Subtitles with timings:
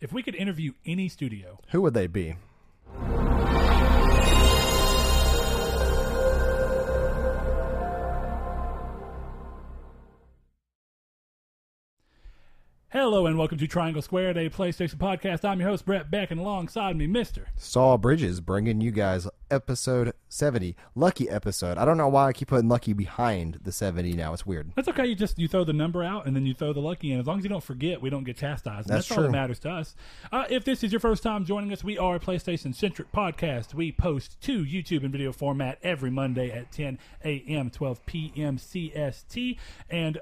[0.00, 2.36] if we could interview any studio, Who would they be?
[13.04, 15.44] Hello and welcome to Triangle Squared, a PlayStation podcast.
[15.44, 17.48] I'm your host Brett Beck, and alongside me, Mister.
[17.54, 20.74] Saul Bridges bringing you guys episode 70.
[20.94, 21.76] Lucky episode.
[21.76, 24.32] I don't know why I keep putting Lucky behind the 70 now.
[24.32, 24.72] It's weird.
[24.74, 25.04] That's okay.
[25.04, 27.20] You just you throw the number out and then you throw the lucky in.
[27.20, 28.88] As long as you don't forget, we don't get chastised.
[28.88, 29.94] And That's all that matters to us.
[30.32, 33.74] Uh, if this is your first time joining us, we are a PlayStation centric podcast.
[33.74, 38.56] We post to YouTube in video format every Monday at 10 a.m., 12 p.m.
[38.56, 39.58] CST,
[39.90, 40.20] and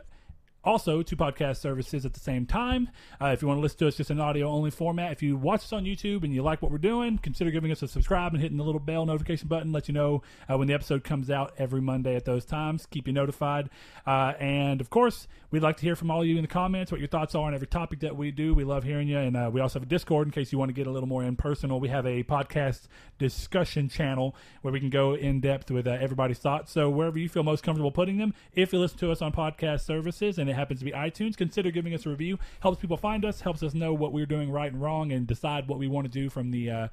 [0.65, 2.89] also two podcast services at the same time.
[3.20, 5.37] Uh, if you want to listen to us just in audio only format, if you
[5.37, 8.33] watch us on YouTube and you like what we're doing, consider giving us a subscribe
[8.33, 9.73] and hitting the little bell notification button.
[9.73, 12.87] Let you know uh, when the episode comes out every Monday at those times.
[12.87, 13.70] Keep you notified.
[14.06, 16.92] Uh, and of course, we'd like to hear from all of you in the comments
[16.92, 18.55] what your thoughts are on every topic that we do.
[18.55, 19.19] We love hearing you.
[19.19, 21.09] And uh, we also have a Discord in case you want to get a little
[21.09, 21.81] more impersonal.
[21.81, 26.39] We have a podcast discussion channel where we can go in depth with uh, everybody's
[26.39, 26.72] thoughts.
[26.72, 29.81] So wherever you feel most comfortable putting them, if you listen to us on podcast
[29.81, 32.39] services and it happens to be iTunes, consider giving us a review.
[32.61, 35.67] Helps people find us, helps us know what we're doing right and wrong, and decide
[35.67, 36.89] what we want to do from the uh,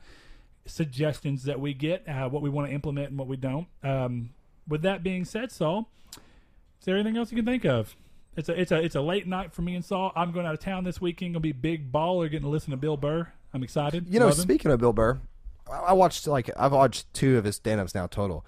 [0.65, 3.67] suggestions that we get, uh, what we want to implement and what we don't.
[3.83, 4.31] Um,
[4.67, 7.95] with that being said, Saul, is there anything else you can think of?
[8.37, 10.13] It's a it's a it's a late night for me and Saul.
[10.15, 11.33] I'm going out of town this weekend.
[11.33, 12.25] Gonna be big baller.
[12.29, 13.27] Getting to listen to Bill Burr.
[13.53, 14.07] I'm excited.
[14.07, 14.43] You know, Love him.
[14.43, 15.19] speaking of Bill Burr,
[15.69, 18.45] I I watched like I've watched two of his stand-ups now total.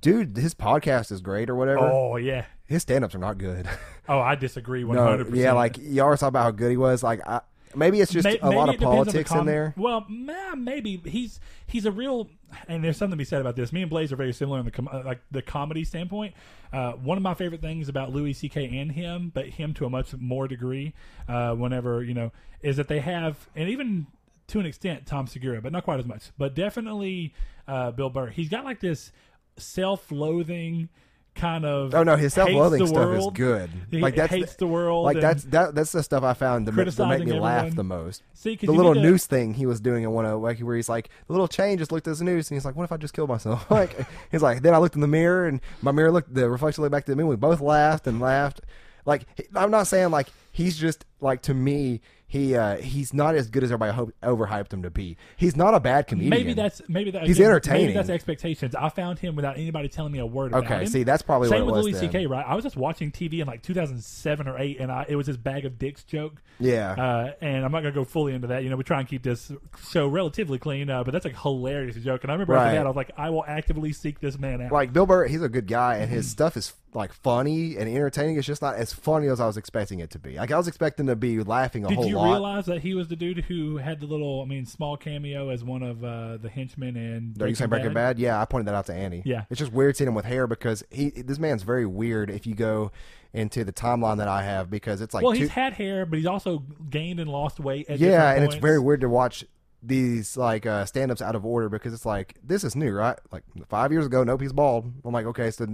[0.00, 1.80] Dude, his podcast is great or whatever.
[1.80, 2.44] Oh yeah.
[2.72, 3.68] His stand-ups are not good.
[4.08, 5.30] Oh, I disagree 100.
[5.30, 7.04] no, yeah, like you always talk about how good he was.
[7.04, 7.40] Like, I,
[7.76, 9.74] maybe it's just May- a lot of on the politics com- in there.
[9.76, 12.28] Well, maybe he's he's a real.
[12.66, 13.72] And there's something to be said about this.
[13.72, 16.34] Me and Blaze are very similar in the com- uh, like the comedy standpoint.
[16.72, 18.76] Uh, one of my favorite things about Louis C.K.
[18.76, 20.92] and him, but him to a much more degree,
[21.28, 24.08] uh, whenever you know, is that they have, and even
[24.48, 26.32] to an extent, Tom Segura, but not quite as much.
[26.36, 27.32] But definitely
[27.68, 28.30] uh, Bill Burr.
[28.30, 29.12] He's got like this
[29.56, 30.88] self-loathing
[31.34, 31.94] kind of.
[31.94, 33.32] Oh no, his self-loathing stuff world.
[33.32, 33.70] is good.
[33.90, 35.04] He like that's hates the world.
[35.04, 37.76] Like that's that that's the stuff I found to, to make me laugh everyone.
[37.76, 38.22] the most.
[38.34, 40.88] See, the little to- noose thing he was doing in one of like where he's
[40.88, 42.96] like the little chain just looked at his noose and he's like, what if I
[42.96, 43.70] just killed myself?
[43.70, 43.96] like
[44.30, 46.92] he's like, then I looked in the mirror and my mirror looked the reflection looked
[46.92, 47.24] back to me.
[47.24, 48.60] We both laughed and laughed.
[49.04, 52.00] Like I'm not saying like he's just like to me
[52.32, 55.18] he uh he's not as good as everybody hope, overhyped him to be.
[55.36, 56.30] He's not a bad comedian.
[56.30, 57.82] Maybe that's maybe that He's again, entertaining.
[57.82, 58.74] Maybe that's expectations.
[58.74, 60.78] I found him without anybody telling me a word about okay.
[60.80, 60.86] him.
[60.86, 61.84] See, that's probably Same what with.
[61.84, 62.00] Louis.
[62.00, 62.24] C.K.
[62.26, 62.42] Right?
[62.48, 65.36] I was just watching TV in like 2007 or eight, and I, it was his
[65.36, 66.40] bag of dicks joke.
[66.58, 66.92] Yeah.
[66.92, 68.64] Uh, and I'm not gonna go fully into that.
[68.64, 69.52] You know, we try and keep this
[69.90, 72.22] show relatively clean, uh, but that's a hilarious joke.
[72.22, 72.68] And I remember Right.
[72.68, 74.72] after that, I was like, I will actively seek this man out.
[74.72, 76.14] like Bill Burr, he's a good guy, and Mm-hmm.
[76.14, 78.36] his stuff is like funny and entertaining.
[78.36, 80.36] It's just not as funny as I was expecting it to be.
[80.36, 82.10] Like I was expecting to be laughing a Did whole lot.
[82.10, 84.96] Did you realize that he was the dude who had the little, I mean, small
[84.96, 88.18] cameo as one of uh, the henchmen in Are you saying Breaking Bad?
[88.18, 89.22] Yeah, I pointed that out to Annie.
[89.24, 89.44] Yeah.
[89.50, 92.30] it's just weird seeing him with hair because he this man's very weird.
[92.30, 92.92] If you go
[93.32, 96.18] into the timeline that I have, because it's like Well, two- he's had hair, but
[96.18, 97.88] he's also gained and lost weight.
[97.88, 99.44] At yeah, and it's very weird to watch
[99.82, 103.18] these like uh, stand-ups out of order because it's like this is new, right?
[103.30, 104.92] Like five years ago, nope, he's bald.
[105.04, 105.66] I'm like, okay, so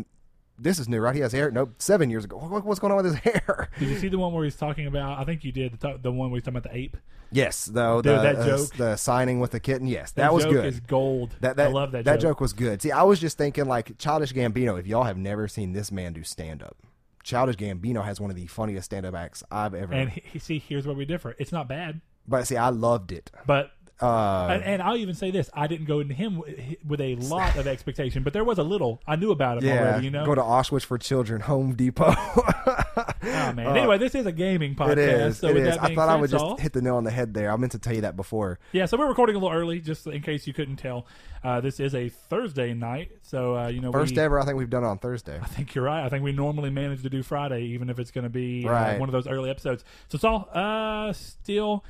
[0.59, 1.15] this is new, right?
[1.15, 1.51] He has hair.
[1.51, 2.37] Nope, seven years ago.
[2.39, 3.69] What's going on with his hair?
[3.79, 5.19] Did you see the one where he's talking about?
[5.19, 6.97] I think you did the, the one where he's talking about the ape.
[7.31, 9.87] Yes, though the that uh, joke- the signing with the kitten.
[9.87, 10.65] Yes, that, That was joke good.
[10.67, 11.37] Is gold.
[11.41, 12.05] That, that I love that.
[12.07, 12.31] That joke.
[12.31, 12.81] Joke was good.
[12.81, 14.79] See, I was just thinking like Childish Gambino.
[14.81, 16.77] If y'all have never seen this man do stand up,
[17.25, 19.93] Childish Gambino has one of the funniest stand up acts I've ever.
[19.93, 21.35] And he- see, here's where we differ.
[21.39, 23.31] It's not bad, but see, I loved it.
[23.47, 26.41] but Uh, and, and I'll even say this: I didn't go into him
[26.87, 29.01] with, a lot of expectation, but there was a little.
[29.07, 30.05] I knew about him yeah, already.
[30.05, 30.25] You know.
[30.25, 32.15] go to Auschwitz for Children, Home Depot.
[32.17, 33.77] oh man.
[33.77, 34.91] anyway, this is a gaming podcast.
[34.93, 35.39] it is.
[35.39, 35.77] So it is.
[35.79, 37.51] I thought I would just Saul- hit the nail on the head there.
[37.51, 38.59] I meant to tell you that before.
[38.73, 41.07] Yeah, so we're recording a little early, just in case you couldn't tell.
[41.43, 44.59] Uh, this is a Thursday night, so uh, you know First we, ever, I think
[44.59, 45.39] we've done it on Thursday.
[45.41, 46.05] I think you're right.
[46.05, 48.71] I think we normally manage to do Friday, even if it's going to be uh,
[48.71, 48.99] Right.
[49.01, 49.85] one of those early episodes.
[50.09, 51.85] So Saul, uh, still,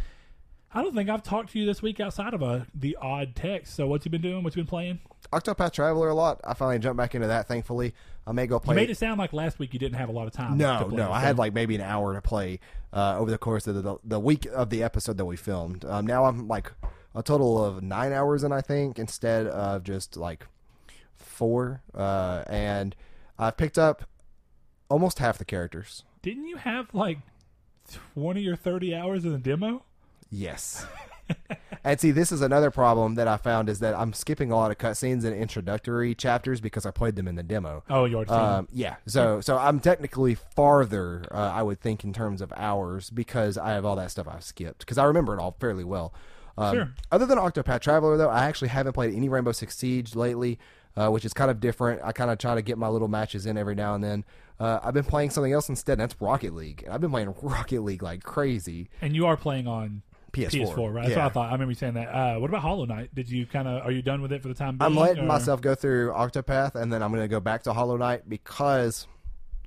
[0.72, 3.74] I don't think I've talked to you this week outside of a the odd text.
[3.74, 4.42] So what you been doing?
[4.44, 5.00] What you been playing?
[5.32, 6.40] Octopath Traveler a lot.
[6.44, 7.48] I finally jumped back into that.
[7.48, 7.94] Thankfully,
[8.26, 8.74] I may go play.
[8.74, 10.52] You made it sound like last week you didn't have a lot of time.
[10.52, 11.10] to No, play, no.
[11.10, 12.60] I had like maybe an hour to play
[12.92, 15.84] uh, over the course of the, the week of the episode that we filmed.
[15.84, 16.72] Um, now I'm like
[17.14, 20.46] a total of nine hours in, I think, instead of just like
[21.16, 21.82] four.
[21.94, 22.94] Uh, and
[23.38, 24.04] I've picked up
[24.90, 26.04] almost half the characters.
[26.22, 27.18] Didn't you have like
[28.14, 29.84] twenty or thirty hours in the demo?
[30.30, 30.86] Yes.
[31.84, 34.70] and see, this is another problem that I found is that I'm skipping a lot
[34.70, 37.84] of cutscenes and introductory chapters because I played them in the demo.
[37.90, 38.30] Oh, you already.
[38.30, 43.10] Um, yeah, so so I'm technically farther, uh, I would think, in terms of hours
[43.10, 46.12] because I have all that stuff I've skipped because I remember it all fairly well.
[46.56, 46.88] Um, Sure.
[47.12, 50.58] Other than Octopath Traveler, though, I actually haven't played any Rainbow Six Siege lately,
[50.96, 52.00] uh, which is kind of different.
[52.02, 54.24] I kind of try to get my little matches in every now and then.
[54.58, 56.82] Uh, I've been playing something else instead, and that's Rocket League.
[56.84, 58.90] And I've been playing Rocket League like crazy.
[59.00, 60.02] And you are playing on
[60.38, 61.02] PS4, PS4, right?
[61.04, 61.24] That's yeah.
[61.24, 61.48] what I thought.
[61.48, 62.08] I remember you saying that.
[62.08, 63.14] Uh, what about Hollow Knight?
[63.14, 64.86] Did you kind of are you done with it for the time being?
[64.90, 67.72] I'm letting or myself go through Octopath, and then I'm going to go back to
[67.72, 69.06] Hollow Knight because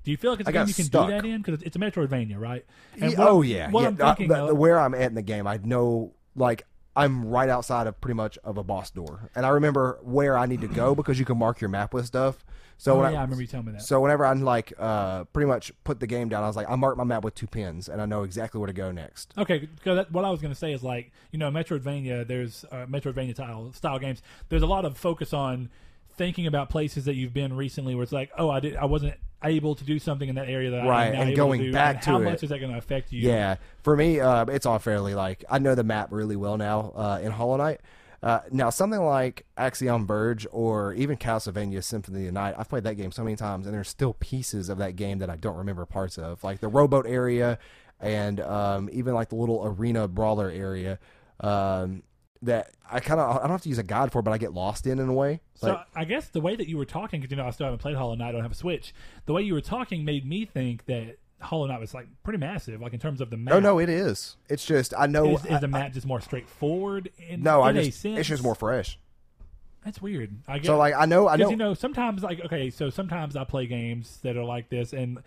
[0.03, 1.07] Do you feel like it's a game you can stuck.
[1.07, 1.41] do that in?
[1.41, 2.65] Because it's a Metroidvania, right?
[2.95, 3.87] Ye- what- oh yeah, What yeah.
[3.87, 6.65] I'm thinking, the- of- where I'm at in the game, I know like
[6.95, 10.45] I'm right outside of pretty much of a boss door, and I remember where I
[10.45, 12.43] need to go because you can mark your map with stuff.
[12.81, 13.83] So oh, yeah, I I, remember you telling me that.
[13.83, 16.75] so whenever I'm like uh, pretty much put the game down, I was like I
[16.75, 19.35] marked my map with two pins, and I know exactly where to go next.
[19.37, 22.25] Okay, because that, what I was going to say is like you know Metroidvania.
[22.27, 24.23] There's uh, Metroidvania style style games.
[24.49, 25.69] There's a lot of focus on
[26.17, 29.13] thinking about places that you've been recently, where it's like, oh, I did, I wasn't
[29.43, 31.71] able to do something in that area that I Right, am now and going to
[31.71, 32.23] back and to how it.
[32.23, 33.27] much is that going to affect you?
[33.29, 36.93] Yeah, for me, uh, it's all fairly like I know the map really well now
[36.95, 37.81] uh, in Hollow Knight.
[38.23, 42.83] Uh, now, something like Axiom Verge or even Castlevania Symphony of the Night, I've played
[42.83, 45.57] that game so many times, and there's still pieces of that game that I don't
[45.57, 47.57] remember parts of, like the rowboat area
[47.99, 50.99] and um, even like the little arena brawler area.
[51.39, 52.03] Um,
[52.43, 54.53] that I kind of I don't have to use a guide for, but I get
[54.53, 55.41] lost in in a way.
[55.53, 57.79] So I guess the way that you were talking, because you know I still haven't
[57.79, 58.93] played Hollow Knight, I don't have a Switch.
[59.25, 62.81] The way you were talking made me think that Hollow Knight was like pretty massive,
[62.81, 63.53] like in terms of the map.
[63.53, 64.37] No, no, it is.
[64.49, 65.35] It's just I know.
[65.35, 67.11] is, is the I- map just more straightforward?
[67.29, 68.97] In, no, I in a just it's just more fresh.
[69.83, 70.35] That's weird.
[70.47, 73.35] I guess So like I know I know you know sometimes like okay, so sometimes
[73.35, 75.19] I play games that are like this, and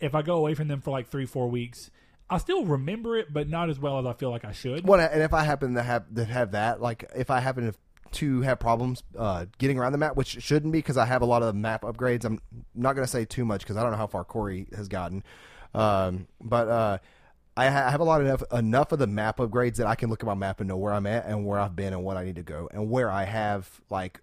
[0.00, 1.90] if I go away from them for like three four weeks,
[2.28, 4.86] I still remember it, but not as well as I feel like I should.
[4.86, 7.78] Well, and if I happen to have to have that, like if I happen to,
[8.12, 11.26] to have problems uh, getting around the map, which shouldn't be because I have a
[11.26, 12.24] lot of map upgrades.
[12.24, 12.40] I'm
[12.74, 15.22] not going to say too much because I don't know how far Corey has gotten,
[15.74, 16.98] um, but uh,
[17.56, 20.10] I, ha- I have a lot enough enough of the map upgrades that I can
[20.10, 22.16] look at my map and know where I'm at and where I've been and what
[22.16, 24.20] I need to go and where I have like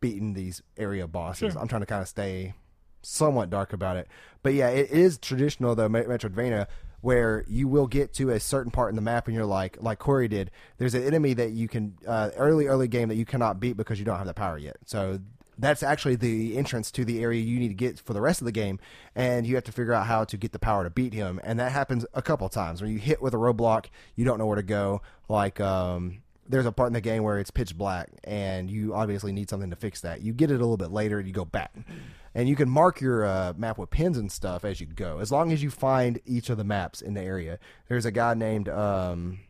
[0.00, 1.52] beaten these area bosses.
[1.52, 1.60] Sure.
[1.60, 2.54] I'm trying to kind of stay
[3.02, 4.08] somewhat dark about it.
[4.42, 6.66] But yeah, it is traditional though, Me- Metroidvania,
[7.00, 9.98] where you will get to a certain part in the map and you're like, like
[9.98, 10.50] Corey did.
[10.78, 13.98] There's an enemy that you can uh, early early game that you cannot beat because
[13.98, 14.76] you don't have the power yet.
[14.84, 15.20] So
[15.58, 18.44] that's actually the entrance to the area you need to get for the rest of
[18.44, 18.78] the game,
[19.14, 21.40] and you have to figure out how to get the power to beat him.
[21.44, 24.46] And that happens a couple times where you hit with a roadblock, you don't know
[24.46, 25.00] where to go.
[25.28, 29.32] Like um, there's a part in the game where it's pitch black, and you obviously
[29.32, 30.22] need something to fix that.
[30.22, 31.74] You get it a little bit later, and you go back,
[32.34, 35.32] and you can mark your uh, map with pins and stuff as you go, as
[35.32, 37.58] long as you find each of the maps in the area.
[37.88, 39.40] There's a guy named um,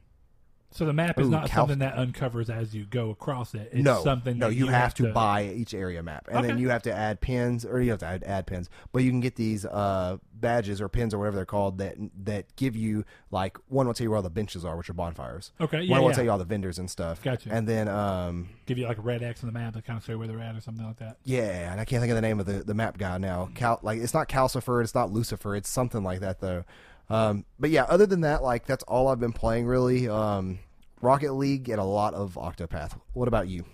[0.77, 3.71] so the map is Ooh, not Cal- something that uncovers as you go across it.
[3.73, 6.69] It's no, something no, that you, have, to, buy each area map, and then you
[6.69, 8.69] have to add pins, or you have to add, add pins.
[8.93, 12.55] But you can get these uh, badges or pins or whatever they're called that that
[12.57, 15.53] give you like one will tell you where all the benches are, which are bonfires.
[15.61, 17.23] Okay, yeah, one will tell you all the vendors and stuff.
[17.23, 17.49] Gotcha.
[17.51, 20.05] And then um, give you like a red X on the map to kind of
[20.05, 21.17] show where they're at or something like that.
[21.25, 23.49] yeah, and I can't think of the name of the, the map guy now.
[23.55, 26.65] Cal, like it's not Calcifer, it's not Lucifer, it's something like that though.
[27.09, 30.09] Um, but yeah, other than that, like that's all I've been playing really.
[30.09, 30.59] Um,
[31.01, 32.99] Rocket League and a lot of Octopath.
[33.13, 33.65] What about you?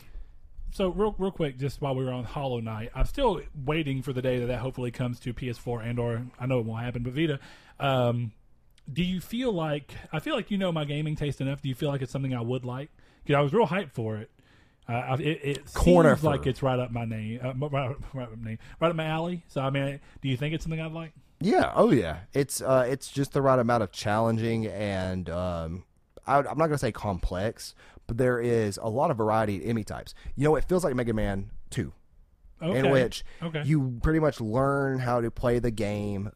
[0.73, 4.13] So real, real quick, just while we were on Hollow Knight, I'm still waiting for
[4.13, 7.03] the day that that hopefully comes to PS4 and or I know it won't happen,
[7.03, 7.39] but Vita.
[7.79, 8.33] Um,
[8.91, 11.63] do you feel like I feel like you know my gaming taste enough?
[11.63, 12.91] Do you feel like it's something I would like?
[13.23, 14.31] Because I was real hyped for it.
[14.89, 18.51] Uh, it it seems like it's right up my name, uh, right, right up my
[18.51, 19.45] name, right up my alley.
[19.49, 21.13] So I mean, do you think it's something I'd like?
[21.43, 21.73] Yeah.
[21.75, 22.19] Oh, yeah.
[22.33, 25.85] It's uh, it's just the right amount of challenging and um,
[26.27, 27.75] I, I'm not gonna say complex,
[28.07, 30.15] but there is a lot of variety in enemy types.
[30.37, 31.93] You know, it feels like Mega Man Two,
[32.61, 32.79] Okay.
[32.79, 33.63] in which okay.
[33.65, 36.31] you pretty much learn how to play the game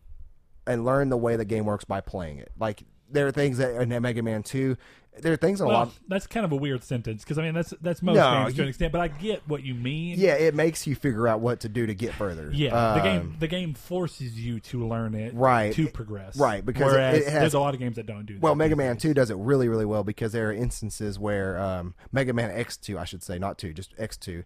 [0.66, 2.50] and learn the way the game works by playing it.
[2.58, 4.76] Like there are things that in Mega Man Two,
[5.20, 5.92] there are things in a well, lot.
[6.08, 8.62] that's kind of a weird sentence because I mean that's that's most No, games to
[8.62, 10.18] an extent, but I get what you mean.
[10.18, 12.50] Yeah, it makes you figure out what to do to get further.
[12.52, 15.72] Yeah, the Um, game the game forces you to learn it, Right.
[15.75, 18.42] To progress, Right, because whereas has- there's a lot of games that don't do that.
[18.42, 19.02] Well, Mega Man days.
[19.02, 22.98] 2 does it really, really well because there are instances where um, Mega Man X2,
[22.98, 24.44] I should say, not 2, just X2,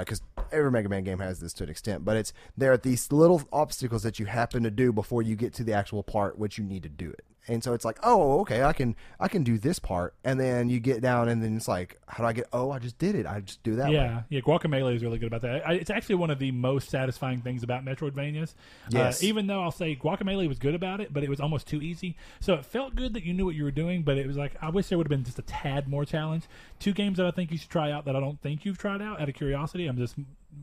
[0.00, 3.12] because every Mega Man game has this to an extent, but it's there are these
[3.12, 6.58] little obstacles that you happen to do before you get to the actual part which
[6.58, 7.24] you need to do it.
[7.48, 10.68] And so it's like, oh, okay, I can I can do this part, and then
[10.68, 12.46] you get down, and then it's like, how do I get?
[12.52, 13.26] Oh, I just did it.
[13.26, 13.90] I just do that.
[13.90, 14.24] Yeah, way.
[14.28, 14.40] yeah.
[14.40, 15.66] Guacamelee is really good about that.
[15.66, 18.54] I, it's actually one of the most satisfying things about Metroidvanias.
[18.90, 19.22] Yes.
[19.22, 21.80] Uh, even though I'll say Guacamelee was good about it, but it was almost too
[21.80, 22.16] easy.
[22.40, 24.52] So it felt good that you knew what you were doing, but it was like
[24.60, 26.44] I wish there would have been just a tad more challenge.
[26.78, 29.00] Two games that I think you should try out that I don't think you've tried
[29.02, 29.86] out out of curiosity.
[29.86, 30.16] I'm just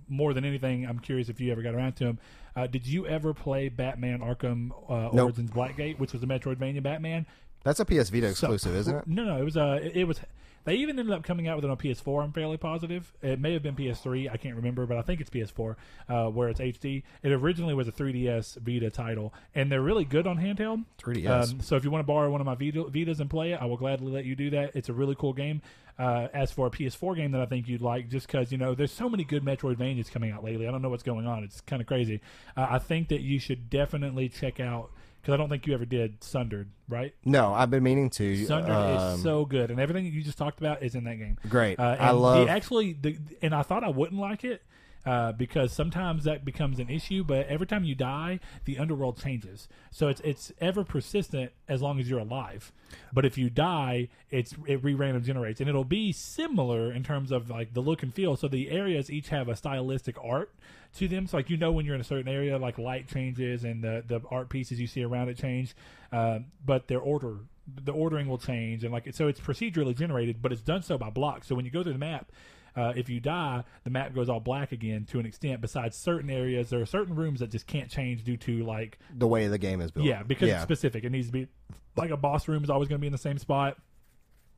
[0.08, 2.20] more than anything, I'm curious if you ever got around to them.
[2.56, 5.26] Uh, did you ever play Batman Arkham uh, Nope.
[5.26, 7.26] Origins Blackgate, which was a Metroidvania Batman?
[7.64, 9.08] That's a PS Vita So- exclusive, isn't it?
[9.08, 10.20] No, no, it was uh, it, it was.
[10.66, 12.24] They even ended up coming out with it on PS4.
[12.24, 13.14] I'm fairly positive.
[13.22, 14.32] It may have been PS3.
[14.32, 15.76] I can't remember, but I think it's PS4,
[16.10, 17.04] uh, where it's HD.
[17.24, 20.84] It originally was a 3DS Vita title, and they're really good on handheld.
[21.02, 21.52] 3DS.
[21.52, 23.62] Um, so if you want to borrow one of my Vita, Vitas and play it,
[23.62, 24.76] I will gladly let you do that.
[24.76, 25.62] It's a really cool game.
[25.98, 28.76] Uh, as for a PS4 game that I think you'd like, just because you know
[28.76, 30.68] there's so many good Metroidvanias coming out lately.
[30.68, 31.46] I don't know what's going on.
[31.46, 32.20] It's kind of crazy.
[32.58, 34.92] Uh, I think that you should definitely check out
[35.26, 37.16] because I don't think you ever did Sundered, right?
[37.26, 38.46] No, I've been meaning to.
[38.46, 41.40] Sundered um, is so good, and everything you just talked about is in that game.
[41.50, 41.80] great.
[41.80, 42.46] Uh, I love.
[42.46, 44.62] the, actually, the, and I thought I wouldn't like it
[45.06, 47.24] uh, because sometimes that becomes an issue.
[47.24, 52.00] But every time you die, the underworld changes, so it's it's ever persistent as long
[52.00, 52.72] as you're alive.
[53.14, 57.50] But if you die, it's it re-random generates, and it'll be similar in terms of
[57.50, 58.36] like the look and feel.
[58.36, 60.52] So the areas each have a stylistic art
[60.96, 61.28] to them.
[61.28, 64.04] So like you know when you're in a certain area, like light changes and the
[64.08, 65.76] the art pieces you see around it change,
[66.12, 70.52] uh, but their order the ordering will change and like so it's procedurally generated, but
[70.52, 71.48] it's done so by blocks.
[71.48, 72.32] So when you go through the map.
[72.76, 75.62] Uh, if you die, the map goes all black again to an extent.
[75.62, 79.28] Besides certain areas, there are certain rooms that just can't change due to like the
[79.28, 80.06] way the game is built.
[80.06, 80.56] yeah, because yeah.
[80.56, 81.04] it's specific.
[81.04, 81.48] It needs to be
[81.96, 83.78] like a boss room is always going to be in the same spot.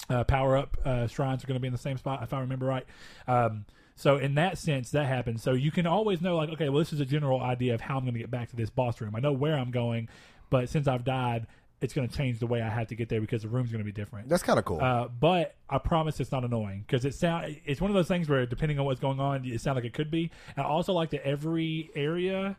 [0.09, 2.39] Uh, power up uh, shrines are going to be in the same spot, if I
[2.39, 2.85] remember right.
[3.27, 5.41] Um, so in that sense, that happens.
[5.41, 7.97] So you can always know, like, okay, well, this is a general idea of how
[7.97, 9.15] I'm going to get back to this boss room.
[9.15, 10.07] I know where I'm going,
[10.51, 11.47] but since I've died,
[11.79, 13.83] it's going to change the way I have to get there because the room's going
[13.83, 14.29] to be different.
[14.29, 14.81] That's kind of cool.
[14.81, 18.27] Uh, but I promise it's not annoying because it sound it's one of those things
[18.27, 20.31] where depending on what's going on, it sounds like it could be.
[20.55, 22.57] And I also like that every area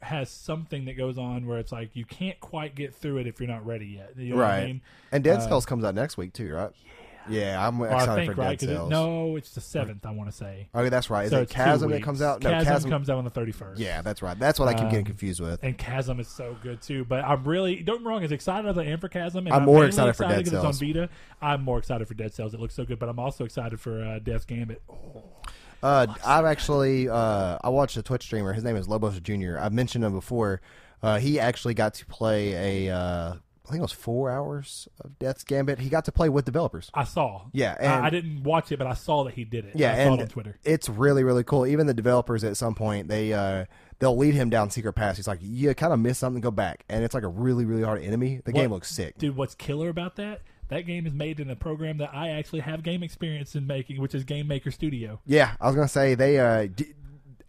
[0.00, 3.38] has something that goes on where it's like you can't quite get through it if
[3.38, 4.12] you're not ready yet.
[4.16, 4.66] You know what I right.
[4.66, 4.80] mean?
[5.12, 6.70] and Dead uh, comes out next week too, right?
[7.28, 8.90] Yeah, I'm excited I think for right Dead 'cause it- Cells.
[8.90, 10.04] no, it's the seventh.
[10.04, 10.68] I want to say.
[10.74, 11.24] Okay, that's right.
[11.24, 12.42] Is so it Chasm that comes out?
[12.42, 12.90] No, Chasm, Chasm.
[12.90, 13.80] comes out on the thirty first.
[13.80, 14.38] yeah, that's right.
[14.38, 15.62] That's what I keep getting Um, confused with.
[15.62, 18.24] And Chasm is so good too, but I'm really don't get me wrong.
[18.24, 20.52] As excited as I am for Chasm, and I'm more mainly excited for Dead 'cause
[20.52, 20.82] It's Cells.
[20.82, 21.08] on Vita.
[21.40, 22.54] I'm more excited for Dead Cells.
[22.54, 24.82] It looks so good, but I'm also excited for uh, Death's Gambit.
[25.82, 28.52] Uh, I've actually uh, I watched a Twitch streamer.
[28.52, 29.58] His name is Lobos Jr.
[29.58, 30.60] I've mentioned him before.
[31.02, 33.34] Uh, he actually got to play a uh,
[33.66, 35.78] I think it was four hours of Death's Gambit.
[35.78, 36.90] He got to play with developers.
[36.92, 37.46] I saw.
[37.52, 39.72] Yeah, I- and- I, didn't watch it, but I saw that he did it.
[39.74, 40.58] Yeah, I and on Twitter.
[40.64, 41.66] it's really really cool.
[41.66, 43.64] Even the developers at some point they uh,
[44.00, 45.16] they'll lead him down secret paths.
[45.16, 47.82] He's like, you kind of missed something, go back, and it's like a really really
[47.82, 48.42] hard enemy.
[48.44, 49.16] The game looks sick.
[49.16, 50.42] Dude, what's killer about that?
[50.68, 54.00] That game is made in a program that I actually have game experience in making,
[54.00, 55.20] which is GameMaker Studio.
[55.26, 56.38] Yeah, I was gonna say they.
[56.38, 56.92] Uh, d-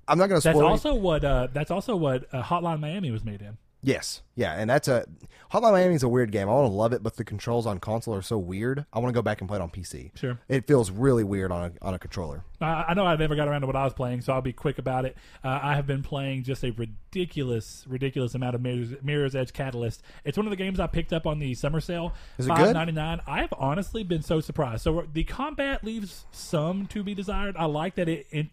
[0.07, 0.53] I'm not gonna spoil.
[0.59, 3.57] That's also what uh, that's also what uh, Hotline Miami was made in.
[3.85, 5.05] Yes, yeah, and that's a
[5.51, 6.49] Hotline Miami is a weird game.
[6.49, 8.85] I want to love it, but the controls on console are so weird.
[8.91, 10.17] I want to go back and play it on PC.
[10.17, 10.39] Sure.
[10.49, 12.43] It feels really weird on a on a controller.
[12.59, 14.53] I, I know I never got around to what I was playing, so I'll be
[14.53, 15.15] quick about it.
[15.43, 20.01] Uh, I have been playing just a ridiculous, ridiculous amount of Mirror's, Mirror's Edge Catalyst.
[20.23, 22.13] It's one of the games I picked up on the summer sale.
[22.39, 22.73] Is it good?
[22.73, 23.21] Ninety nine.
[23.27, 24.81] I've honestly been so surprised.
[24.81, 27.55] So the combat leaves some to be desired.
[27.55, 28.47] I like that it, it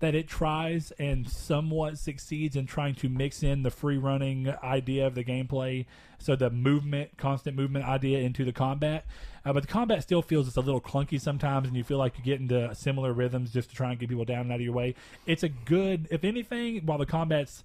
[0.00, 5.06] that it tries and somewhat succeeds in trying to mix in the free running idea
[5.06, 5.86] of the gameplay,
[6.18, 9.04] so the movement, constant movement idea into the combat.
[9.44, 12.16] Uh, but the combat still feels just a little clunky sometimes, and you feel like
[12.18, 14.62] you get into similar rhythms just to try and get people down and out of
[14.62, 14.94] your way.
[15.26, 17.64] It's a good, if anything, while the combat's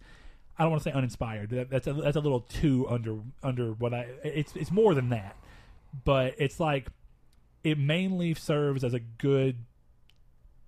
[0.59, 1.51] I don't want to say uninspired.
[1.51, 4.07] That, that's a, that's a little too under under what I.
[4.25, 5.37] It's it's more than that,
[6.03, 6.87] but it's like
[7.63, 9.63] it mainly serves as a good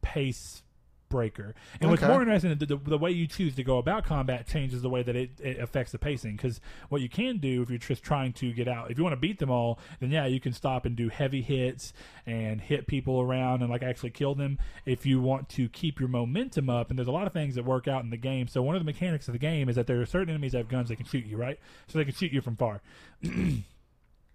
[0.01, 0.63] pace
[1.11, 1.53] breaker.
[1.79, 2.11] And what's Okay.
[2.11, 5.03] more interesting, the, the, the way you choose to go about combat changes the way
[5.03, 6.37] that it, it affects the pacing.
[6.37, 9.13] Because what you can do if you're just trying to get out, if you want
[9.13, 11.93] to beat them all, then yeah, you can stop and do heavy hits
[12.25, 14.57] and hit people around and like actually kill them.
[14.85, 17.65] If you want to keep your momentum up, and there's a lot of things that
[17.65, 18.47] work out in the game.
[18.47, 20.59] So one of the mechanics of the game is that there are certain enemies that
[20.59, 21.59] have guns that can shoot you, right?
[21.87, 22.81] So they can shoot you from far.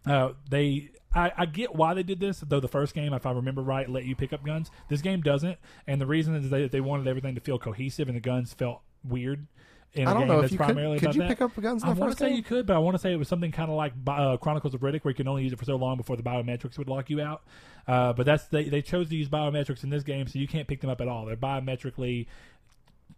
[0.07, 2.41] Uh, they, I, I get why they did this.
[2.47, 4.71] Though the first game, if I remember right, let you pick up guns.
[4.89, 8.17] This game doesn't, and the reason is they they wanted everything to feel cohesive, and
[8.17, 9.47] the guns felt weird.
[9.95, 11.29] In I a don't game know if you could- primarily could about you that.
[11.29, 12.37] pick up guns in I want to say game?
[12.37, 14.75] you could, but I want to say it was something kind of like uh, Chronicles
[14.75, 16.89] of Riddick, where you can only use it for so long before the biometrics would
[16.89, 17.45] lock you out.
[17.89, 20.69] Uh, but that's they they chose to use biometrics in this game, so you can't
[20.69, 21.25] pick them up at all.
[21.25, 22.27] They're biometrically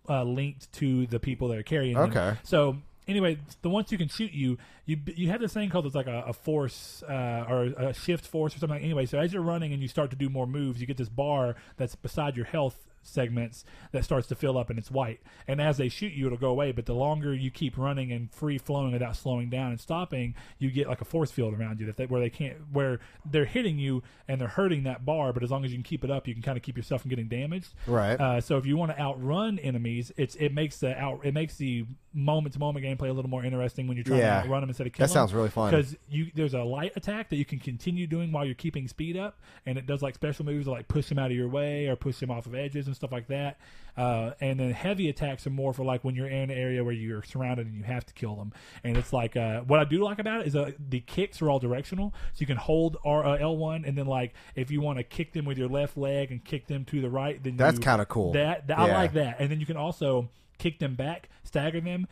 [0.08, 2.10] uh, linked to the people that are carrying them.
[2.10, 2.36] Okay.
[2.44, 2.76] So
[3.08, 6.06] anyway, the ones who can shoot you, you you have this thing called it's like
[6.06, 8.82] a, a force uh, or a shift force or something.
[8.82, 11.08] Anyway, so as you're running and you start to do more moves, you get this
[11.08, 15.20] bar that's beside your health segments that starts to fill up and it's white.
[15.46, 16.72] And as they shoot you, it'll go away.
[16.72, 20.70] But the longer you keep running and free flowing without slowing down and stopping, you
[20.70, 23.78] get like a force field around you that they, where they can't where they're hitting
[23.78, 25.32] you and they're hurting that bar.
[25.32, 27.02] But as long as you can keep it up, you can kind of keep yourself
[27.02, 27.74] from getting damaged.
[27.86, 28.20] Right.
[28.20, 31.56] Uh, so if you want to outrun enemies, it's it makes the out it makes
[31.56, 31.86] the
[32.18, 34.42] moment to moment gameplay a little more interesting when you're trying Yeah.
[34.42, 35.70] to run them instead of killing That sounds really fun.
[35.70, 39.16] because you there's a light attack that you can continue doing while you're keeping speed
[39.16, 41.86] up, and it does like special moves to like push them out of your way
[41.86, 43.58] or push them off of edges and stuff like that.
[43.96, 46.92] Uh, and then heavy attacks are more for like when you're in an area where
[46.94, 48.52] you're surrounded and you have to kill them.
[48.84, 51.50] And it's like uh, what I do like about it is uh, the kicks are
[51.50, 54.98] all directional, so you can hold R, uh, L1 and then like if you want
[54.98, 57.78] to kick them with your left leg and kick them to the right, then That's
[57.78, 58.32] kinda cool.
[58.32, 60.28] That, that I like that, and then you can also
[60.58, 62.06] kick them back, stagger them,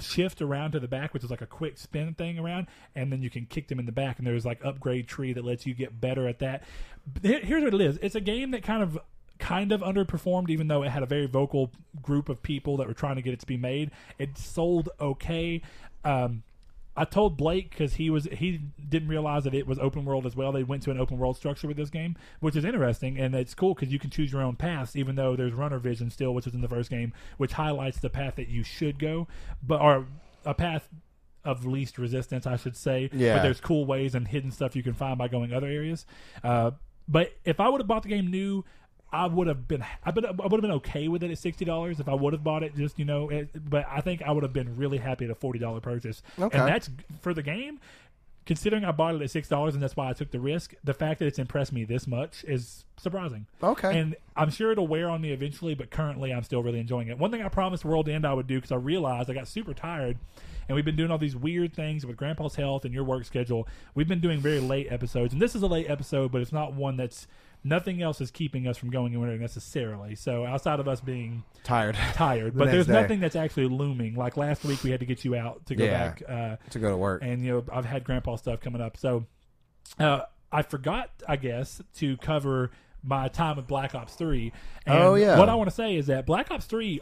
[0.00, 3.22] shift around to the back, which is like a quick spin thing around, and then
[3.22, 4.18] you can kick them in the back.
[4.18, 6.64] And there's like upgrade tree that lets you get better at that.
[7.22, 8.98] Here's what it is: it's a game that kind of
[9.38, 11.70] kind of underperformed even though it had a very vocal
[12.02, 15.62] group of people that were trying to get it to be made it sold okay
[16.04, 16.42] um
[16.98, 20.34] I told Blake because he was he didn't realize that it was open world as
[20.34, 20.50] well.
[20.50, 23.54] They went to an open world structure with this game, which is interesting and it's
[23.54, 26.44] cool because you can choose your own paths, even though there's runner vision still, which
[26.44, 29.28] was in the first game, which highlights the path that you should go,
[29.62, 30.06] but or
[30.44, 30.88] a path
[31.44, 33.10] of least resistance, I should say.
[33.12, 33.36] Yeah.
[33.36, 36.04] But there's cool ways and hidden stuff you can find by going other areas.
[36.42, 36.72] Uh,
[37.06, 38.64] but if I would have bought the game new,
[39.10, 41.64] I would have been I would I would have been okay with it at sixty
[41.64, 42.76] dollars if I would have bought it.
[42.76, 45.34] Just you know, it, but I think I would have been really happy at a
[45.34, 46.22] forty dollar purchase.
[46.38, 46.58] Okay.
[46.58, 47.80] And that's for the game.
[48.44, 50.94] Considering I bought it at six dollars and that's why I took the risk, the
[50.94, 53.46] fact that it's impressed me this much is surprising.
[53.62, 53.98] Okay.
[53.98, 57.18] And I'm sure it'll wear on me eventually, but currently I'm still really enjoying it.
[57.18, 59.74] One thing I promised World End I would do because I realized I got super
[59.74, 60.16] tired,
[60.66, 63.68] and we've been doing all these weird things with Grandpa's health and your work schedule.
[63.94, 66.72] We've been doing very late episodes, and this is a late episode, but it's not
[66.72, 67.26] one that's
[67.64, 70.14] nothing else is keeping us from going anywhere necessarily.
[70.14, 72.92] So outside of us being Tired tired, The but there's day.
[72.94, 74.14] nothing that's actually looming.
[74.14, 76.08] Like last week, we had to get you out to go Yeah.
[76.08, 76.22] back.
[76.28, 77.22] Uh, to go to work.
[77.22, 78.96] and you know I've had grandpa stuff coming up.
[78.96, 79.26] So
[79.98, 80.22] uh,
[80.52, 82.70] I forgot, I guess, to cover
[83.02, 84.52] my time with Black Ops Three.
[84.86, 85.38] And Oh, yeah.
[85.38, 87.00] What I want to say is that Black Ops Three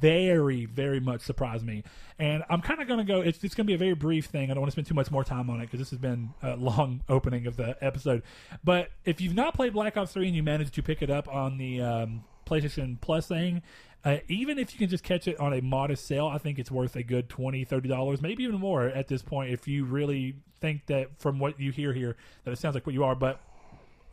[0.00, 1.84] very, very much surprised me,
[2.18, 3.20] and I'm kind of going to go.
[3.20, 4.50] It's, it's going to be a very brief thing.
[4.50, 6.30] I don't want to spend too much more time on it because this has been
[6.42, 8.22] a long opening of the episode.
[8.64, 11.28] But if you've not played Black Ops Three and you managed to pick it up
[11.28, 13.62] on the um, PlayStation Plus thing.
[14.04, 16.70] Uh, even if you can just catch it on a modest sale, I think it's
[16.70, 20.86] worth a good $20, $30, maybe even more at this point if you really think
[20.86, 23.14] that from what you hear here that it sounds like what you are.
[23.14, 23.40] But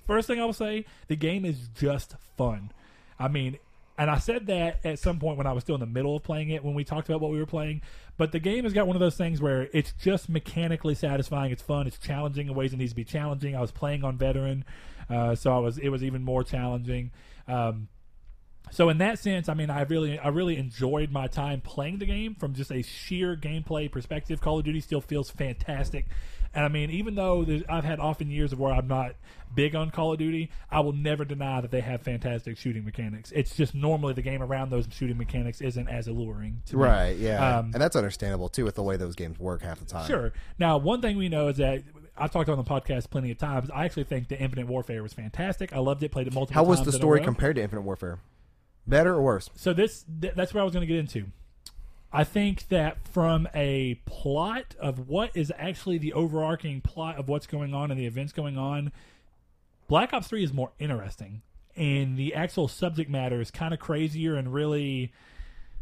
[0.07, 2.71] first thing I will say, the game is just fun.
[3.19, 3.57] I mean,
[3.97, 6.23] and I said that at some point when I was still in the middle of
[6.23, 7.81] playing it when we talked about what we were playing.
[8.17, 11.51] But the game has got one of those things where it's just mechanically satisfying.
[11.51, 11.87] It's fun.
[11.87, 13.55] It's challenging in ways it needs to be challenging.
[13.55, 14.65] I was playing on veteran,
[15.09, 17.11] uh, so I was it was even more challenging.
[17.47, 17.89] Um,
[18.71, 22.05] so in that sense, I mean, I really, I really enjoyed my time playing the
[22.05, 24.41] game from just a sheer gameplay perspective.
[24.41, 26.07] Call of Duty still feels fantastic,
[26.55, 29.15] and I mean, even though there's- I've had often years of where I'm not
[29.53, 33.31] big on Call of Duty, I will never deny that they have fantastic shooting mechanics.
[33.35, 36.83] It's just normally the game around those shooting mechanics isn't as alluring to me.
[36.83, 37.15] right.
[37.17, 37.59] Yeah.
[37.59, 40.07] Um, and that's understandable too with the way those games work half the time.
[40.07, 40.33] Sure.
[40.59, 41.83] Now, one thing we know is that
[42.17, 43.69] I've talked on the podcast plenty of times.
[43.73, 45.73] I actually think the Infinite Warfare was fantastic.
[45.73, 46.11] I loved it.
[46.11, 46.55] Played it multiple.
[46.61, 48.19] How was the story compared to Infinite Warfare?
[48.87, 49.49] Better or worse?
[49.55, 51.27] so this th- that's what I was going to get into.
[52.11, 57.47] I think that from a plot of what is actually the overarching plot of what's
[57.47, 58.91] going on and the events going on,
[59.87, 61.41] Black Ops 3 is more interesting.
[61.75, 65.11] And the actual subject matter is kind of crazier and really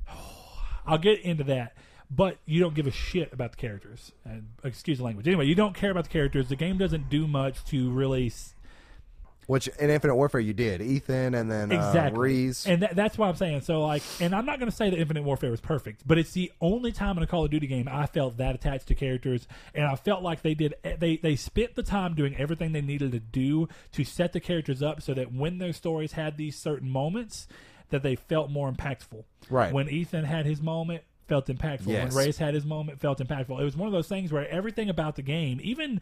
[0.86, 1.76] I'll get into that.
[2.10, 4.12] But you don't give a shit about the characters.
[4.26, 5.28] And excuse the language.
[5.28, 6.50] Anyway, you don't care about the characters.
[6.50, 8.32] The game doesn't do much to really
[9.48, 10.82] Which in Infinite Warfare you did.
[10.82, 12.18] Ethan and then exactly.
[12.18, 12.66] uh, Reese.
[12.66, 13.62] And that, that's what I'm saying.
[13.62, 16.32] So like, and I'm not going to say that Infinite Warfare was perfect, but it's
[16.32, 19.48] the only time in a Call of Duty game I felt that attached to characters,
[19.74, 23.12] and I felt like they did they they spent the time doing everything they needed
[23.12, 26.90] to do to set the characters up so that when their stories had these certain
[26.90, 27.48] moments,
[27.90, 29.24] that they felt more impactful.
[29.50, 29.74] Right.
[29.74, 31.04] When Ethan had his moment.
[31.26, 31.88] Felt impactful.
[31.88, 32.14] Yes.
[32.14, 33.58] When Reyes had his moment, felt impactful.
[33.58, 36.02] It was one of those things where everything about the game, even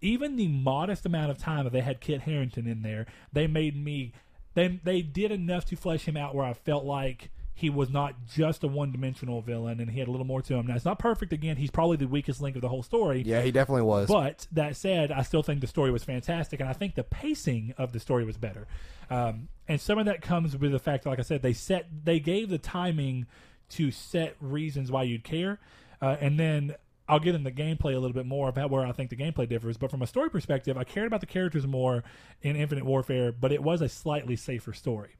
[0.00, 3.76] even the modest amount of time that they had Kit Harington in there, they made
[3.76, 4.12] me
[4.54, 8.14] they they did enough to flesh him out where I felt like he was not
[8.32, 10.68] just a one dimensional villain and he had a little more to him.
[10.68, 13.22] Now it's not perfect again, he's probably the weakest link of the whole story.
[13.26, 14.06] yeah, he definitely was.
[14.06, 17.74] But that said, I still think the story was fantastic, and I think the pacing
[17.76, 18.68] of the story was better.
[19.10, 21.86] Um, and some of that comes with the fact, that, like I said, they set
[22.04, 23.26] they gave the timing
[23.70, 25.58] to set reasons why you'd care.
[26.00, 26.74] uh, and then
[27.08, 29.48] I'll get in the gameplay a little bit more about where I think the gameplay
[29.48, 29.76] differs.
[29.76, 32.04] But from a story perspective, I cared about the characters more
[32.42, 35.16] in Infinite Warfare, but it was a slightly safer story.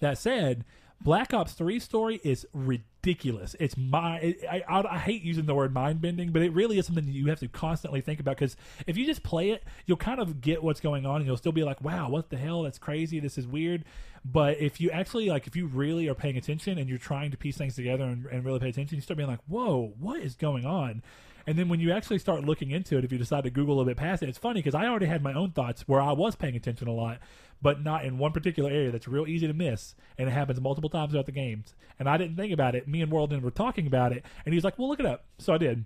[0.00, 0.64] That said,
[1.00, 3.54] Black Ops 3 story is ridiculous.
[3.60, 6.86] It's my I, I, I hate using the word mind bending, but it really is
[6.86, 9.98] something that you have to constantly think about because if you just play it, you'll
[9.98, 12.62] kind of get what's going on and you'll still be like, "Wow, what the hell?
[12.62, 13.20] That's crazy.
[13.20, 13.84] This is weird."
[14.24, 17.36] But if you actually like if you really are paying attention and you're trying to
[17.36, 20.34] piece things together and, and really pay attention, you start being like, "Whoa, what is
[20.34, 21.02] going on?"
[21.46, 23.84] And then when you actually start looking into it, if you decide to Google a
[23.84, 26.36] bit past it, it's funny because I already had my own thoughts where I was
[26.36, 27.18] paying attention a lot,
[27.60, 30.88] but not in one particular area that's real easy to miss, and it happens multiple
[30.88, 31.74] times throughout the games.
[31.98, 32.88] And I didn't think about it.
[32.88, 35.52] Me and Worldin were talking about it, and he's like, "Well, look it up." So
[35.52, 35.84] I did,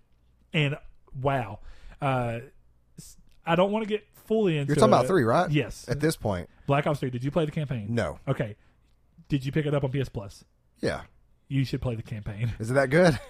[0.52, 0.78] and
[1.20, 1.58] wow,
[2.00, 2.38] uh,
[3.44, 4.68] I don't want to get fully into.
[4.68, 5.50] You're talking about three, right?
[5.50, 7.10] Yes, At this point, Black Ops Three.
[7.10, 7.86] Did you play the campaign?
[7.90, 8.20] no.
[8.28, 8.54] Okay.
[9.28, 10.44] Did you pick it up on PS Plus?
[10.80, 11.02] Yeah.
[11.48, 12.52] You should play the campaign.
[12.60, 13.18] Is it that good?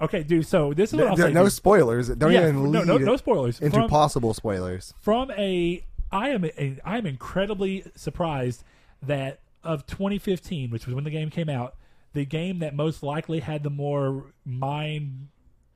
[0.00, 0.46] Okay, dude.
[0.46, 1.32] So this is what No, I'll say.
[1.32, 1.52] no dude.
[1.52, 2.08] spoilers.
[2.08, 3.58] Don't Yeah, even no, lead no, no spoilers.
[3.60, 4.94] into From- possible spoilers.
[5.00, 8.62] from a I am a, I am incredibly surprised
[9.02, 11.74] that of 2015, which was when the game came out,
[12.12, 15.28] the game that most likely had the more mind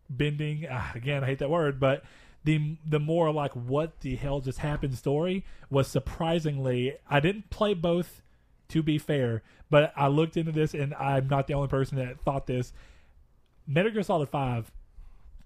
[0.09, 2.05] bending ah, again I hate that word, but
[2.45, 7.75] the the more like what the hell just happened story was surprisingly I didn't play
[7.75, 8.23] both
[8.69, 12.21] to be fair, but I looked into this and I'm not the only person that
[12.21, 12.73] thought this.
[13.67, 14.73] Metal Gear Solid 5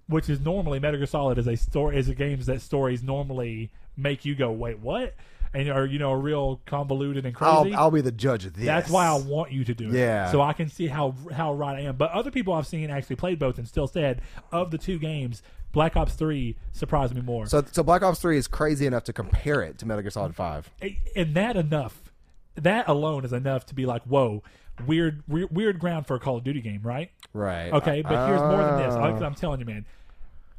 [0.09, 3.71] which is normally Metal Gear Solid is a story is a games that stories normally
[3.97, 5.15] make you go wait what
[5.57, 7.73] and are you know a real convoluted and crazy.
[7.73, 8.67] I'll, I'll be the judge of this.
[8.67, 9.95] That's why I want you to do it.
[9.95, 10.31] Yeah.
[10.31, 11.97] So I can see how how right I am.
[11.97, 14.21] But other people I've seen actually played both and still said
[14.53, 15.43] of the two games,
[15.73, 17.47] Black Ops Three surprised me more.
[17.47, 20.35] So, so Black Ops Three is crazy enough to compare it to Metal Gear Solid
[20.37, 20.71] Five.
[21.15, 22.13] and that enough,
[22.57, 24.43] that alone is enough to be like, whoa,
[24.87, 27.11] weird weird, weird ground for a Call of Duty game, right?
[27.33, 27.73] Right.
[27.73, 28.95] Okay, but here's more than this.
[28.95, 29.87] Uh, I, I'm telling you, man,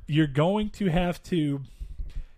[0.08, 1.62] you're going to have to.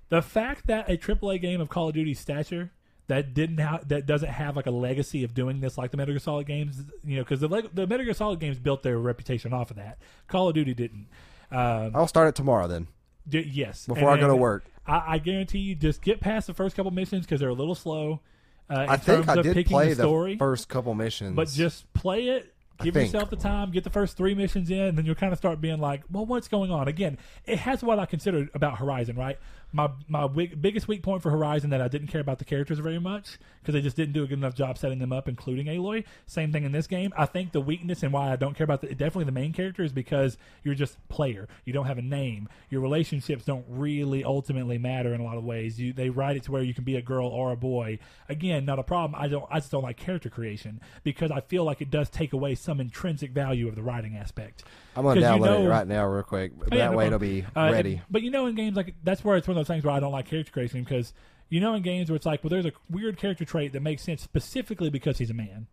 [0.10, 2.72] The fact that a AAA game of Call of Duty stature
[3.08, 6.14] that didn't ha- that doesn't have like a legacy of doing this like the Metal
[6.14, 8.98] Gear Solid games, you know, because the leg- the Metal Gear Solid games built their
[9.00, 9.98] reputation off of that.
[10.28, 11.08] Call of Duty didn't.
[11.52, 12.88] Um, I'll start it tomorrow then.
[13.28, 14.66] d- yes, Before I go to work.
[14.86, 17.76] I, I guarantee you, just get past the first couple missions because they're a little
[17.76, 18.22] slow.
[18.70, 21.36] Uh, in I think terms I of did picking play the story, first couple missions,
[21.36, 22.54] but just play it.
[22.82, 23.72] Give yourself the time.
[23.72, 26.26] Get the first three missions in, and then you'll kind of start being like, "Well,
[26.26, 29.38] what's going on?" Again, it has what I consider about Horizon, right?
[29.72, 32.80] My my big, biggest weak point for Horizon that I didn't care about the characters
[32.80, 35.68] very much because they just didn't do a good enough job setting them up, including
[35.68, 36.06] Aloy.
[36.26, 37.14] Same thing in this game.
[37.16, 39.84] I think the weakness and why I don't care about the definitely the main character
[39.84, 41.48] is because you're just player.
[41.66, 42.50] You don't have a name.
[42.72, 45.80] Your relationships don't really ultimately matter in a lot of ways.
[45.80, 48.00] You they write it to where you can be a girl or a boy.
[48.28, 49.20] Again, not a problem.
[49.22, 49.46] I don't.
[49.52, 52.80] I just don't like character creation because I feel like it does take away some
[52.80, 54.64] intrinsic value of the writing aspect.
[55.00, 56.52] I'm gonna download it right now, real quick.
[56.60, 58.02] Oh, yeah, that no way it'll be Uh, ready.
[58.10, 60.00] But you know, in games like that's where it's one of those things where I
[60.00, 61.14] don't like character creation because
[61.50, 64.04] you know, in games where it's like, well, there's a weird character trait that makes
[64.04, 65.68] sense specifically because he's a man.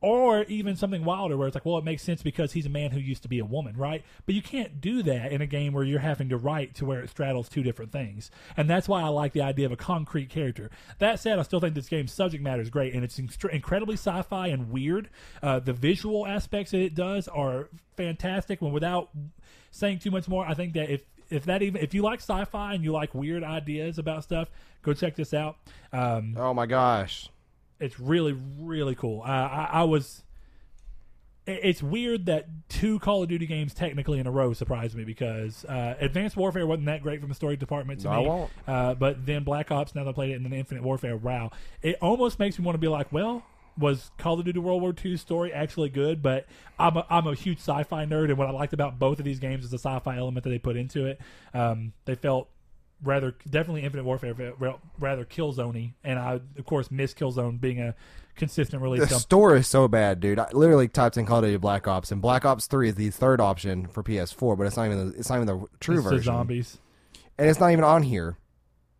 [0.00, 2.92] Or even something wilder where it's like, well, it makes sense because he's a man
[2.92, 4.04] who used to be a woman, right?
[4.26, 7.00] But you can't do that in a game where you're having to write to where
[7.00, 8.30] it straddles two different things.
[8.56, 10.70] And that's why I like the idea of a concrete character.
[10.98, 14.22] That said, I still think this game's subject matter is great and it's incredibly sci
[14.22, 15.10] fi and weird.
[15.42, 18.62] Uh, the visual aspects that it does are fantastic.
[18.62, 19.10] When without
[19.72, 22.74] saying too much more, I think that if if that even if you like sci-fi
[22.74, 24.48] and you like weird ideas about stuff,
[24.82, 25.56] go check this out.
[25.92, 27.28] Um, Oh my gosh.
[27.80, 29.22] It's really really cool.
[29.22, 30.22] Uh, I, I was.
[31.46, 35.04] it- It's weird that two Call of Duty games technically in a row surprised me
[35.04, 38.26] because uh, Advanced Warfare wasn't that great from the story department to No, I me.
[38.28, 38.50] won't.
[38.66, 41.50] Uh, but then Black Ops, now that I played it, and then Infinite Warfare, wow.
[41.82, 43.42] It almost makes me want to be like, well,
[43.78, 46.20] was Call of Duty World War II story actually good?
[46.20, 46.46] But
[46.78, 49.38] I'm a, I'm a huge sci-fi nerd, and what I liked about both of these
[49.38, 51.20] games is the sci-fi element that they put into it.
[51.54, 52.48] Um, they felt
[53.02, 54.34] rather definitely Infinite Warfare
[54.98, 57.94] rather Killzone, and I of course miss Killzone being a
[58.36, 59.08] consistent release.
[59.08, 60.38] The story is so bad, dude.
[60.38, 63.10] I literally typed in Call of Duty Black Ops, and Black Ops Three is the
[63.10, 66.04] third option for PS4, but it's not even the, it's not even the true it's
[66.04, 66.78] the version, zombies.
[67.38, 68.36] and it's not even on here.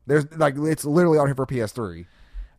[0.06, 2.06] There's like it's literally on here for PS3.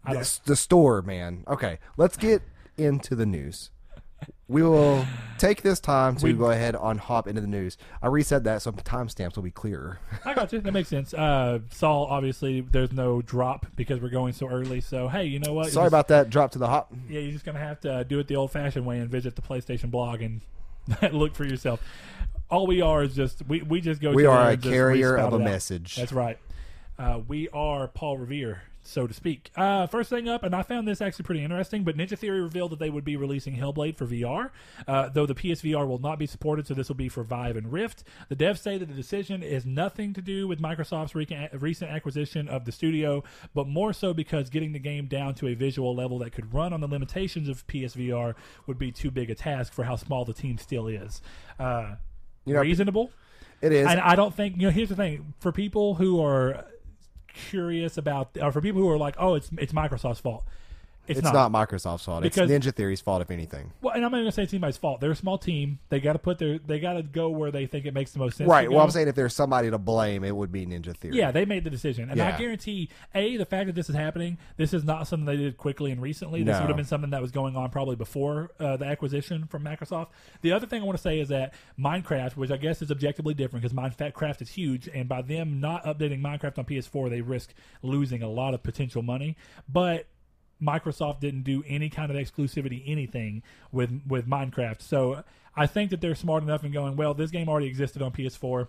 [0.06, 1.44] The, the store, man.
[1.48, 2.42] Okay, let's get
[2.78, 3.70] into the news.
[4.48, 5.06] We will
[5.38, 7.78] take this time to We- go ahead and hop into the news.
[8.02, 10.00] I reset that so timestamps will be clearer.
[10.26, 10.60] I got you.
[10.60, 11.14] That makes sense.
[11.14, 14.82] Uh, Saul, obviously, there's no drop because we're going so early.
[14.82, 15.68] So hey, you know what?
[15.72, 16.30] Sorry just- about that.
[16.32, 16.92] Drop to the hop.
[17.08, 19.42] Yeah, you're just gonna have to uh, do it the old-fashioned way and visit the
[19.44, 20.42] PlayStation blog and
[21.14, 21.82] look for yourself.
[22.50, 24.12] All we are is just we, we just go.
[24.12, 25.96] We are a just carrier of a message.
[25.96, 26.40] That's right.
[26.98, 29.52] Uh, we are Paul Revere, so to speak.
[29.56, 32.72] Uh, first thing up, and I found this actually pretty interesting, but Ninja Theory revealed
[32.72, 34.50] that they would be releasing Hellblade for VR,
[34.88, 37.72] uh, though the PSVR will not be supported, so this will be for Vive and
[37.72, 38.04] Rift.
[38.30, 42.48] The devs say that the decision is nothing to do with Microsoft's re- recent acquisition
[42.48, 46.18] of the studio, but more so because getting the game down to a visual level
[46.20, 48.34] that could run on the limitations of PSVR
[48.66, 51.22] would be too big a task for how small the team still is.
[51.60, 51.96] Uh,
[52.46, 53.12] You know, reasonable.
[53.62, 53.86] it is.
[53.86, 54.72] And I don't think you know.
[54.72, 56.66] Here's the thing: for people who are
[57.34, 60.44] curious about, or for people who are like, "Oh, it's it's Microsoft's fault,"
[61.10, 61.52] it's, it's not.
[61.52, 62.26] Microsoft's fault.
[62.26, 63.72] It's Ninja Theory's fault, if anything.
[63.82, 65.02] Well, and I'm not going to say it's anybody's fault.
[65.02, 65.80] They're a small team.
[65.90, 66.60] They got to put their.
[66.60, 68.50] They got to go where they think it makes the most sense.
[68.50, 68.70] Right.
[68.70, 68.80] Well.
[68.80, 71.18] I'm saying if there's somebody to blame, it would be Ninja Theory.
[71.18, 74.38] Yeah, they made the decision, and I guarantee a the fact that this is happening.
[74.58, 76.44] This is not something they did quickly and recently.
[76.44, 76.62] This No.
[76.62, 80.08] would have been something that was going on probably before uh, the acquisition from Microsoft.
[80.42, 83.34] The other thing I want to say is that Minecraft, which I guess is objectively
[83.34, 87.54] different because Minecraft is huge, and by them not updating Minecraft on PS4, they risk
[87.82, 89.36] losing a lot of potential money.
[89.68, 90.08] But
[90.62, 94.82] Microsoft didn't do any kind of exclusivity anything with with Minecraft.
[94.82, 95.24] So
[95.56, 98.68] I think that they're smart enough in going, well, this game already existed on PS4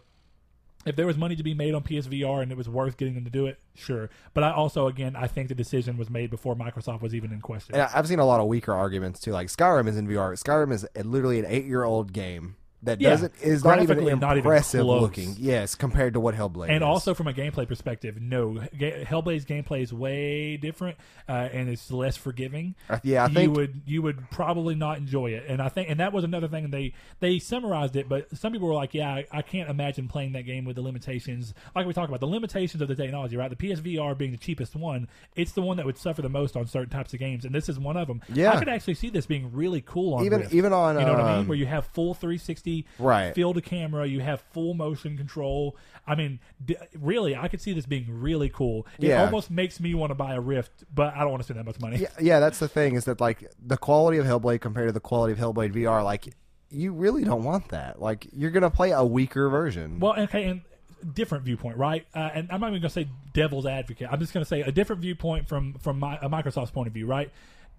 [0.87, 3.25] if there was money to be made on PSVR and it was worth getting them
[3.25, 4.09] to do it, sure.
[4.33, 7.41] But I also, again, I think the decision was made before Microsoft was even in
[7.43, 7.75] question.
[7.75, 9.33] I- I've seen a lot of weaker arguments too.
[9.33, 10.33] Like Skyrim is in VR.
[10.43, 13.11] Skyrim is literally an eight-year-old game that Yeah.
[13.11, 15.37] doesn't is not even Graphically, not even impressive looking.
[15.39, 16.83] Yes, compared to what Hellblade and is.
[16.83, 20.97] also from a gameplay perspective, no, Ga- Hellblade's gameplay is way different
[21.29, 22.75] uh, and it's less forgiving.
[22.89, 25.91] Uh, yeah, I you think would you would probably not enjoy it, and I think
[25.91, 29.11] and that was another thing they they summarized it, but some people were like, yeah,
[29.11, 32.27] I, I can't imagine playing that game with the limitations like we talked about the
[32.27, 33.51] limitations of the technology, right?
[33.51, 36.67] The PSVR being the cheapest one, it's the one that would suffer the most on
[36.67, 38.23] certain types of games, and this is one of them.
[38.33, 38.53] Yeah.
[38.53, 40.55] I could actually see this being really cool on even Rift.
[40.55, 41.41] even on You know what I mean?
[41.41, 43.35] um, Where you have full 360 Right.
[43.35, 45.77] field of camera, you have full motion control.
[46.07, 48.87] I mean, d- really, I could see this being really cool.
[48.99, 49.25] It Yeah.
[49.25, 51.67] almost makes me want to buy a Rift, but I don't want to spend that
[51.67, 51.99] much money.
[51.99, 55.01] yeah, yeah, that's the thing is that like the quality of Hellblade compared to the
[55.01, 56.35] quality of Hellblade VR, like
[56.71, 58.01] you really don't want that.
[58.01, 59.99] Like you're gonna play a weaker version.
[60.01, 60.63] Well, okay, and
[61.15, 62.07] different viewpoint, right?
[62.15, 64.09] Uh, and I'm not even going to say devil's advocate.
[64.13, 66.93] I'm just going to say a different viewpoint from from my, a Microsoft's point of
[66.93, 67.31] view, right?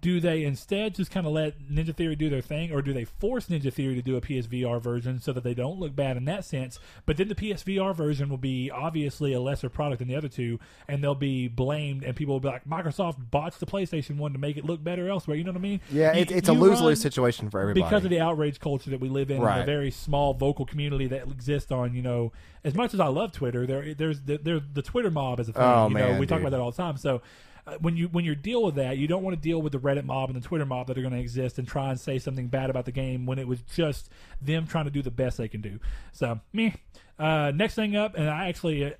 [0.02, 3.04] Do they instead just kind of let Ninja Theory do their thing, or do they
[3.04, 6.24] force Ninja Theory to do a PSVR version so that they don't look bad in
[6.24, 6.80] that sense?
[7.06, 10.58] But then the PSVR version will be obviously a lesser product than the other two,
[10.88, 14.40] and they'll be blamed, and people will be like, Microsoft botched the PlayStation one to
[14.40, 15.36] make it look better elsewhere.
[15.36, 15.80] You know what I mean?
[15.88, 17.84] yeah, You- it, it's a lose lose situation for everybody.
[17.84, 19.60] because of the outrage culture that we live in, and Right.
[19.60, 22.32] the very small vocal community that exists on, you know,
[22.64, 25.52] as much as I love Twitter, there there's the, there the Twitter mob is a
[25.52, 25.62] thing.
[25.62, 26.96] Oh, you know, man, we talk about that all the time.
[26.96, 27.22] So.
[27.64, 29.78] Uh, when you when you deal with that, you don't want to deal with the
[29.78, 32.18] Reddit mob and the Twitter mob that are going to exist and try and say
[32.18, 35.38] something bad about the game when it was just them trying to do the best
[35.38, 35.78] they can do.
[36.12, 36.74] So me,
[37.18, 38.90] uh, next thing up, and I actually uh,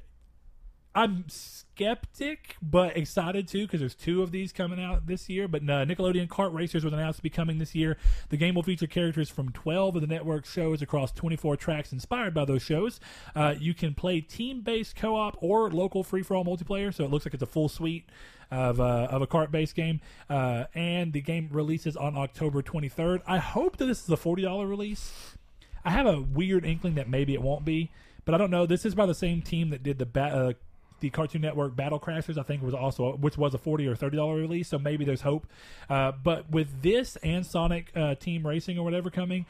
[0.94, 5.48] I'm skeptic but excited too because there's two of these coming out this year.
[5.48, 7.96] But uh, Nickelodeon Kart Racers was announced to be coming this year.
[8.28, 12.34] The game will feature characters from 12 of the network shows across 24 tracks inspired
[12.34, 13.00] by those shows.
[13.34, 17.42] Uh, you can play team-based co-op or local free-for-all multiplayer, so it looks like it's
[17.42, 18.08] a full suite
[18.52, 20.00] of uh, of a cart based game.
[20.28, 23.22] Uh, and the game releases on October 23rd.
[23.26, 25.36] I hope that this is a $40 release.
[25.84, 27.90] I have a weird inkling that maybe it won't be,
[28.24, 28.66] but I don't know.
[28.66, 30.52] This is by the same team that did the ba- uh,
[31.00, 32.38] the Cartoon Network Battle Crashers.
[32.38, 34.68] I think was also which was a forty or thirty dollar release.
[34.68, 35.46] So maybe there's hope.
[35.90, 39.46] Uh, but with this and Sonic uh, Team Racing or whatever coming.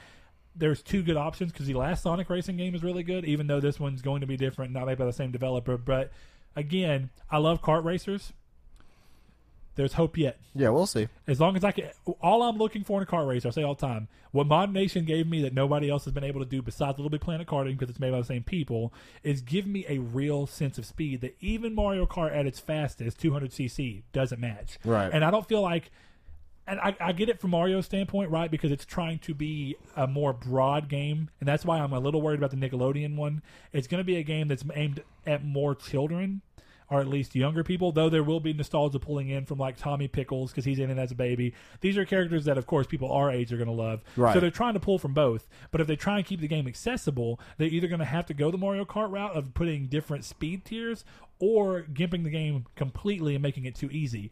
[0.55, 3.59] There's two good options because the last Sonic Racing game is really good, even though
[3.59, 5.79] this one's going to be different, not made by the same developer.
[5.79, 6.13] But
[6.55, 8.35] again, I love kart racers.
[9.75, 10.39] There's hope yet.
[10.55, 11.09] yeah, we'll see.
[11.27, 13.63] As long as I can, all I'm looking for in a car race, I say
[13.63, 16.61] all the time, what ModNation gave me that nobody else has been able to do
[16.63, 19.99] besides a LittleBigPlanet Karting because it's made by the same people, is give me a
[19.99, 24.79] real sense of speed that even Mario Kart at its fastest, 200cc, doesn't match.
[24.85, 25.11] Right.
[25.13, 25.91] And I don't feel like,
[26.67, 28.51] and I, I get it from Mario's standpoint, right?
[28.51, 32.21] Because it's trying to be a more broad game, and that's why I'm a little
[32.23, 33.43] worried about the Nickelodeon one.
[33.73, 36.43] It's going to be a game that's aimed at more children
[36.93, 40.09] or at least younger people, though there will be nostalgia pulling in from like Tommy
[40.09, 41.55] Pickles because he's in it as a baby.
[41.81, 44.03] These are characters that, of course, people our age are going to love.
[44.15, 44.35] Right.
[44.35, 45.49] So they're trying to pull from both.
[45.71, 48.35] But if they try and keep the game accessible, they're either going to have to
[48.35, 51.03] go the Mario Kart route of putting different speed tiers
[51.39, 54.31] or gimping the game completely and making it too easy.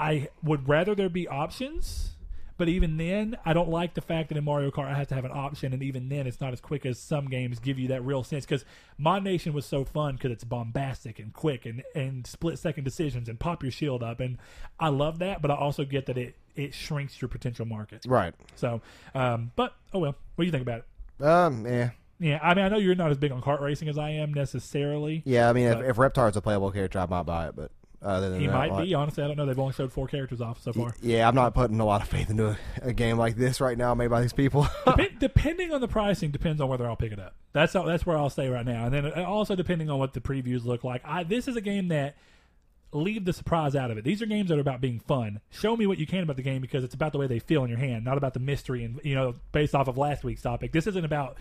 [0.00, 2.15] I would rather there be options.
[2.58, 5.14] But even then, I don't like the fact that in Mario Kart I have to
[5.14, 7.88] have an option, and even then, it's not as quick as some games give you
[7.88, 8.46] that real sense.
[8.46, 8.64] Because
[8.98, 13.38] ModNation was so fun because it's bombastic and quick and, and split second decisions and
[13.38, 14.38] pop your shield up, and
[14.80, 15.42] I love that.
[15.42, 18.04] But I also get that it it shrinks your potential market.
[18.06, 18.34] Right.
[18.54, 18.80] So,
[19.14, 20.14] um, but oh well.
[20.34, 20.84] What do you think about
[21.18, 21.24] it?
[21.24, 21.66] Um.
[21.66, 21.90] Yeah.
[22.18, 24.32] Yeah, I mean, I know you're not as big on kart racing as I am
[24.32, 25.22] necessarily.
[25.26, 25.50] Yeah.
[25.50, 27.56] I mean, if, if Reptar's a playable character, I might buy it.
[27.56, 27.70] But
[28.38, 28.94] He might be.
[28.94, 29.46] Honestly, I don't know.
[29.46, 30.94] They've only showed four characters off so far.
[31.00, 33.76] Yeah, I'm not putting a lot of faith into a, a game like this right
[33.76, 34.68] now, made by these people.
[34.96, 37.34] Dep- depending on the pricing, depends on whether I'll pick it up.
[37.52, 38.84] That's all, that's where I'll stay right now.
[38.86, 41.02] And then uh, also depending on what the previews look like.
[41.04, 42.16] I this is a game that
[42.92, 44.04] leave the surprise out of it.
[44.04, 45.40] These are games that are about being fun.
[45.50, 47.64] Show me what you can about the game because it's about the way they feel
[47.64, 50.42] in your hand, not about the mystery and you know based off of last week's
[50.42, 50.72] topic.
[50.72, 51.36] This isn't about.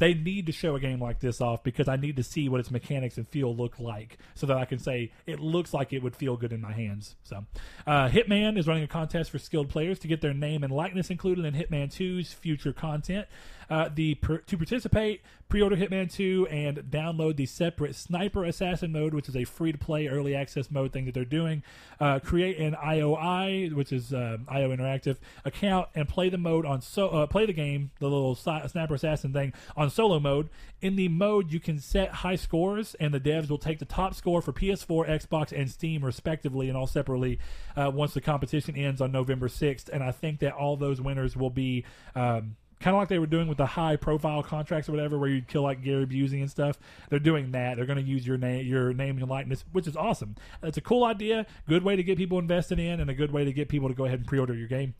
[0.00, 2.58] They need to show a game like this off because I need to see what
[2.58, 6.02] its mechanics and feel look like, so that I can say it looks like it
[6.02, 7.16] would feel good in my hands.
[7.22, 7.44] So,
[7.86, 11.10] uh, Hitman is running a contest for skilled players to get their name and likeness
[11.10, 13.28] included in Hitman 2's future content.
[13.70, 19.14] Uh, the per, to participate, pre-order Hitman 2 and download the separate Sniper Assassin mode,
[19.14, 21.62] which is a free-to-play early access mode thing that they're doing.
[22.00, 26.80] Uh, create an IOI, which is uh, IO Interactive account, and play the mode on
[26.80, 30.48] so uh, play the game, the little si- Sniper Assassin thing on solo mode.
[30.80, 34.14] In the mode, you can set high scores, and the devs will take the top
[34.14, 37.38] score for PS4, Xbox, and Steam respectively, and all separately.
[37.76, 41.36] Uh, once the competition ends on November 6th, and I think that all those winners
[41.36, 41.84] will be.
[42.14, 45.28] Um, kind of like they were doing with the high profile contracts or whatever, where
[45.28, 46.78] you'd kill like Gary Busey and stuff.
[47.10, 47.76] They're doing that.
[47.76, 50.36] They're going to use your name, your name and likeness, which is awesome.
[50.62, 53.44] It's a cool idea, good way to get people invested in, and a good way
[53.44, 54.94] to get people to go ahead and pre-order your game.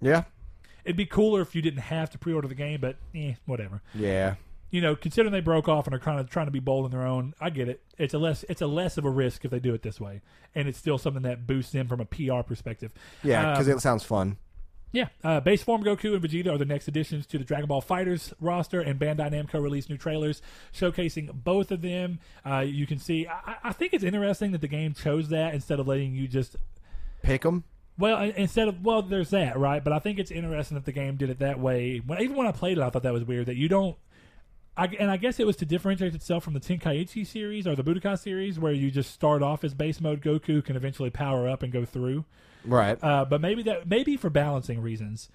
[0.00, 0.24] yeah,
[0.84, 3.82] It'd be cooler if you didn't have to pre-order the game, but eh, whatever.
[3.94, 4.34] yeah,
[4.70, 6.90] You know, considering they broke off and are kind of trying to be bold in
[6.92, 7.80] their own, I get it.
[7.98, 10.20] It's a less, it's a less of a risk if they do it this way,
[10.54, 12.92] and it's still something that boosts them from a PR perspective.
[13.24, 14.36] yeah, because Um, it sounds fun.
[14.96, 17.82] Yeah, uh, base form Goku and Vegeta are the next additions to the Dragon Ball
[17.82, 20.40] FighterZ roster, and Bandai Namco released new trailers
[20.72, 22.18] showcasing both of them.
[22.46, 23.26] Uh, you can see.
[23.28, 26.56] I, I think it's interesting that the game chose that instead of letting you just.
[27.22, 27.64] Pick them.
[27.98, 31.16] Well, instead of well, there's that right, but I think it's interesting that the game
[31.16, 31.98] did it that way.
[31.98, 33.98] When even when I played it, I thought that was weird that you don't.
[34.76, 37.82] I, and I guess it was to differentiate itself from the Tenkaichi series or the
[37.82, 41.62] Budokai series, where you just start off as base mode Goku, can eventually power up
[41.62, 42.24] and go through.
[42.64, 42.98] Right.
[43.02, 45.30] Uh, but maybe that maybe for balancing reasons,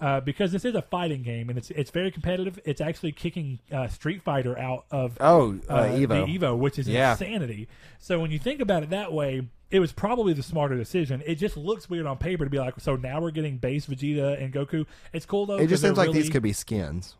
[0.00, 2.60] uh, because this is a fighting game and it's it's very competitive.
[2.64, 6.26] It's actually kicking uh, Street Fighter out of oh, uh, uh, Evo.
[6.26, 7.12] the Evo, which is Yeah.
[7.12, 7.68] insanity.
[7.98, 11.22] So when you think about it that way, it was probably the smarter decision.
[11.26, 14.40] It just looks weird on paper to be like, so now we're getting base Vegeta
[14.40, 14.86] and Goku.
[15.12, 15.56] It's cool though.
[15.56, 17.16] It just seems like really- these could be skins.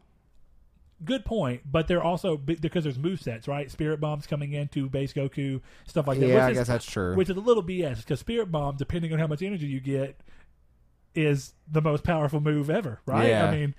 [1.05, 3.71] Good point, but they're also because there's move sets, right?
[3.71, 6.29] Spirit bombs coming into base Goku, stuff like that.
[6.29, 7.15] yeah, I which is- guess that's true.
[7.17, 10.21] which is a little BS because Spirit Bomb, depending on how much energy you get,
[11.15, 13.29] is the most powerful move ever, right?
[13.29, 13.47] Yeah.
[13.49, 13.75] I mean,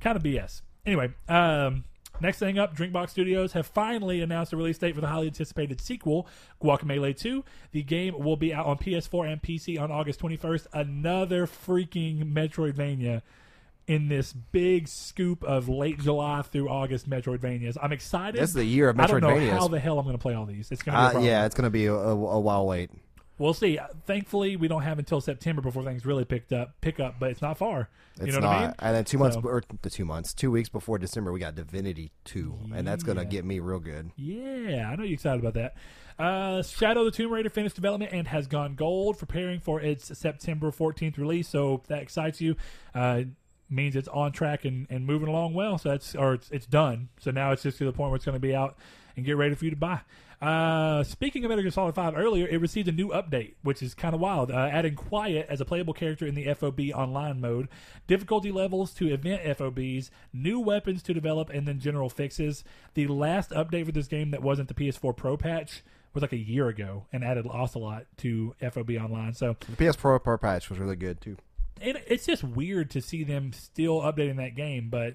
[0.00, 0.62] kind of BS.
[0.84, 1.84] Anyway, um,
[2.20, 5.80] next thing up, Drinkbox Studios have finally announced a release date for the highly anticipated
[5.80, 6.28] sequel,
[6.62, 7.44] Guacamelee 2.
[7.72, 10.66] The game will be out on PS4 and PC on August 21st.
[10.72, 13.22] Another freaking Metroidvania
[13.86, 17.76] in this big scoop of late July through August Metroidvanias.
[17.80, 18.40] I'm excited.
[18.40, 19.16] this is the year of Metroidvanias.
[19.16, 20.70] I don't know how the hell I'm going to play all these.
[20.72, 22.90] It's going to be a Uh, yeah, it's gonna be a, a, while wait.
[23.38, 23.78] We'll see.
[24.06, 27.42] Thankfully, we don't have until September before things really picked up, pick up, but it's
[27.42, 27.90] not far.
[28.18, 28.46] It's you know not.
[28.48, 28.74] what I mean?
[28.78, 31.54] And then two months So- or the two months, two weeks before December, we got
[31.54, 34.10] Divinity Two, and that's gonna get me real good.
[34.16, 35.74] Yeah, I know you're excited about that.
[36.18, 40.18] Uh, Shadow of the Tomb Raider finished development and has gone gold, preparing for its
[40.18, 41.46] September 14th release.
[41.46, 42.56] So if that excites you.
[42.94, 43.24] Uh,
[43.68, 45.78] means it's on track and, and moving along well.
[45.78, 47.08] So that's or it's it's done.
[47.20, 48.76] So now it's just to the point where it's going to be out
[49.16, 50.00] and get ready for you to buy.
[50.40, 53.94] Uh, speaking of Metal Gear Solid 5 earlier, it received a new update, which is
[53.94, 57.68] kind of wild, uh, adding Quiet as a playable character in the FOB online mode,
[58.06, 62.64] difficulty levels to event FOBs, new weapons to develop, and then general fixes.
[62.94, 66.38] The last update for this game that wasn't the PS4 Pro patch was like a
[66.38, 69.32] year ago and added Ocelot to FOB online.
[69.32, 71.36] So The PS Pro Pro patch was really good too.
[71.80, 75.14] It, it's just weird to see them still updating that game, but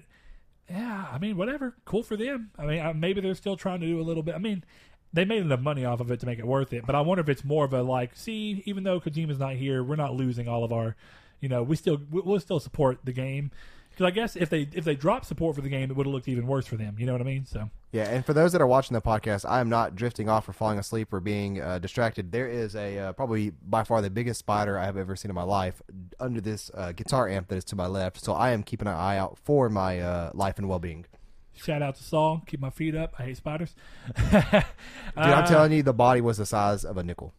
[0.70, 2.50] yeah, I mean, whatever, cool for them.
[2.58, 4.34] I mean, uh, maybe they're still trying to do a little bit.
[4.34, 4.64] I mean,
[5.12, 7.20] they made enough money off of it to make it worth it, but I wonder
[7.20, 10.48] if it's more of a like, see, even though Kojima's not here, we're not losing
[10.48, 10.96] all of our,
[11.40, 13.50] you know, we still we- we'll still support the game.
[13.92, 16.12] Because I guess if they if they drop support for the game, it would have
[16.12, 16.96] looked even worse for them.
[16.98, 17.44] You know what I mean?
[17.44, 20.48] So Yeah, and for those that are watching the podcast, I am not drifting off
[20.48, 22.32] or falling asleep or being uh, distracted.
[22.32, 25.34] There is a uh, probably by far the biggest spider I have ever seen in
[25.34, 25.82] my life
[26.18, 28.24] under this uh, guitar amp that is to my left.
[28.24, 31.04] So I am keeping an eye out for my uh, life and well being.
[31.54, 32.42] shout out to Saul.
[32.46, 33.14] Keep my feet up.
[33.18, 33.74] I hate spiders.
[34.32, 34.64] Dude,
[35.16, 37.34] I'm telling you, the body was the size of a nickel.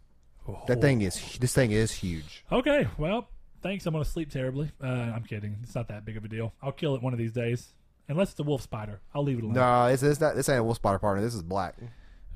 [0.68, 2.44] That thing is this thing is huge.
[2.52, 3.30] Okay, well,
[3.64, 3.86] thanks.
[3.86, 4.72] I'm gonna sleep terribly.
[4.82, 5.58] Uh, I'm kidding.
[5.64, 6.54] It's not that big of a deal.
[6.62, 7.74] I'll kill it one of these days,
[8.08, 9.00] unless it's a wolf spider.
[9.16, 9.56] I'll leave it alone.
[9.56, 10.36] No, it's, it's not.
[10.36, 11.24] This ain't a wolf spider partner.
[11.24, 11.76] This is black.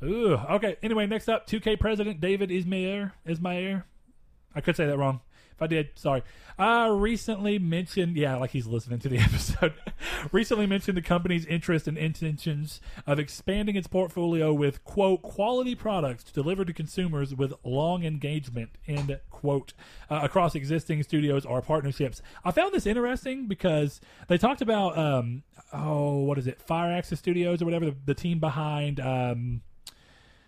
[0.04, 0.78] Ooh, okay.
[0.82, 3.12] Anyway, next up, 2K president David Ismail.
[3.26, 3.84] Ismail.
[4.56, 5.22] I could say that wrong.
[5.58, 6.22] If I did, sorry.
[6.60, 9.74] I recently mentioned, yeah, like he's listening to the episode.
[10.32, 16.24] recently mentioned the company's interest and intentions of expanding its portfolio with quote quality products
[16.26, 19.74] to deliver to consumers with long engagement end quote
[20.12, 22.22] uh, across existing studios or partnerships.
[22.46, 25.42] I found this interesting because they talked about um
[25.74, 29.62] oh what is it Firaxis Studios or whatever the, the team behind um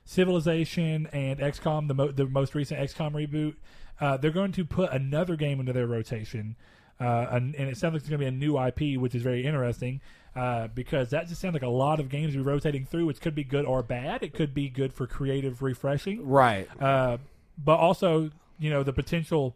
[0.09, 3.53] Civilization and XCOM, the, mo- the most recent XCOM reboot,
[4.01, 6.55] uh, they're going to put another game into their rotation.
[6.99, 9.23] Uh, and, and it sounds like it's going to be a new IP, which is
[9.23, 10.01] very interesting
[10.35, 13.33] uh, because that just sounds like a lot of games be rotating through, which could
[13.33, 14.21] be good or bad.
[14.21, 16.67] It could be good for creative refreshing, Right.
[16.81, 17.17] uh,
[17.57, 19.55] but also you know the potential,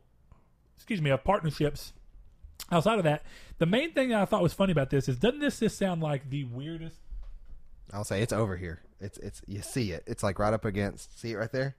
[0.77, 1.91] excuse me, of partnerships.
[2.71, 3.23] Outside of that,
[3.57, 6.01] the main thing that I thought was funny about this is doesn't this just sound
[6.01, 6.95] like the weirdest
[7.91, 8.81] I'll say it's over here.
[9.01, 10.03] It's it's you see it.
[10.07, 11.19] It's like right up against.
[11.19, 11.75] See it right there.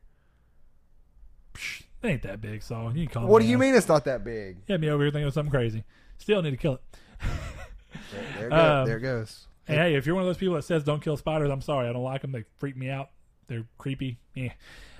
[2.04, 3.60] It ain't that big, so you can call What do you out.
[3.60, 4.58] mean it's not that big?
[4.66, 5.84] Yeah, me over here thinking of something crazy.
[6.18, 6.80] Still need to kill it.
[8.12, 9.46] There, there, it go- Um, there it goes.
[9.66, 11.88] And hey, if you're one of those people that says don't kill spiders, I'm sorry.
[11.88, 12.32] I don't like them.
[12.32, 13.08] They freak me out.
[13.46, 14.18] They're creepy.
[14.34, 14.52] Yeah.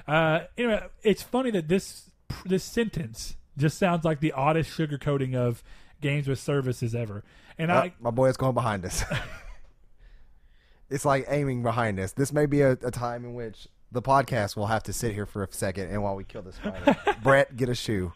[0.09, 2.11] Uh, anyway, it's funny that this
[2.47, 5.63] this sentence just sounds like the oddest sugarcoating of
[6.01, 7.23] games with services ever.
[7.59, 9.05] And Oh, I my boy is going behind us.
[10.91, 12.13] it's like aiming behind us.
[12.13, 15.26] This may be a, a time in which the podcast will have to sit here
[15.26, 18.12] for a second, and while we kill this spider, Brett, get a shoe.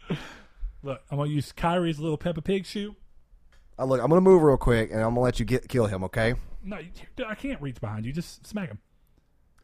[0.82, 2.96] look, I'm gonna use Kyrie's little Peppa Pig shoe.
[3.78, 6.02] Uh, look, I'm gonna move real quick, and I'm gonna let you get kill him.
[6.04, 6.34] Okay?
[6.64, 6.90] No, you-
[7.26, 8.12] I can't reach behind you.
[8.12, 8.78] Just smack him,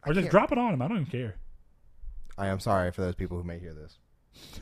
[0.05, 0.81] or I just can't- drop it on him.
[0.81, 1.35] I don't even care.
[2.37, 3.97] I am sorry for those people who may hear this.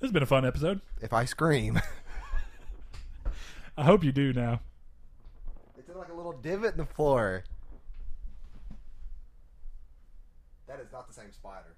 [0.00, 0.82] This has been a fun episode.
[1.00, 1.80] If I scream,
[3.78, 4.60] I hope you do now.
[5.78, 7.44] it's in like a little divot in the floor.
[10.74, 11.76] That is not the same spider.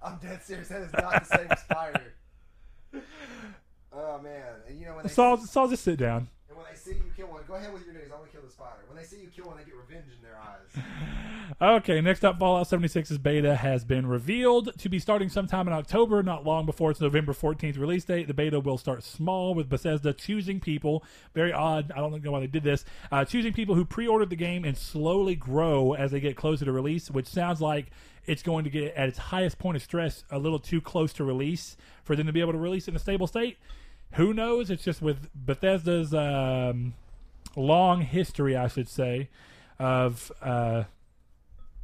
[0.00, 0.68] I'm dead serious.
[0.68, 2.14] That is not the same spider.
[3.92, 4.62] Oh man!
[4.68, 6.28] And you know when they Saul, Saul, just sit down.
[6.48, 8.04] and when they see you kill one, go ahead with your news.
[8.12, 8.30] I'm gonna
[8.62, 8.82] spider.
[8.86, 10.84] When they see you kill one, they get revenge in their eyes.
[11.60, 16.22] Okay, next up, Fallout 76's beta has been revealed to be starting sometime in October,
[16.22, 18.26] not long before its November 14th release date.
[18.26, 21.04] The beta will start small, with Bethesda choosing people.
[21.34, 21.92] Very odd.
[21.92, 22.84] I don't know why they did this.
[23.12, 26.72] Uh, choosing people who pre-ordered the game and slowly grow as they get closer to
[26.72, 27.88] release, which sounds like
[28.24, 31.22] it's going to get at its highest point of stress a little too close to
[31.22, 33.58] release for them to be able to release in a stable state.
[34.14, 34.70] Who knows?
[34.70, 36.94] It's just with Bethesda's um,
[37.56, 39.28] long history, I should say,
[39.78, 40.84] of uh,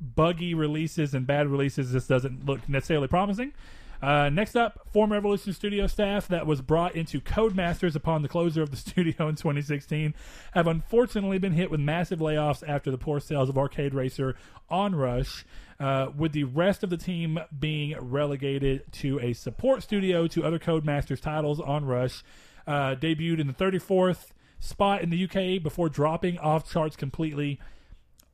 [0.01, 1.93] buggy releases and bad releases.
[1.93, 3.53] This doesn't look necessarily promising.
[4.01, 8.63] Uh, next up, former Evolution Studio staff that was brought into Codemasters upon the closure
[8.63, 10.15] of the studio in 2016
[10.53, 14.37] have unfortunately been hit with massive layoffs after the poor sales of Arcade Racer
[14.71, 15.43] Onrush,
[15.81, 20.59] uh, with the rest of the team being relegated to a support studio to other
[20.59, 21.61] Codemasters titles.
[21.61, 22.23] Onrush
[22.69, 24.31] uh, debuted in the 34th
[24.61, 27.61] spot in the UK before dropping off charts completely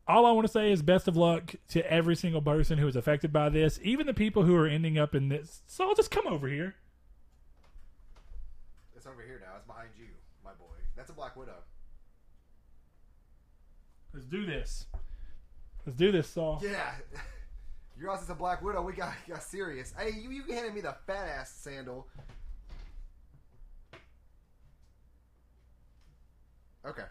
[0.07, 2.97] all I want to say is best of luck to every single person who is
[2.97, 5.63] affected by this, even the people who are ending up in this.
[5.67, 6.75] So I'll just come over here.
[8.95, 9.57] It's over here now.
[9.57, 10.07] It's behind you,
[10.45, 10.77] my boy.
[10.97, 11.57] That's a Black Widow.
[14.13, 14.87] Let's do this.
[15.87, 16.61] Let's do this, Saul.
[16.63, 16.95] Yeah.
[17.97, 18.83] You realize it's a Black Widow.
[18.83, 19.95] We got got serious.
[19.97, 22.09] Hey, you you handed me the fat ass sandal.
[26.87, 27.03] Okay.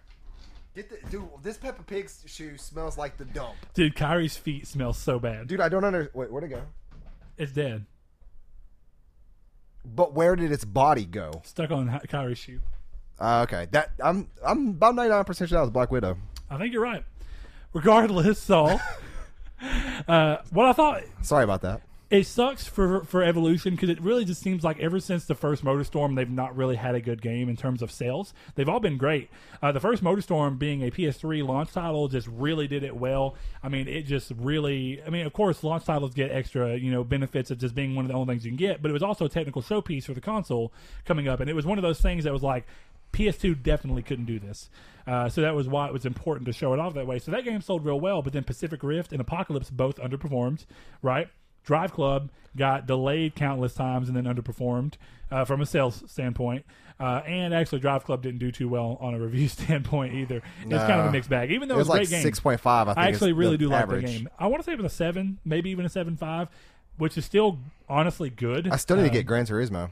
[0.75, 1.27] Get the dude.
[1.43, 3.55] This Peppa Pig's shoe smells like the dump.
[3.73, 5.47] Dude, Kyrie's feet smell so bad.
[5.47, 6.09] Dude, I don't under.
[6.13, 6.61] Wait, where'd it go?
[7.37, 7.85] It's dead.
[9.85, 11.41] But where did its body go?
[11.43, 12.61] Stuck on Kyrie's shoe.
[13.19, 16.17] Uh, okay, that I'm I'm about ninety nine percent sure that was Black Widow.
[16.49, 17.03] I think you're right.
[17.73, 18.79] Regardless, Saul.
[20.07, 21.81] uh, what I thought Sorry about that.
[22.13, 25.65] It sucks for for evolution because it really just seems like ever since the first
[25.65, 28.97] motorstorm they've not really had a good game in terms of sales they've all been
[28.97, 29.31] great
[29.63, 33.67] uh, the first motorstorm being a ps3 launch title just really did it well i
[33.67, 37.49] mean it just really i mean of course launch titles get extra you know benefits
[37.49, 39.25] of just being one of the only things you can get but it was also
[39.25, 40.71] a technical showpiece for the console
[41.05, 42.67] coming up and it was one of those things that was like
[43.11, 44.71] PS2 definitely couldn't do this.
[45.05, 47.19] Uh, so that was why it was important to show it off that way.
[47.19, 50.65] So that game sold real well, but then Pacific Rift and Apocalypse both underperformed,
[51.03, 51.27] right?
[51.63, 54.93] Drive Club got delayed countless times and then underperformed
[55.31, 56.65] uh, from a sales standpoint.
[56.99, 60.37] Uh, and actually, Drive Club didn't do too well on a review standpoint either.
[60.61, 62.15] It's kind of a mixed bag, even though It it was, was a like great
[62.17, 62.23] game.
[62.23, 62.87] six point five.
[62.87, 64.29] I think I actually really do like the game.
[64.37, 66.49] I want to say it was a seven, maybe even a seven five,
[66.97, 67.57] which is still
[67.89, 68.67] honestly good.
[68.69, 69.89] I still need to Um, get Gran Turismo.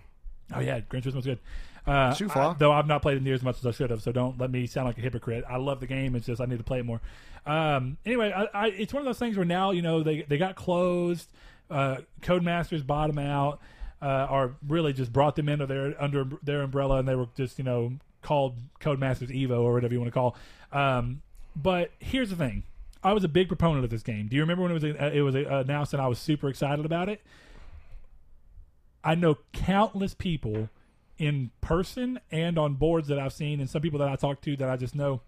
[0.53, 1.39] Oh yeah, Gran Turismo's good.
[1.87, 4.11] Uh, I- though I've not played it near as much as I should have, so
[4.11, 5.43] don't let me sound like a hypocrite.
[5.49, 7.01] I love the game; it's just I need to play it more.
[7.47, 10.37] Um, anyway, I, I, it's one of those things where now you know they they
[10.37, 11.31] got closed.
[11.71, 13.59] Uh, Codemasters bottom out.
[14.01, 17.57] uh, or really just brought them into their under their umbrella, and they were just
[17.57, 20.35] you know called Codemasters Evo or whatever you want to call.
[20.71, 21.21] Um,
[21.55, 22.63] but here's the thing:
[23.03, 24.27] I was a big proponent of this game.
[24.27, 26.49] Do you remember when it was uh, it was uh, announced and I was super
[26.49, 27.21] excited about it?
[29.03, 30.69] I know countless people
[31.17, 34.55] in person and on boards that I've seen, and some people that I talked to
[34.57, 35.21] that I just know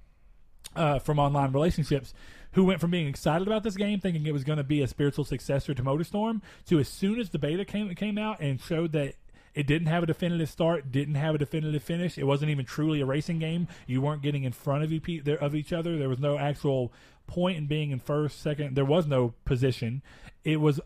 [0.76, 2.14] uh, from online relationships
[2.54, 4.88] who went from being excited about this game, thinking it was going to be a
[4.88, 8.92] spiritual successor to MotorStorm, to as soon as the beta came came out and showed
[8.92, 9.16] that
[9.56, 12.18] it didn't have a definitive start, didn't have a definitive finish.
[12.18, 13.68] It wasn't even truly a racing game.
[13.86, 15.98] You weren't getting in front of each other.
[15.98, 16.92] There was no actual
[17.28, 18.76] point in being in first, second.
[18.76, 20.02] There was no position.
[20.44, 20.80] It was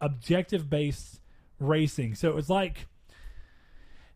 [0.00, 1.20] objective based
[1.60, 2.14] racing.
[2.14, 2.86] So it was like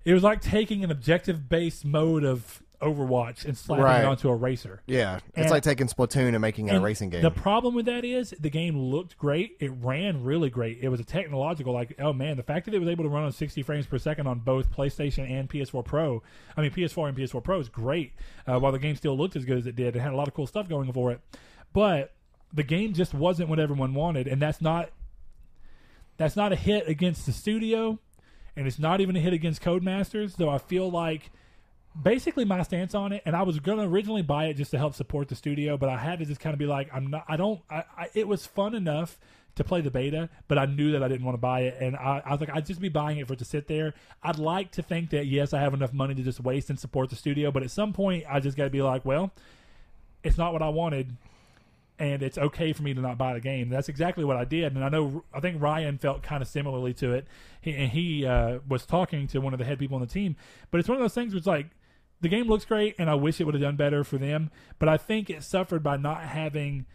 [0.05, 4.01] it was like taking an objective based mode of Overwatch and slapping Right.
[4.01, 4.83] it onto a racer.
[4.87, 7.23] Yeah, it's And- like taking Splatoon and making it a racing game.
[7.23, 9.57] The problem with that is the game looked great.
[9.61, 10.79] It ran really great.
[10.83, 13.23] It was a technological, like, oh man, the fact that it was able to run
[13.25, 16.23] on 60 frames per second on both PlayStation and PS4 Pro,
[16.57, 18.13] I mean, PS4 and PS4 Pro is great.
[18.47, 20.29] Uh, while the game still looked as good as it did, it had a lot
[20.29, 21.21] of cool stuff going for it.
[21.73, 22.13] But
[22.53, 24.91] the game just wasn't what everyone wanted, and that's not
[26.17, 27.99] that's not a hit against the studio,
[28.57, 30.37] and it's not even a hit against Codemasters.
[30.37, 31.31] Though I feel like
[32.01, 34.95] basically my stance on it and i was to originally buy it just to help
[34.95, 37.37] support the studio but i had to just kind of be like i'm not i
[37.37, 39.19] don't I, I it was fun enough
[39.57, 41.95] to play the beta but i knew that i didn't want to buy it and
[41.97, 44.39] I, I was like i'd just be buying it for it to sit there i'd
[44.39, 47.17] like to think that yes i have enough money to just waste and support the
[47.17, 49.31] studio but at some point i just got to be like well
[50.23, 51.15] it's not what i wanted
[51.99, 53.69] and it's okay for me to not buy the game.
[53.69, 56.95] That's exactly what I did, and I know I think Ryan felt kind of similarly
[56.95, 57.27] to it.
[57.61, 60.35] He, and he uh, was talking to one of the head people on the team,
[60.73, 61.67] but it's one of those things where it's like
[62.23, 64.51] the game looks great, and I wish it would have done better for them.
[64.79, 66.87] But I think it suffered by not having.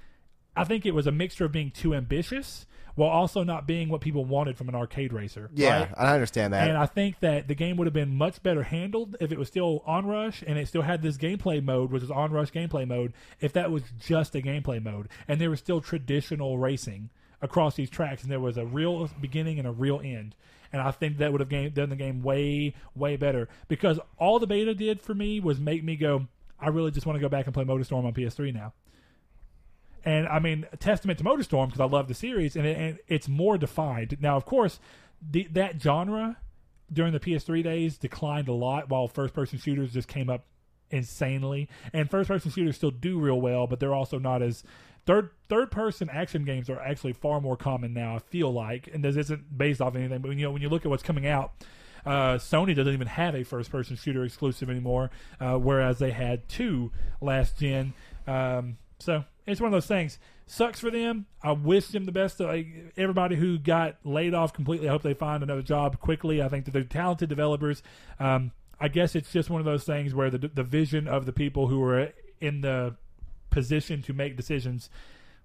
[0.56, 2.66] I think it was a mixture of being too ambitious
[2.96, 5.52] while also not being what people wanted from an arcade racer.
[5.54, 5.94] yeah, right?
[5.96, 6.68] I understand that.
[6.68, 9.48] And I think that the game would have been much better handled if it was
[9.48, 13.54] still Onrush and it still had this gameplay mode, which is Onrush gameplay mode, if
[13.54, 15.10] that was just a gameplay mode.
[15.28, 19.60] And there was still traditional racing across these tracks and there was a real beginning
[19.60, 20.36] and a real end.
[20.72, 23.48] And I think that would have game, done the game way, way better.
[23.68, 26.28] Because all the beta did for me was make me go,
[26.60, 28.74] I really just want to go back and play MotorStorm on PS3 now.
[30.04, 33.28] And I mean, testament to MotorStorm because I love the series, and, it, and it's
[33.28, 34.38] more defined now.
[34.38, 34.80] Of course,
[35.22, 36.38] the, that genre
[36.92, 40.46] during the PS3 days declined a lot, while first-person shooters just came up
[40.90, 41.68] insanely.
[41.92, 44.64] And first-person shooters still do real well, but they're also not as
[45.08, 48.18] third third-person action games are actually far more common now.
[48.18, 50.70] I feel like, and this isn't based off anything, but when, you know when you
[50.70, 51.54] look at what's coming out.
[52.06, 55.10] Uh, Sony doesn't even have a first-person shooter exclusive anymore,
[55.42, 56.90] uh, whereas they had two
[57.20, 57.94] last gen.
[58.26, 60.18] Um, so it's one of those things.
[60.46, 61.26] Sucks for them.
[61.44, 62.40] I wish them the best.
[62.40, 66.42] Like, everybody who got laid off completely, I hope they find another job quickly.
[66.42, 67.84] I think that they're talented developers.
[68.22, 71.34] Um, I guess it's just one of those things where the the vision of the
[71.34, 72.96] people who were in the
[73.58, 74.90] position to make decisions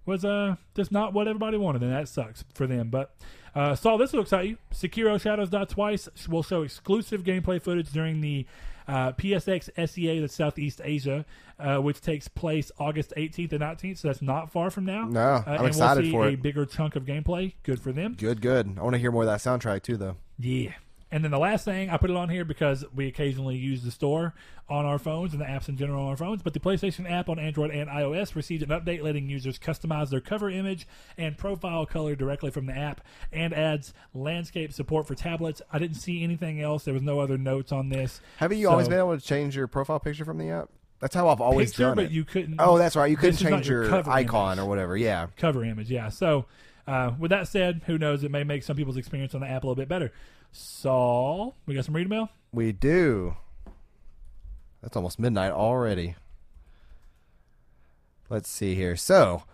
[0.05, 2.89] was uh just not what everybody wanted, and that sucks for them.
[2.91, 3.15] But
[3.55, 4.57] uh, Saul, this will excite you.
[4.73, 8.47] Sekiro Shadows Die Twice will show exclusive gameplay footage during the
[8.89, 11.25] uh, PSX SEA, the Southeast Asia,
[11.61, 13.99] uh, which takes place August 18th and 19th.
[13.99, 15.05] So that's not far from now.
[15.05, 17.53] No, Uh, I'm and excited we'll see for a bigger chunk of gameplay.
[17.63, 18.15] Good for them.
[18.19, 18.77] good, good.
[18.79, 20.17] I want to hear more of that soundtrack too, though.
[20.39, 20.73] Yeah.
[21.13, 23.91] And then the last thing, I put it on here because we occasionally use the
[23.91, 24.33] store
[24.69, 26.43] on our phones and the apps in general on our phones.
[26.43, 30.23] But the PlayStation app on Android and iOS received an update letting users customize their
[30.23, 30.89] cover image
[31.19, 35.61] and profile color directly from the app and adds landscape support for tablets.
[35.71, 36.85] I didn't see anything else.
[36.85, 38.23] There was no other notes on this.
[38.39, 40.71] Haven't you always been able to change your profile picture from the app?
[41.01, 42.11] That's how I've always Picture, done but it.
[42.13, 42.57] you couldn't.
[42.59, 43.11] oh, that's right.
[43.11, 44.65] You couldn't This is not change your your, icon image.
[44.65, 44.97] or whatever.
[44.97, 45.27] Yeah.
[45.37, 45.91] cover image.
[45.91, 46.09] Yeah.
[46.11, 46.47] So,
[46.87, 48.23] uh, with that said, who knows?
[48.25, 50.13] It may make some people's experience on the app a little bit better.
[50.53, 52.29] Saul, we got some read mail.
[52.53, 53.37] We do.
[54.83, 56.17] That's almost midnight already.
[58.29, 58.97] Let's see here.
[58.97, 59.45] So,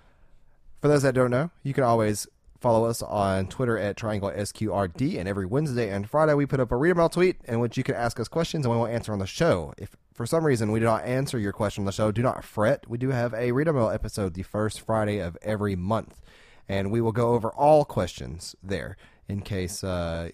[0.81, 2.27] for those that don't know, you can always
[2.61, 5.19] follow us on Twitter at Triangle SQRD.
[5.19, 7.85] And every Wednesday and Friday, we put up a read mail tweet in which you
[7.85, 9.73] can ask us questions and we will answer on the show.
[9.79, 12.45] If for some reason we do not answer your question on the show, do not
[12.45, 12.89] fret.
[12.89, 16.21] We do have a read mail episode the first Friday of every month.
[16.69, 18.97] And we will go over all questions there
[19.29, 20.31] in case uh,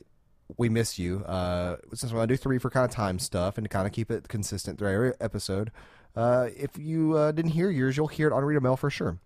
[0.56, 1.24] we miss you.
[1.24, 3.86] Uh, since we're going to do three for kind of time stuff and to kind
[3.86, 5.70] of keep it consistent through every episode.
[6.16, 8.90] Uh, if you uh, didn't hear yours, you'll hear it on Read a Mail for
[8.90, 9.18] sure.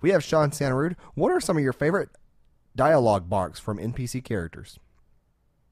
[0.00, 0.94] We have Sean Santarud.
[1.14, 2.10] What are some of your favorite
[2.76, 4.78] dialogue barks from NPC characters?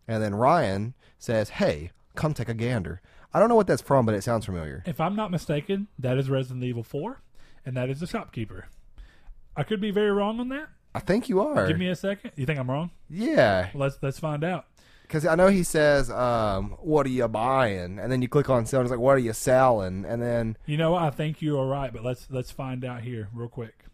[0.08, 3.00] And then Ryan says, Hey, come take a gander.
[3.32, 4.82] I don't know what that's from, but it sounds familiar.
[4.86, 7.20] If I'm not mistaken, that is Resident Evil 4,
[7.66, 8.68] and that is the shopkeeper.
[9.56, 10.68] I could be very wrong on that.
[10.94, 11.66] I think you are.
[11.66, 12.32] Give me a second.
[12.36, 12.90] You think I'm wrong?
[13.10, 13.70] yeah.
[13.74, 14.66] Let's let's find out.
[15.06, 18.64] Because I know he says, um, "What are you buying?" And then you click on
[18.66, 20.94] sell, and it's like, "What are you selling?" And then You know.
[20.94, 23.84] I think you are right, but let's let's find out here real quick.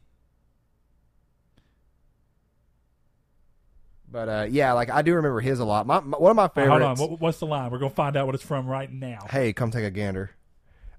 [4.11, 5.87] But uh, yeah, like I do remember his a lot.
[5.87, 6.71] My, my one of my favorites.
[6.71, 7.71] hold on, what, what's the line?
[7.71, 9.27] We're gonna find out what it's from right now.
[9.29, 10.31] hey, come take a gander.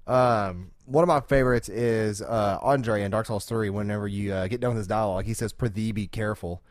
[0.06, 3.70] Um, one of my favorites is uh, Andre in Dark Souls Three.
[3.70, 6.62] Whenever you uh, get done with his dialogue, he says, "Prithee, be careful."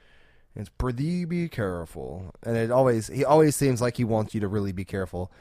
[0.56, 4.47] It's pretty be careful," and it always he always seems like he wants you to
[4.47, 5.32] really be careful.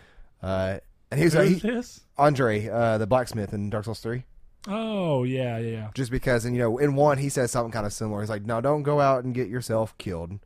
[0.42, 0.78] Uh,
[1.10, 2.00] and he's Who's he, this?
[2.16, 4.24] Andre, uh, the blacksmith in Dark Souls Three.
[4.68, 7.92] Oh yeah, yeah, just because and you know in one he says something kind of
[7.94, 10.38] similar he's like no don't go out and get yourself killed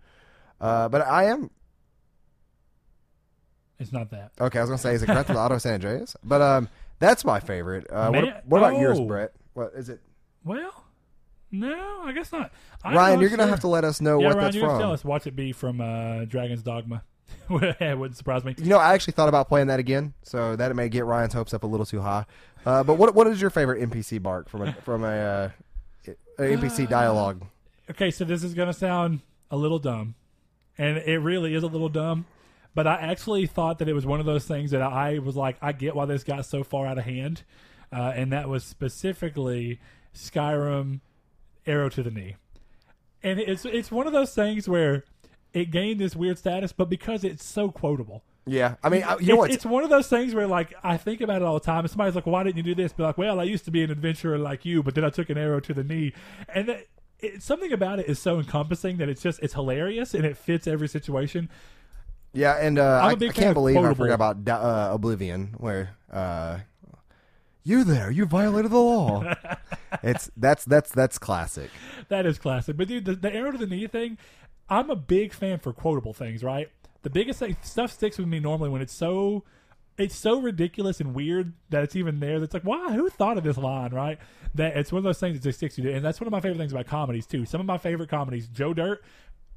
[0.60, 1.50] uh, but i am
[3.80, 4.30] It's not that.
[4.40, 6.68] okay i was gonna say is it Grand Theft Auto San Andreas but um
[7.00, 9.04] that's my favorite uh, Man- what, what about yours oh.
[9.06, 10.00] Brett what is it
[10.44, 10.83] Well,
[11.60, 12.52] no, I guess not.
[12.82, 13.50] I'm Ryan not you're gonna sure.
[13.50, 15.04] have to let us know yeah, what Ryan, that's you have to tell from us.
[15.04, 17.02] Watch it be from uh, Dragon's Dogma.
[17.50, 18.54] it wouldn't surprise me.
[18.58, 21.52] you know I actually thought about playing that again so that may get Ryan's hopes
[21.52, 22.26] up a little too high
[22.64, 25.50] uh, but what what is your favorite NPC bark from a from a, uh,
[26.38, 27.44] a NPC dialogue
[27.90, 30.14] Okay, so this is gonna sound a little dumb,
[30.78, 32.24] and it really is a little dumb.
[32.74, 35.56] But I actually thought that it was one of those things that I was like,
[35.60, 37.42] I get why this got so far out of hand,
[37.92, 39.80] uh, and that was specifically
[40.14, 41.00] Skyrim
[41.66, 42.36] Arrow to the Knee,
[43.22, 45.04] and it's it's one of those things where
[45.52, 48.22] it gained this weird status, but because it's so quotable.
[48.46, 50.74] yeah I mean I, you it's, know what it's one of those things where like
[50.82, 51.80] I think about it all the time.
[51.80, 53.82] And somebody's like, "Why didn't you do this?" Be like, "Well, I used to be
[53.82, 56.12] an adventurer like you, but then I took an arrow to the knee."
[56.52, 56.86] And that,
[57.20, 60.66] it, something about it is so encompassing that it's just it's hilarious and it fits
[60.66, 61.48] every situation.
[62.32, 66.58] Yeah, and uh, I, I can't believe I forgot about uh, Oblivion, where uh,
[67.64, 69.34] you there, you violated the law.
[70.02, 71.70] it's that's that's that's classic.
[72.08, 72.76] That is classic.
[72.76, 74.18] But dude, the, the arrow to the knee thing,
[74.68, 76.44] I'm a big fan for quotable things.
[76.44, 76.68] Right?
[77.02, 79.44] The biggest thing stuff sticks with me normally when it's so.
[79.96, 82.40] It's so ridiculous and weird that it's even there.
[82.40, 82.94] That's like, why?
[82.94, 83.92] Who thought of this line?
[83.92, 84.18] Right?
[84.56, 86.32] That it's one of those things that just sticks you to, and that's one of
[86.32, 87.46] my favorite things about comedies too.
[87.46, 89.04] Some of my favorite comedies, Joe Dirt.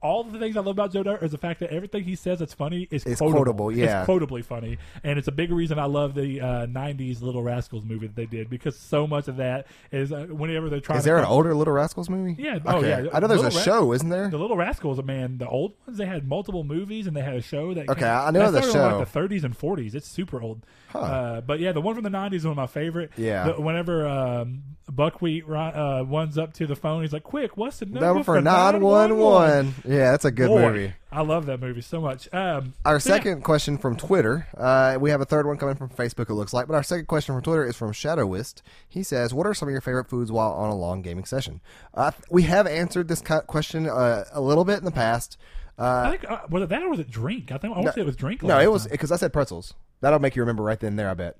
[0.01, 2.39] All the things I love about Joe Dirt is the fact that everything he says
[2.39, 3.39] that's funny is It's quotable.
[3.39, 3.99] quotable, yeah.
[4.01, 7.83] It's quotably funny, and it's a big reason I love the uh, '90s Little Rascals
[7.83, 10.99] movie that they did because so much of that is uh, whenever they're trying.
[10.99, 12.35] Is to there an come- older Little Rascals movie?
[12.41, 13.05] Yeah, oh, yeah.
[13.11, 14.29] I know there's a Little Ra- show, isn't there?
[14.29, 17.41] The Little Rascals, man, the old ones, they had multiple movies and they had a
[17.41, 17.89] show that.
[17.89, 18.97] Okay, came, I know the show.
[18.97, 19.95] like the 30s and 40s.
[19.95, 20.61] It's super old.
[20.89, 20.99] Huh.
[20.99, 23.11] Uh, but yeah, the one from the 90s is one of my favorite.
[23.17, 23.47] Yeah.
[23.51, 27.85] The- whenever um, Buckwheat uh, one's up to the phone, he's like, "Quick, what's the
[27.85, 29.73] number, Number for 911?" 911.
[29.85, 30.93] Yeah, that's a good Boy, movie.
[31.11, 32.29] I love that movie so much.
[32.33, 33.15] Um, Our so yeah.
[33.17, 34.47] second question from Twitter.
[34.55, 36.67] Uh, we have a third one coming from Facebook, it looks like.
[36.67, 38.61] But our second question from Twitter is from Shadowist.
[38.87, 41.59] He says, What are some of your favorite foods while on a long gaming session?
[41.93, 45.37] Uh, we have answered this question uh, a little bit in the past.
[45.77, 47.51] I Uh, think uh, was it that or was it drink?
[47.51, 48.41] I think I want to say it was drink.
[48.41, 49.73] no, it was because I said pretzels.
[50.01, 51.37] That'll make you remember right then and there, I bet.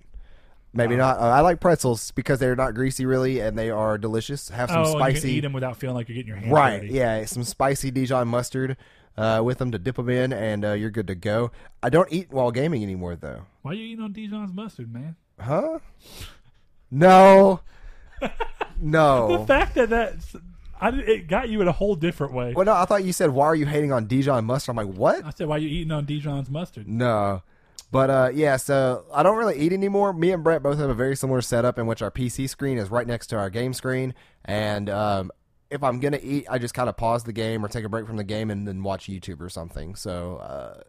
[0.73, 1.19] Maybe Uh, not.
[1.19, 4.49] Uh, I like pretzels because they're not greasy really and they are delicious.
[4.49, 5.31] Have some Oh, and you can spicy.
[5.33, 6.93] eat them without feeling like you're getting your hands Right, dirty.
[6.93, 8.77] yeah, some spicy Dijon mustard
[9.17, 11.51] uh, with them to dip them in, and uh, you're good to go.
[11.81, 13.43] I don't eat while gaming anymore, though.
[13.63, 15.15] Why are you eating on Dijon's mustard, man?
[15.39, 15.79] Huh?
[16.91, 17.61] No,
[18.79, 19.39] No.
[19.39, 19.91] The fact that
[20.79, 22.53] I, did- it got you in a whole different way.
[22.55, 24.77] Well, no, I thought you said why are you hating on Dijon mustard?
[24.77, 25.25] I'm like, what?
[25.25, 26.87] I said, why you eating on Dijon's mustard?
[26.87, 27.41] No.
[27.91, 30.11] But uh, yeah, so I don't really eat anymore.
[30.13, 32.89] Me and Brett both have a very similar setup in which our PC screen is
[32.89, 34.13] right next to our game screen,
[34.43, 35.31] and um,
[35.69, 38.05] if I'm gonna eat, I just kind of pause the game or take a break
[38.05, 39.95] from the game and then watch YouTube or something.
[39.95, 40.81] So uh,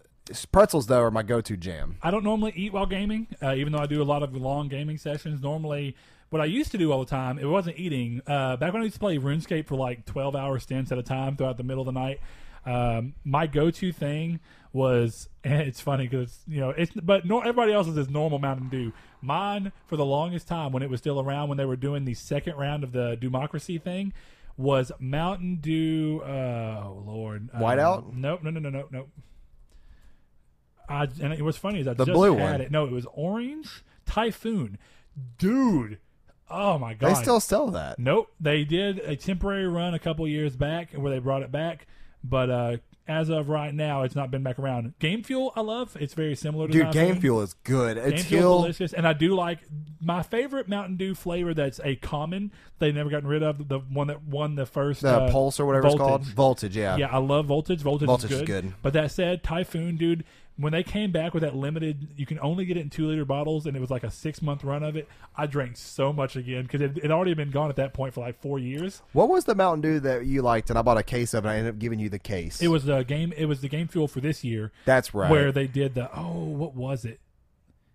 [0.51, 1.99] pretzels though are my go-to jam.
[2.03, 4.69] I don't normally eat while gaming, uh, even though I do a lot of long
[4.69, 5.41] gaming sessions.
[5.41, 5.97] Normally,
[6.31, 8.23] what I used to do all the time, it wasn't eating.
[8.27, 11.03] Uh, back when I used to play RuneScape for like 12 hour stints at a
[11.03, 12.21] time throughout the middle of the night,
[12.67, 14.41] um, my go to thing
[14.73, 18.69] was, and it's funny because, you know, it's, but no, everybody else's is normal Mountain
[18.69, 18.93] Dew.
[19.21, 22.15] Mine, for the longest time, when it was still around, when they were doing the
[22.15, 24.13] second round of the democracy thing,
[24.57, 26.21] was Mountain Dew.
[26.25, 27.49] Uh, oh, Lord.
[27.53, 28.15] Um, Whiteout?
[28.15, 29.07] Nope, no, no, no, no, no.
[30.89, 32.61] I, and it was funny is I The just blue had one.
[32.63, 32.71] it.
[32.71, 34.79] No, it was orange typhoon,
[35.37, 35.99] dude.
[36.51, 37.11] Oh my god!
[37.11, 37.99] They still sell that.
[37.99, 38.31] nope.
[38.41, 41.87] They did a temporary run a couple years back where they brought it back,
[42.25, 42.77] but uh,
[43.09, 44.93] as of right now, it's not been back around.
[44.99, 45.97] Game Fuel, I love.
[45.99, 47.21] It's very similar to Dude, Game.
[47.21, 47.97] Fuel is good.
[47.97, 49.61] Game It's Fuel still delicious, and I do like
[50.01, 51.55] my favorite Mountain Dew flavor.
[51.55, 52.53] That's a common.
[52.79, 55.67] They've never gotten rid of the one that won the first the uh, Pulse or
[55.67, 56.21] whatever it's called.
[56.23, 56.35] Voltage.
[56.35, 56.97] Voltage, yeah.
[56.97, 57.81] Yeah, I love Voltage.
[57.81, 58.63] Voltage, Voltage is is good.
[58.65, 58.75] good.
[58.83, 60.25] But that said, Typhoon, dude,
[60.59, 63.25] when they came back with that limited, you can only get it in two liter
[63.25, 65.09] bottles, and it was like a six month run of it.
[65.37, 68.21] I drank so much again because it had already been gone at that point for
[68.21, 69.01] like four years.
[69.13, 70.69] What was the Mountain Dew that you liked?
[70.69, 71.49] And I bought a case of it.
[71.49, 72.61] and I ended up giving you the case.
[72.61, 73.33] It was the game.
[73.37, 75.31] It was the game fuel for this year That's right.
[75.31, 77.21] where they did the oh, what was it?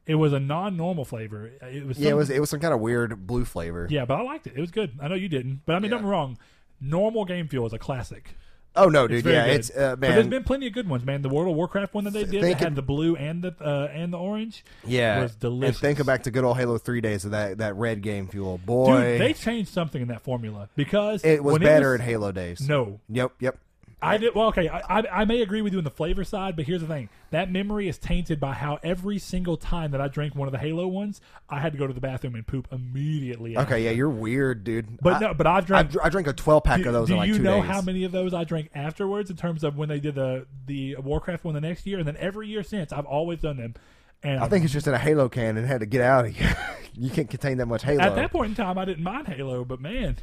[0.06, 1.52] It was a non normal flavor.
[1.62, 3.88] It was yeah, it was it was some kind of weird blue flavor.
[3.90, 4.54] yeah, but I liked it.
[4.56, 4.92] It was good.
[5.02, 6.38] I know you didn't, but I mean, don't get wrong.
[6.82, 8.36] Normal game fuel is a classic.
[8.76, 9.24] Oh no, dude.
[9.24, 9.56] very Yeah, good.
[9.56, 10.30] it's uh, But there's man.
[10.30, 11.22] been plenty of good ones, man.
[11.22, 13.88] The World of Warcraft one that they did that had the blue and the uh,
[13.94, 14.66] and the orange.
[14.86, 15.76] yeah, was delicious.
[15.78, 18.58] And thinking back to good old Halo Three days of that that red game fuel,
[18.58, 22.32] boy, Dude, they changed something in that formula because it was better was- in Halo
[22.32, 22.68] days.
[22.68, 23.34] No, Yep.
[23.40, 23.58] Yep.
[24.04, 24.36] I did.
[24.36, 26.82] Well, okay, I, I, I may agree with you on the flavor side, but here's
[26.82, 30.48] the thing: that memory is tainted by how every single time that I drank one
[30.48, 33.56] of the Halo ones, I had to go to the bathroom and poop immediately.
[33.56, 33.76] after.
[33.76, 33.86] Okay.
[33.86, 35.00] Yeah, you're weird, dude.
[35.02, 36.04] but I, no, but I've I, drank.
[36.04, 37.70] I drank a 12 pack do, of those do in like you two know days.
[37.70, 40.98] how many of those I drank afterwards in terms of when they did the the
[40.98, 43.76] Warcraft one the next year, and then every year since I've always done them.
[44.24, 46.36] And I think it's just in a Halo can and had to get out of
[46.36, 46.56] here.
[46.94, 48.02] you can't contain that much Halo.
[48.02, 50.16] at that point in time, I didn't mind Halo, but man,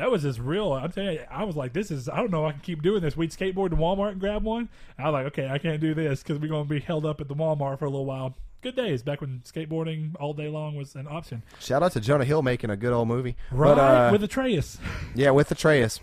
[0.00, 0.72] that was just real.
[0.72, 3.02] I'm telling you, I was like, this is, I don't know, I can keep doing
[3.02, 3.16] this.
[3.18, 4.70] We'd skateboard to Walmart and grab one.
[4.98, 7.20] I was like, okay, I can't do this because we're going to be held up
[7.20, 8.34] at the Walmart for a little while.
[8.62, 11.42] Good days back when skateboarding all day long was an option.
[11.60, 13.36] Shout out to Jonah Hill making a good old movie.
[13.50, 14.78] Right, But, uh, with Atreus.
[15.14, 16.00] yeah, with Atreus.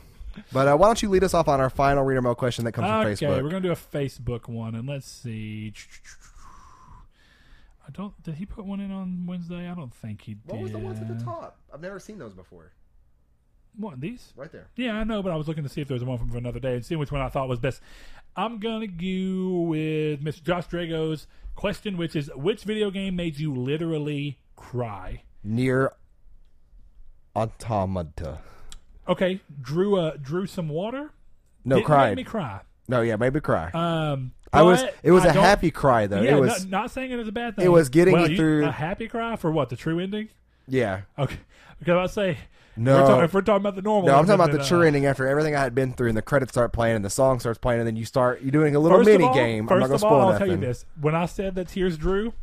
[0.54, 2.74] But uh, why don't you lead us off on our final reader mail question that
[2.74, 3.42] comes from Okay, Facebook?
[3.44, 5.74] we're going to do a Facebook one, and let's see.
[7.88, 9.68] I don't, did he put one in on Wednesday?
[9.70, 10.52] I don't think he did.
[10.52, 11.58] What was the ones at the top?
[11.74, 12.72] I've never seen those before.
[13.78, 14.34] What, these?
[14.36, 14.68] Right there.
[14.76, 16.60] Yeah, I know, but I was looking to see if there was one from another
[16.60, 17.82] day and seeing which one I thought was best.
[18.36, 20.44] I'm gonna go with Mr.
[20.44, 25.22] Josh Drago's question, which is which video game made you literally cry?
[25.48, 25.90] NieR
[27.36, 28.40] Automata.
[29.08, 31.12] Okay, drew uh drew some water.
[31.64, 32.10] No, Didn't cried.
[32.10, 32.62] Make me cry.
[32.88, 33.70] No, yeah, made me cry.
[33.74, 34.84] Um, I was.
[35.04, 36.22] It was I a don't- happy cry though.
[36.22, 36.66] Yeah, it was.
[36.66, 37.66] not, not saying it is a bad thing.
[37.66, 40.30] it was getting well, you through- a happy cry for what the true ending.
[40.68, 41.02] yeah.
[41.20, 41.38] Okay,
[41.80, 42.38] because I say
[42.78, 43.08] No.
[43.18, 45.06] we're if we're talking about the normal, No, I'm talking about the uh, true ending
[45.06, 47.60] after everything I had been through, and the credits start playing, and the song starts
[47.60, 49.68] playing, and then you start you're doing a little mini all, game.
[49.70, 51.98] I'm not gonna of spoil all, I'll tell you this: when I said that tears
[51.98, 52.34] drew,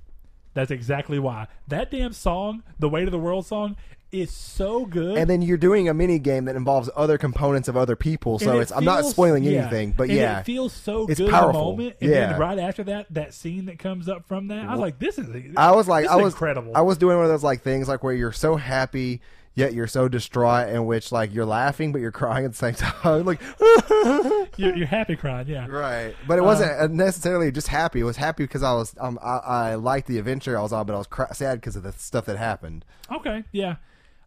[0.54, 1.46] that's exactly why.
[1.68, 3.76] That damn song, the "Weight of the World" song,
[4.12, 5.18] is so good.
[5.18, 8.58] And then you're doing a mini game that involves other components of other people, so
[8.58, 9.62] it it's I'm not feels- spoiling yeah.
[9.62, 11.72] anything, but And yeah, it feels so It's good powerful.
[11.72, 11.96] moment.
[12.00, 12.30] And Yeah.
[12.30, 15.18] then right after that, that scene that comes up from that, I was like, "This
[15.18, 15.26] is."
[15.56, 16.72] I was like, I was incredible.
[16.76, 19.20] I was doing one of those like things like where you're so happy
[19.54, 22.74] yet you're so distraught, in which like you're laughing but you're crying at the same
[23.02, 23.40] time, like
[24.56, 25.66] you're, you're happy crying, yeah.
[25.68, 26.14] right.
[26.26, 28.00] But it wasn't necessarily just happy.
[28.00, 30.86] It was happy because I was um I, I liked the adventure I was on,
[30.86, 32.84] but I was cry- sad because of the stuff that happened.
[33.12, 33.76] Okay, yeah.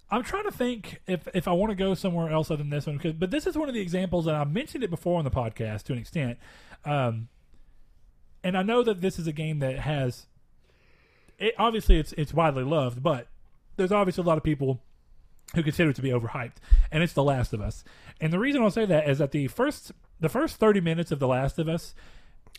[0.09, 2.87] I'm trying to think if if I want to go somewhere else other than this
[2.87, 5.25] one, 'cause- but this is one of the examples, and I mentioned it before on
[5.25, 6.37] the podcast to an extent.
[6.85, 7.27] Um,
[8.43, 10.27] and I know that this is a game that has,
[11.37, 13.27] it, obviously, it's it's widely loved, but
[13.75, 14.79] there's obviously a lot of people
[15.55, 16.57] who consider it to be overhyped,
[16.91, 17.83] and it's The Last of Us.
[18.19, 21.19] And the reason I'll say that is that the first the first 30 minutes of
[21.19, 21.93] The Last of Us.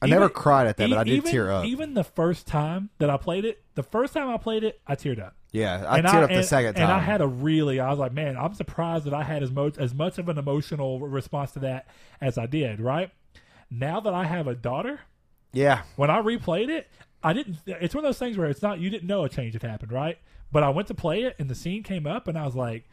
[0.00, 1.64] I never cried at that, but I did even, tear up.
[1.64, 4.94] Even the first time that I played it, the first time I played it, I
[4.94, 6.84] teared up Yeah, I and teared up and, the second time.
[6.84, 9.50] And I had a really, I was like, man, I'm surprised that I had as
[9.50, 11.88] much as much of an emotional response to that
[12.20, 12.80] as I did.
[12.80, 13.10] Right
[13.72, 15.00] now that I have a daughter,
[15.52, 16.88] yeah, when I replayed it,
[17.24, 17.56] I didn't.
[17.66, 19.90] It's one of those things where it's not you didn't know a change had happened,
[19.90, 20.18] right?
[20.50, 22.84] But I went to play it, and the scene came up, and I was like,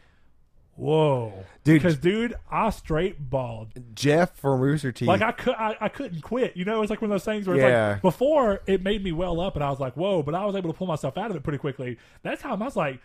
[0.75, 1.31] "Whoa,
[1.63, 1.75] Dude.
[1.81, 5.07] Because dude, I straight balled Jeff from Rooster Teeth.
[5.07, 6.57] Like I could, I, I couldn't quit.
[6.57, 7.89] You know, it's like one of those things where it's Yeah.
[7.93, 10.55] like before it made me well up, and I was like, "Whoa!" But I was
[10.55, 11.97] able to pull myself out of it pretty quickly.
[12.23, 12.99] That time, I was like,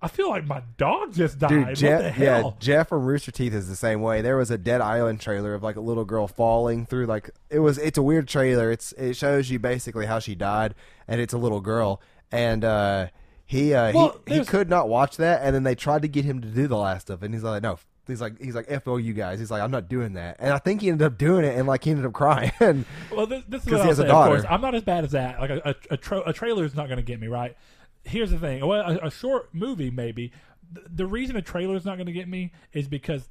[0.00, 2.56] "I feel like my dog just died." Dude, what the Jeff, yeah, hell?
[2.58, 4.22] Jeff from Rooster Teeth is the same way.
[4.22, 7.58] There was a Dead Island trailer of like a little girl falling through like it
[7.58, 7.76] was.
[7.76, 8.70] It's a weird trailer.
[8.70, 10.74] It's it shows you basically how she died,
[11.06, 12.00] and it's a little girl,
[12.32, 13.08] and uh,
[13.50, 16.24] he uh, Well, he he could not watch that, and then they tried to get
[16.24, 17.80] him to do the last of it, and he's like, no.
[18.06, 20.52] He's like, he's like, "F o you guys." He's like, "I'm not doing that," and
[20.52, 22.52] I think he ended up doing it, and like he ended up crying.
[23.12, 24.08] Well, this, this is what he I'll has a say.
[24.08, 24.54] Of course, daughter.
[24.54, 25.40] I'm not as bad as that.
[25.40, 27.56] Like a a, a, tra- a trailer is not going to get me right.
[28.04, 28.66] Here's the thing.
[28.66, 30.32] Well, a, a short movie maybe.
[30.72, 33.28] The, the reason a trailer is not going to get me is because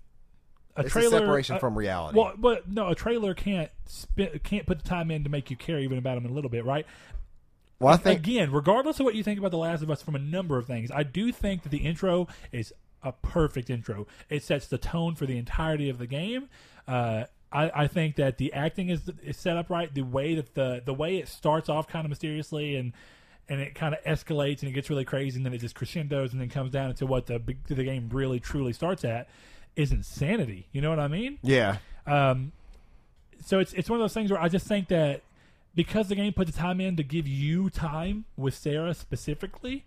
[0.78, 2.18] a it's trailer a separation uh, from reality.
[2.18, 5.58] Well, but no, a trailer can't spit, can't put the time in to make you
[5.58, 6.86] care even about them a little bit, right?
[7.80, 10.16] Well, I think Again, regardless of what you think about The Last of Us from
[10.16, 12.74] a number of things, I do think that the intro is
[13.04, 14.08] a perfect intro.
[14.30, 16.50] It sets the tone for the entirety of the game.
[16.88, 19.94] Uh, I, I think that the acting is, is set up right.
[19.94, 22.94] The way that the the way it starts off kind of mysteriously and
[23.48, 26.34] and it kind of escalates and it gets really crazy and then it just crescendos
[26.34, 29.28] and then comes down into what the the game really truly starts at
[29.76, 30.68] is insanity.
[30.72, 31.40] You know what I mean?
[31.42, 32.52] yeah, Um,
[33.44, 35.22] so it's it's one of those things where I just think that
[35.76, 39.86] because the game put the time in to give you time with Sarah specifically,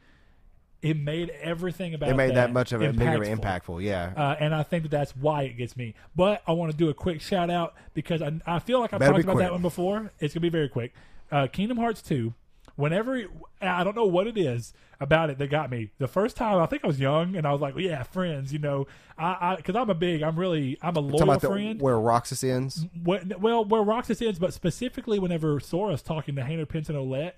[0.80, 3.82] it made everything about It made that much of a bigger impactful.
[3.82, 4.12] Yeah.
[4.16, 5.94] Uh, and I think that that's why it gets me.
[6.16, 8.98] But I want to do a quick shout out because I, I feel like I've
[8.98, 10.10] Better talked about that one before.
[10.18, 10.92] It's gonna be very quick.
[11.30, 12.34] Uh, Kingdom Hearts two.
[12.76, 13.22] Whenever
[13.60, 15.90] I don't know what it is about it that got me.
[15.98, 18.52] The first time I think I was young and I was like, well, yeah, friends.
[18.52, 18.86] You know,
[19.18, 21.80] I because I'm a big, I'm really, I'm a loyal about the, friend.
[21.80, 22.84] where Roxas ends.
[22.84, 26.96] Mm, when- well, where Roxas ends, but specifically whenever Sora's talking to Hayner Pence and
[26.96, 27.32] Olette,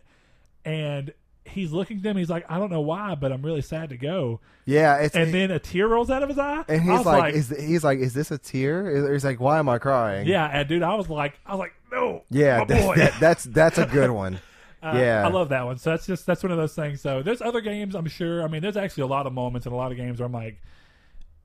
[0.64, 1.12] and
[1.44, 3.96] he's looking at them, he's like, I don't know why, but I'm really sad to
[3.96, 4.40] go.
[4.64, 7.34] Yeah, it's And then a tear rolls out of his eye, and he's was like,
[7.34, 9.10] is he's like, is this a tear?
[9.12, 10.26] He's like, why am I crying?
[10.26, 13.78] yeah, and dude, I was like, I was like, no, yeah, that- that- that's that's
[13.78, 14.38] a good one.
[14.84, 15.26] Uh, yeah.
[15.26, 15.78] I love that one.
[15.78, 17.00] So that's just that's one of those things.
[17.00, 18.42] So there's other games, I'm sure.
[18.42, 20.32] I mean, there's actually a lot of moments and a lot of games where I'm
[20.32, 20.60] like,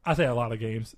[0.06, 0.96] I say a lot of games.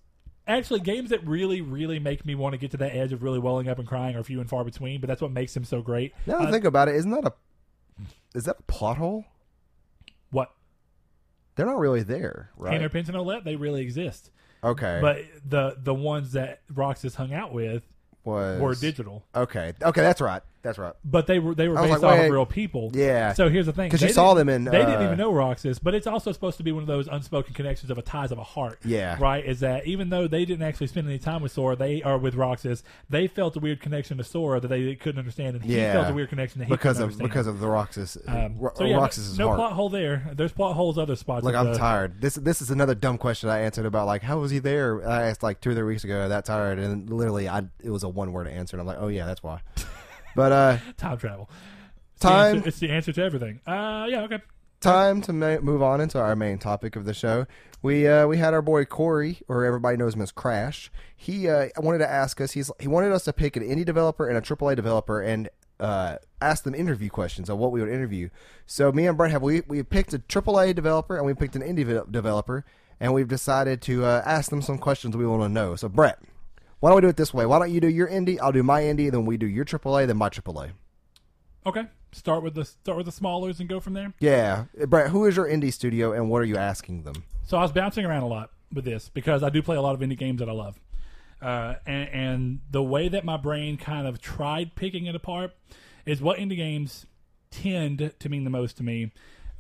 [0.48, 3.38] Actually, games that really, really make me want to get to that edge of really
[3.38, 5.00] welling up and crying are few and far between.
[5.00, 6.14] But that's what makes them so great.
[6.26, 7.34] Now Uh, think about it, isn't that a
[8.34, 9.26] is that a plot hole?
[10.32, 10.52] what
[11.56, 12.74] They're not really there, right?
[12.74, 14.32] Hannah Pinson Olette, they really exist.
[14.64, 17.84] okay, But the the ones that Roxas hung out with
[18.24, 19.26] was were digital.
[19.36, 20.42] Okay, okay, that's right.
[20.64, 20.94] That's right.
[21.04, 22.26] But they were they were I was based like, off wait.
[22.28, 22.92] of real people.
[22.94, 23.34] Yeah.
[23.34, 25.18] So here's the thing: 'Cause They you saw didn't- them in, They didn't uh, even
[25.18, 28.02] know Roxas, but it's also supposed to be one of those unspoken connections of a
[28.04, 28.80] ties of a heart.
[28.86, 29.18] Yeah.
[29.20, 29.44] Right.
[29.44, 32.36] Is that even though they didn't actually spend any time with Sora, they are with
[32.36, 32.84] Roxas.
[33.10, 35.94] They felt a weird connection to Sora that they couldn't understand, and he Yeah.
[35.94, 37.30] felt a weird connection that he because couldn't of understand.
[37.30, 39.58] because of the Roxas um, Ro- so yeah, Roxas's no heart.
[39.58, 40.30] plot hole there.
[40.36, 41.46] There's plot holes other spots.
[41.48, 42.22] Of I'm the- tired.
[42.22, 45.08] This this is another dumb question I answered about like how was he there?
[45.08, 46.30] I asked like two or three weeks ago.
[46.30, 49.08] That tired, and literally, I it was a one word answer, and I'm like, oh
[49.08, 49.62] yeah, that's why.
[50.36, 51.50] But uh, Time travel.
[52.14, 53.60] It's Time- The answer, it's the answer to everything.
[53.66, 54.22] Uh, yeah.
[54.24, 54.40] Okay.
[54.80, 57.46] time to ma- move on into our main topic of the show.
[57.84, 60.92] We uh, we had our boy Corey, or everybody knows him as Crash.
[61.16, 62.52] He uh, wanted to ask us.
[62.52, 66.18] He's he wanted us to pick an indie developer and a AAA developer and uh,
[66.42, 68.30] ask them interview questions on what we would interview.
[68.68, 71.64] So me and Brent have we we picked a AAA developer and we picked an
[71.64, 72.64] indie ve- developer,
[73.00, 75.76] and we've decided to uh, ask them some questions we want to know.
[75.76, 76.20] So Brett,
[76.82, 77.46] why don't we do it this way?
[77.46, 78.40] Why don't you do your indie?
[78.42, 80.72] I'll do my indie, then we do your AAA, then my AAA.
[81.66, 81.86] Okay.
[82.12, 84.14] Start with the start with the smallers and go from there.
[84.20, 87.24] Yeah, Brett, who is your indie studio and what are you asking them?
[87.46, 89.94] So I was bouncing around a lot with this because I do play a lot
[89.94, 90.80] of indie games that I love.
[91.42, 95.52] Uh, and, and the way that my brain kind of tried picking it apart
[96.06, 97.06] is what indie games
[97.52, 99.12] tend to mean the most to me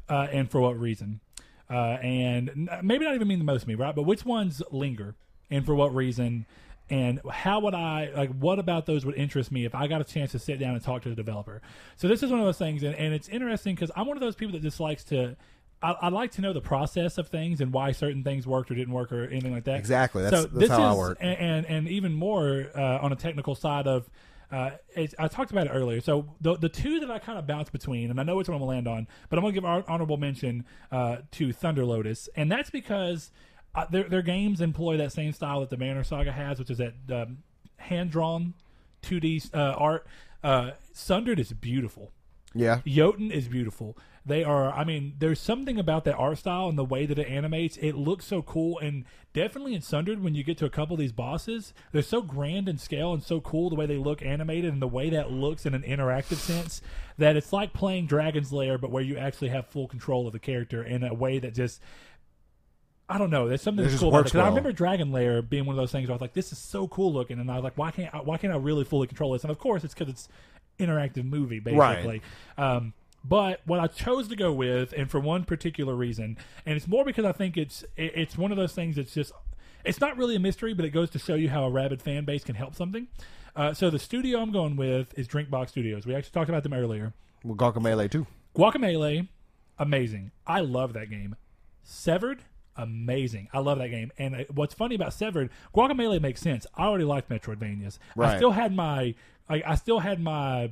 [0.09, 1.22] uh, and for what reason.
[1.69, 3.95] Uh, and maybe not even mean the most to me, right?
[3.95, 5.15] But which ones linger
[5.49, 6.45] and for what reason?
[6.92, 10.04] And how would I, like, what about those would interest me if I got a
[10.04, 11.62] chance to sit down and talk to the developer?
[11.96, 14.22] So this is one of those things, and, and it's interesting because I'm one of
[14.22, 15.38] those people that dislikes to
[15.84, 18.76] I, I like to know the process of things and why certain things worked or
[18.76, 19.80] didn't work or anything like that.
[19.80, 20.22] Exactly.
[20.24, 21.18] That's- so that's this how I is, work.
[21.22, 24.10] And, and and even more uh, on a technical side of.
[24.52, 26.02] Uh, it's, I talked about it earlier.
[26.02, 28.56] So the the two that I kind of bounce between, and I know which one
[28.56, 32.28] I'm gonna land on, but I'm gonna give hon- honorable mention uh, to Thunder Lotus,
[32.36, 33.32] and that's because
[33.74, 36.78] uh, their their games employ that same style that the Banner Saga has, which is
[36.78, 37.39] that um,
[37.78, 38.53] hand drawn
[39.03, 40.05] 2D uh, art.
[40.43, 42.11] Uh, Sundered is beautiful.
[42.53, 42.82] Yeah.
[42.86, 43.97] Jotun is beautiful.
[44.26, 44.72] They are.
[44.72, 47.78] I mean, there's something about that art style and the way that it animates.
[47.78, 50.99] It looks so cool, and definitely in Sundered, when you get to a couple of
[50.99, 54.74] these bosses, they're so grand in scale and so cool the way they look animated
[54.74, 56.82] and the way that looks in an interactive sense
[57.17, 60.39] that it's like playing Dragon's Lair, but where you actually have full control of the
[60.39, 61.82] character in a way that just.
[63.10, 63.47] I don't know.
[63.47, 64.22] There's something It that's just cool about it.
[64.22, 64.52] works 'Cause I well.
[64.52, 66.88] remember Dragon Lair being one of those things where I was like, "This is so
[66.88, 69.34] cool looking," and I was like, "Why can't I, why can't I really fully control
[69.34, 70.30] this?" And of course, it's because it's
[70.80, 72.22] interactive movie basically.
[72.58, 72.93] Um,
[73.24, 77.04] but what I chose to go with, and for one particular reason, and it's more
[77.06, 79.32] because I think it's it, it's one of those things that's just
[79.84, 82.24] it's not really a mystery, but it goes to show you how a rabid fan
[82.24, 83.08] base can help something.
[83.56, 86.06] Uh, so the studio I'm going with is Drinkbox Studios.
[86.06, 87.14] We actually talked about them earlier.
[87.43, 88.26] Well, Guacamelee too.
[88.56, 89.28] Guacamelee,
[89.78, 90.32] amazing.
[90.47, 91.36] I love that game.
[91.84, 92.43] Severed,
[92.76, 93.47] amazing.
[93.53, 94.11] I love that game.
[94.17, 96.65] And uh, what's funny about Severed, Guacamelee makes sense.
[96.76, 97.97] I already liked Metroidvanias.
[98.34, 99.15] I still had my,
[99.49, 100.72] like, I still had my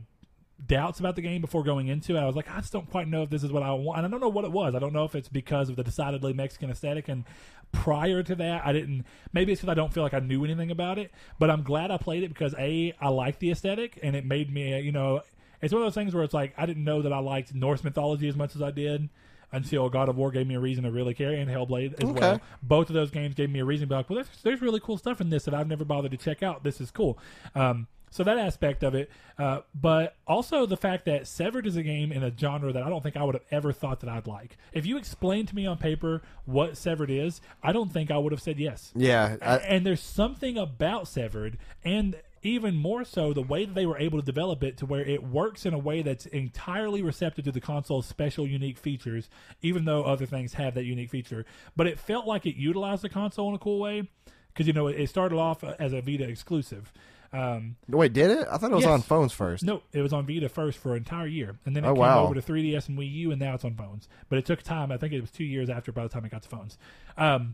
[0.65, 2.19] doubts about the game before going into it.
[2.19, 3.99] I was like, I just don't quite know if this is what I want.
[3.99, 4.75] And I don't know what it was.
[4.75, 7.07] I don't know if it's because of the decidedly Mexican aesthetic.
[7.07, 7.23] And
[7.71, 9.05] prior to that, I didn't.
[9.31, 11.11] Maybe it's because I don't feel like I knew anything about it.
[11.39, 14.53] But I'm glad I played it because a I like the aesthetic and it made
[14.53, 15.21] me, uh, you know,
[15.61, 17.83] it's one of those things where it's like I didn't know that I liked Norse
[17.83, 19.09] mythology as much as I did.
[19.51, 22.19] Until God of War gave me a reason to really care, and Hellblade as Okay.
[22.19, 22.41] well.
[22.61, 24.79] Both of those games gave me a reason to be like, well, there's, there's really
[24.79, 26.63] cool stuff in this that I've never bothered to check out.
[26.63, 27.17] This is cool.
[27.55, 31.83] Um, so that aspect of it, uh, but also the fact that Severed is a
[31.83, 34.25] game in a genre that I don't think I would have ever thought that I'd
[34.25, 34.57] like.
[34.73, 38.31] If you explained to me on paper what Severed is, I don't think I would
[38.31, 38.91] have said yes.
[38.95, 39.37] Yeah.
[39.43, 43.97] I, and there's something about Severed and even more so the way that they were
[43.97, 47.51] able to develop it to where it works in a way that's entirely receptive to
[47.51, 49.29] the console's special unique features,
[49.61, 51.45] even though other things have that unique feature.
[51.75, 54.07] But it felt like it utilized the console in a cool way
[54.53, 56.91] because you know it started off as a Vita exclusive.
[57.31, 58.47] Um, Wait, did it?
[58.49, 58.91] I thought it was Yes.
[58.91, 59.63] on phones first.
[59.63, 62.01] no, it was on Vita first for an entire year, and then it Oh, came
[62.01, 62.23] wow.
[62.23, 64.07] over to 3DS and Wii U, and now it's on phones.
[64.29, 64.91] But it took time.
[64.91, 66.79] I think it was two years after by the time it got to phones.
[67.17, 67.53] Um,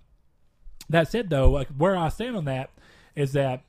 [0.88, 2.70] that said, though, like where I stand on that
[3.16, 3.64] is that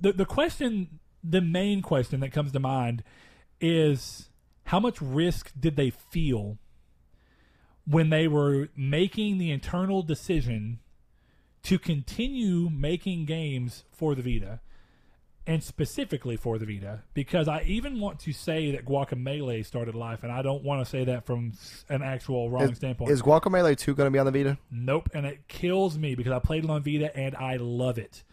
[0.00, 3.02] the the question, the main question that comes to mind
[3.60, 4.30] is
[4.64, 6.58] how much risk did they feel
[7.86, 10.78] when they were making the internal decision
[11.62, 14.60] to continue making games for the Vita?
[15.48, 20.22] and specifically for the Vita, because I even want to say that Guacamelee started life,
[20.22, 21.54] and I don't want to say that from
[21.88, 23.10] an actual wrong Is, standpoint.
[23.10, 24.58] is Guacamelee 2 going to be on the Vita?
[24.70, 28.24] nope, and it kills me because I played it on Vita and I love it.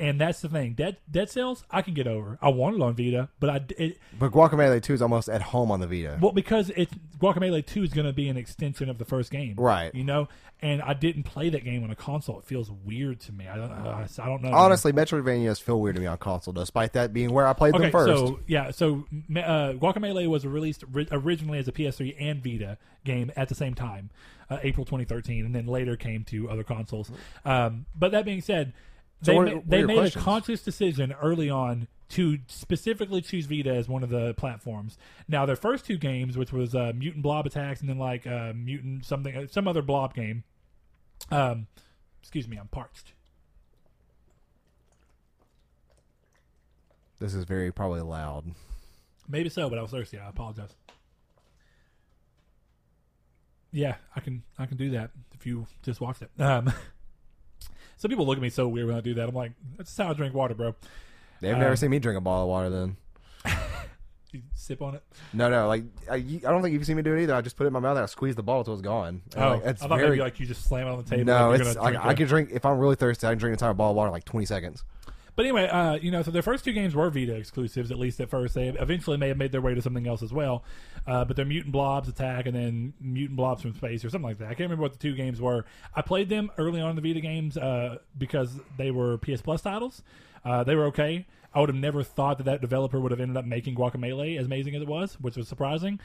[0.00, 0.72] And that's the thing.
[0.72, 2.36] Dead Dead Cells, I can get over.
[2.42, 5.70] I want it on Vita, but I it, But Guacamelee 2 is almost at home
[5.70, 6.18] on the Vita.
[6.20, 9.54] well because it's Guacamelee Two is going to be an extension of the first game,
[9.56, 9.94] Right.
[9.94, 10.28] You know,
[10.60, 12.38] and I didn't play that game on a console.
[12.40, 13.46] It feels weird to me.
[13.46, 13.70] I don't.
[13.70, 14.50] I, I don't know.
[14.50, 14.58] man.
[14.58, 17.84] Honestly, Metroidvanias feel weird to me on console, despite that being where I played Okay,
[17.84, 18.08] them first.
[18.18, 19.04] so yeah, so
[19.36, 20.82] uh, Guacamelee was released
[21.12, 24.10] originally as a PS3 and Vita game at the same time,
[24.50, 27.10] uh, April 2013, and then later came to other consoles.
[27.44, 28.72] Um, but that being said,
[29.24, 30.22] So they what- ma- what they made questions?
[30.22, 34.98] a conscious decision early on to specifically choose Vita as one of the platforms.
[35.26, 38.52] Now, their first two games, which was uh, Mutant Blob Attacks and then like uh,
[38.54, 40.44] Mutant something, uh, some other Blob game.
[41.30, 41.66] Um,
[42.22, 43.12] excuse me, I'm parched.
[47.20, 48.44] this is very probably loud.
[49.28, 50.18] Maybe so, but I was thirsty.
[50.18, 50.74] I apologize.
[53.72, 56.30] Yeah, I can I can do that if you just watched it.
[56.38, 56.70] Um,
[58.04, 59.26] some people look at me so weird when I do that.
[59.30, 60.74] I'm like, that's how I drink water, bro.
[61.40, 62.96] They've never Um, seen me drink a bottle of water then.
[64.32, 65.02] You sip on it.
[65.32, 67.34] No, no, like I, you- I don't think you've seen me do it either.
[67.36, 69.22] I just put it in my mouth and I squeeze the bottle till it's gone.
[69.32, 71.08] And, Oh, like, it's I thought very, maybe like you just slam it on the
[71.08, 71.24] table.
[71.24, 72.16] no, like you're it's gonna like drink I it.
[72.16, 73.26] can drink if I'm really thirsty.
[73.28, 74.82] I can drink an entire bottle of water in like 20 seconds.
[75.36, 78.20] But anyway, uh, you know, so their first two games were Vita exclusives, at least
[78.20, 78.54] at first.
[78.54, 80.64] They eventually may have made their way to something else as well.
[81.06, 84.38] Uh, but they're Mutant Blobs Attack and then Mutant Blobs from Space or something like
[84.38, 84.46] that.
[84.46, 85.64] I can't remember what the two games were.
[85.94, 89.62] I played them early on in the Vita games uh, because they were PS Plus
[89.62, 90.02] titles.
[90.44, 91.26] Uh, they were okay.
[91.52, 94.46] I would have never thought that that developer would have ended up making Guacamelee as
[94.46, 96.00] amazing as it was, which was surprising.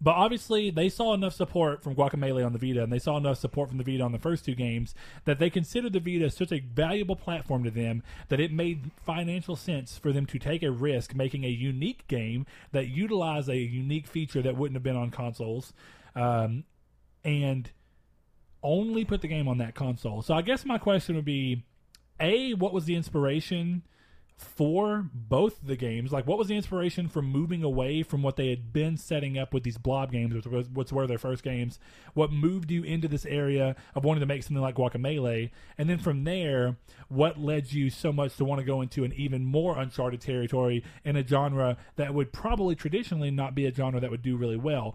[0.00, 3.38] But obviously, they saw enough support from Guacamelee on the Vita, and they saw enough
[3.38, 4.94] support from the Vita on the first two games
[5.24, 9.56] that they considered the Vita such a valuable platform to them that it made financial
[9.56, 14.06] sense for them to take a risk making a unique game that utilized a unique
[14.06, 15.72] feature that wouldn't have been on consoles,
[16.14, 16.62] um,
[17.24, 17.72] and
[18.62, 20.22] only put the game on that console.
[20.22, 21.64] So I guess my question would be:
[22.20, 23.82] A, what was the inspiration?
[24.38, 26.12] For both the games?
[26.12, 29.52] Like, what was the inspiration for moving away from what they had been setting up
[29.52, 31.80] with these blob games, which was which were their first games?
[32.14, 35.50] What moved you into this area of wanting to make something like Guacamelee?
[35.76, 36.76] And then from there,
[37.08, 40.84] what led you so much to want to go into an even more uncharted territory
[41.04, 44.56] in a genre that would probably traditionally not be a genre that would do really
[44.56, 44.94] well?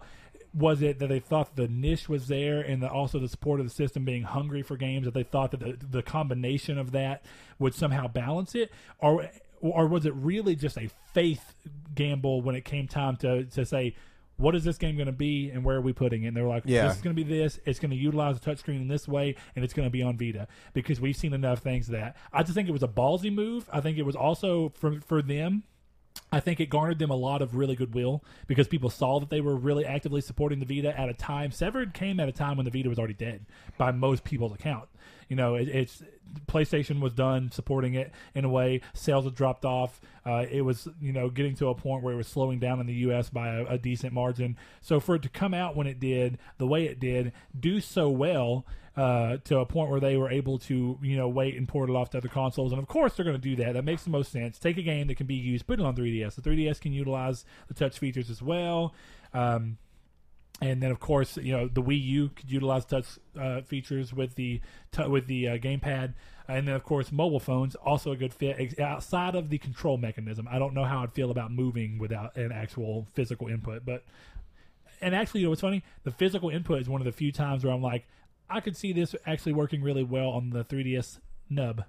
[0.54, 3.66] Was it that they thought the niche was there and the, also the support of
[3.66, 7.24] the system being hungry for games that they thought that the, the combination of that
[7.58, 8.70] would somehow balance it?
[8.98, 9.28] Or
[9.60, 11.54] or was it really just a faith
[11.94, 13.94] gamble when it came time to to say
[14.36, 16.28] what is this game going to be and where are we putting it?
[16.28, 16.88] And they're like Yeah.
[16.88, 17.60] this is going to be this.
[17.64, 20.16] It's going to utilize the touchscreen in this way and it's going to be on
[20.18, 20.48] vita.
[20.72, 23.68] Because we've seen enough things that i just think it was a ballsy move.
[23.72, 25.62] I think it was also for for them
[26.34, 29.40] I think it garnered them a lot of really goodwill because people saw that they
[29.40, 31.52] were really actively supporting the Vita at a time.
[31.52, 33.46] Severed came at a time when the Vita was already dead
[33.78, 34.88] by most people's account.
[35.28, 36.02] You know, it, it's
[36.46, 38.80] PlayStation was done supporting it in a way.
[38.94, 40.00] Sales had dropped off.
[40.26, 42.86] Uh, it was you know getting to a point where it was slowing down in
[42.86, 43.30] the U.S.
[43.30, 44.56] by a, a decent margin.
[44.80, 48.08] So for it to come out when it did, the way it did, do so
[48.08, 48.66] well
[48.96, 51.96] uh, to a point where they were able to, you know, wait and port it
[51.96, 52.72] off to other consoles.
[52.72, 53.74] And of course, they're going to do that.
[53.74, 54.58] That makes the most sense.
[54.58, 56.36] Take a game that can be used, put it on 3DS.
[56.36, 58.94] The 3DS can utilize the touch features as well.
[59.32, 59.78] Um,
[60.60, 63.06] and then, of course, you know the Wii U could utilize touch
[63.38, 64.60] uh, features with the
[64.92, 66.14] t- with the uh, gamepad,
[66.46, 70.46] and then of course mobile phones also a good fit outside of the control mechanism.
[70.48, 74.04] I don't know how I'd feel about moving without an actual physical input, but
[75.00, 75.82] and actually, you know what's funny?
[76.04, 78.06] The physical input is one of the few times where I'm like,
[78.54, 81.18] I could see this actually working really well on the 3DS
[81.50, 81.84] nub.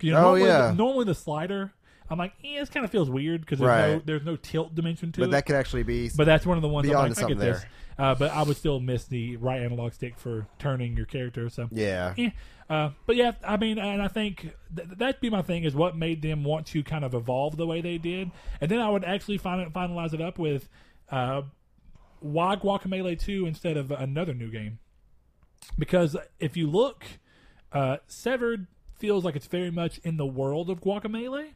[0.00, 0.74] You know, Oh, normally, yeah.
[0.76, 1.72] normally the slider
[2.10, 5.12] I'm like, eh, this kind of feels weird because there's no there's no tilt dimension
[5.12, 5.26] to But it.
[5.28, 6.10] But that could actually be.
[6.14, 7.64] but that's one of the ones I'm like, I get something this.
[7.98, 11.48] Uh, but I would still miss the right analog stick for turning your character.
[11.48, 12.12] So yeah.
[12.16, 12.30] yeah.
[12.68, 15.96] Uh, but yeah, I mean, and I think th- that'd be my thing is what
[15.96, 19.04] made them want to kind of evolve the way they did, and then I would
[19.04, 20.68] actually fin- finalize it up with
[21.10, 21.42] uh,
[22.20, 24.78] why Guacamelee two instead of another new game,
[25.78, 27.04] because if you look,
[27.72, 28.66] uh, Severed
[28.98, 31.54] feels like it's very much in the world of Guacamelee.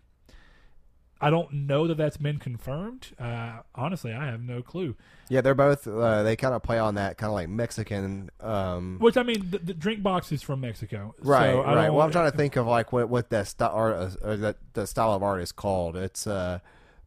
[1.19, 3.09] I don't know that that's been confirmed.
[3.19, 4.97] Uh, honestly, I have no clue.
[5.31, 5.87] Yeah, they're both.
[5.89, 8.29] Uh, they kind of play on that kind of like Mexican.
[8.41, 11.87] Um, Which I mean, the, the Drinkbox is from Mexico, right, So I right.
[11.87, 14.57] don't- Well, I'm trying to think of like what what that style art or that
[14.75, 15.97] the style of art is called.
[15.97, 16.59] It's uh,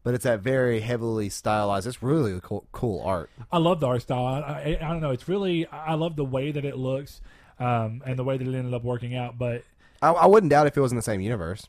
[0.03, 1.87] but it's that very heavily stylized.
[1.87, 3.29] It's really cool, cool art.
[3.51, 4.25] I love the art style.
[4.25, 5.11] I, I, I don't know.
[5.11, 7.21] It's really I love the way that it looks
[7.59, 9.37] um, and the way that it ended up working out.
[9.37, 9.63] But
[10.01, 11.67] I, I wouldn't doubt if it was in the same universe.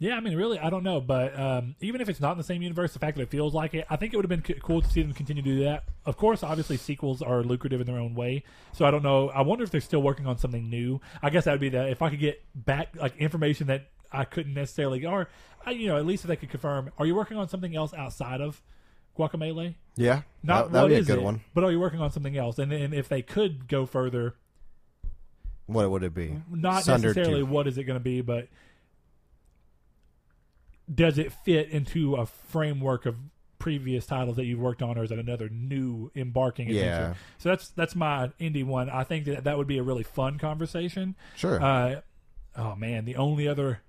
[0.00, 1.00] yeah, I mean, really, I don't know.
[1.00, 3.52] But um, even if it's not in the same universe, the fact that it feels
[3.52, 5.48] like it, I think it would have been c- cool to see them continue to
[5.56, 5.84] do that.
[6.06, 8.44] Of course, obviously, sequels are lucrative in their own way.
[8.72, 9.28] So I don't know.
[9.30, 11.00] I wonder if they're still working on something new.
[11.22, 14.24] I guess that would be the if I could get back like information that I
[14.24, 15.28] couldn't necessarily, or
[15.66, 16.90] I- you know, at least if they could confirm.
[16.98, 18.62] Are you working on something else outside of
[19.18, 19.74] Guacamelee?
[19.96, 21.40] Yeah, Not that, would be a good it, one.
[21.54, 22.58] but are you working on something else?
[22.58, 24.36] And, and if they could go further,
[25.66, 26.40] What would it be?
[26.50, 28.48] not Sundered necessarily to- what is it going to be, but
[30.92, 33.16] does it fit into a framework of
[33.58, 36.88] previous titles that you've worked on, or is it another new embarking adventure?
[36.88, 37.14] Yeah.
[37.38, 38.88] So that's that's my indie one.
[38.88, 41.16] I think that that would be a really fun conversation.
[41.36, 41.62] Sure.
[41.62, 42.00] Uh,
[42.56, 43.80] oh man, the only other.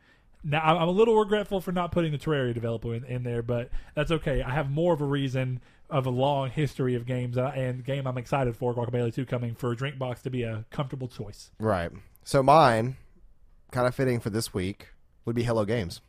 [0.43, 3.69] Now I'm a little regretful for not putting the Terraria developer in, in there, but
[3.95, 4.41] that's okay.
[4.41, 5.59] I have more of a reason
[5.89, 9.55] of a long history of games I, and game I'm excited for Guacamelee 2 coming
[9.55, 11.51] for Drinkbox to be a comfortable choice.
[11.59, 11.91] right.
[12.23, 12.95] So mine,
[13.71, 14.89] kind of fitting for this week,
[15.25, 15.99] would be Hello Games.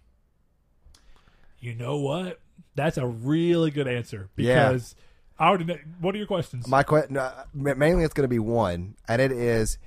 [1.58, 2.40] You know what?
[2.74, 4.68] That's a really good answer Yeah.
[4.68, 4.94] because
[5.38, 5.76] I already know.
[6.00, 6.66] What are your questions?
[6.68, 7.18] My question,
[7.54, 9.78] mainly, it's going to be one, and it is: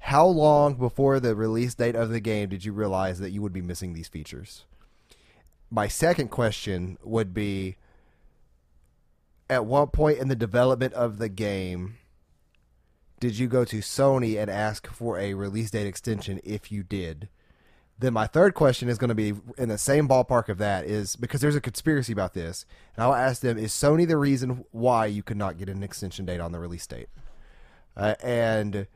[0.00, 3.52] How long before the release date of the game did you realize that you would
[3.52, 4.64] be missing these features?
[5.70, 7.76] My second question would be:
[9.48, 11.98] At what point in the development of the game
[13.20, 16.40] did you go to Sony and ask for a release date extension?
[16.42, 17.28] If you did,
[17.98, 21.14] then my third question is going to be in the same ballpark of that is
[21.14, 22.64] because there's a conspiracy about this,
[22.96, 26.24] and I'll ask them: Is Sony the reason why you could not get an extension
[26.24, 27.10] date on the release date?
[27.96, 28.86] Uh, and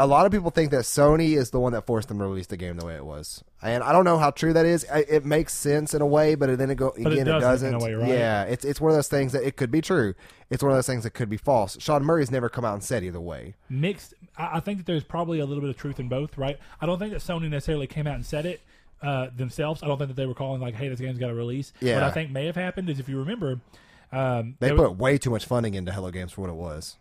[0.00, 2.46] a lot of people think that Sony is the one that forced them to release
[2.46, 4.86] the game the way it was, and I don't know how true that is.
[4.92, 7.68] I, it makes sense in a way, but then it go But again it doesn't
[7.68, 7.74] in doesn't.
[7.74, 8.08] a way, right?
[8.18, 10.14] Yeah, it's it's one of those things that it could be true.
[10.48, 11.76] It's one of those things that could be false.
[11.80, 13.54] Sean Murray's never come out and said either way.
[13.68, 14.14] Mixed.
[14.36, 16.58] I, I think that there's probably a little bit of truth in both, right?
[16.80, 18.60] I don't think that Sony necessarily came out and said it
[19.02, 19.82] uh, themselves.
[19.82, 21.96] I don't think that they were calling like, "Hey, this game's got to release." Yeah.
[21.96, 23.60] What I think may have happened is if you remember,
[24.12, 26.96] um, They there put way too much funding into Hello Games for what it was.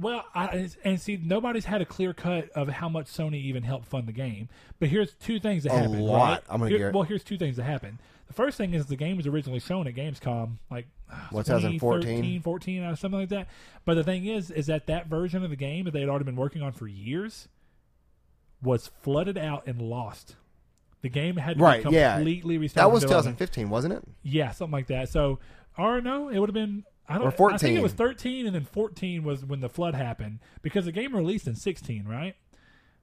[0.00, 3.86] Well, I, and see, nobody's had a clear cut of how much Sony even helped
[3.86, 4.48] fund the game.
[4.80, 6.02] But here's two things that A happened.
[6.04, 6.28] lot.
[6.30, 6.40] right?
[6.48, 7.98] I'm gonna Here- Well, here's two things that happened.
[8.26, 12.40] The first thing is the game was originally shown at Gamescom, like uh, What, 2014?
[12.42, 13.48] 14, or something like that.
[13.84, 16.24] But the thing is, is that that version of the game that they had already
[16.24, 17.48] been working on for years
[18.62, 20.36] was flooded out and lost.
[21.02, 22.14] The game had to Right, be yeah.
[22.16, 22.90] completely restarted.
[22.90, 24.02] That was 2015, wasn't it?
[24.22, 25.10] Yeah, something like that.
[25.10, 25.38] So,
[25.76, 26.84] or no, it would have been.
[27.08, 27.38] I don't.
[27.38, 30.86] Or I think it was 13, and then 14 was when the flood happened because
[30.86, 32.34] the game released in 16, right?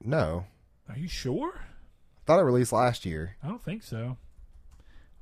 [0.04, 0.46] No,
[0.88, 1.52] Are you sure?
[1.56, 3.36] I thought it released last year.
[3.42, 4.16] I don't think so.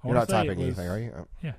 [0.02, 1.12] I You're not typing was- anything, are you?
[1.18, 1.26] Oh.
[1.42, 1.52] Yeah,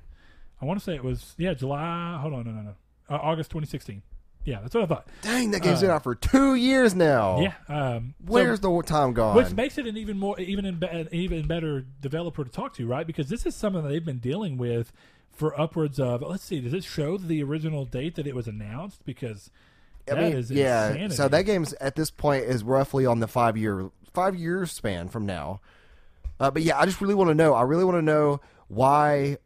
[0.60, 2.18] I want to say it was yeah July.
[2.20, 2.74] Hold on, no, no, no,
[3.08, 4.02] uh, August 2016.
[4.44, 5.06] Yeah, that's what I thought.
[5.22, 7.38] Dang, that game's Uh, been out for two years now.
[7.40, 7.52] Yeah.
[7.68, 9.36] Um, so- Where's the time gone?
[9.36, 12.86] which makes it an even more even in, an even better developer to talk to,
[12.88, 13.06] right?
[13.06, 14.92] Because this is something that they've been dealing with
[15.32, 16.22] for upwards of.
[16.22, 19.04] Let's see, does it show the original date that it was announced?
[19.04, 19.50] Because
[20.08, 20.88] I that mean, is yeah.
[20.88, 21.14] insanity.
[21.14, 25.08] So that game's at this point is roughly on the five year five year span
[25.08, 25.60] from now.
[26.38, 27.54] Uh, but yeah, I just really want to know.
[27.54, 29.38] I really want to know why,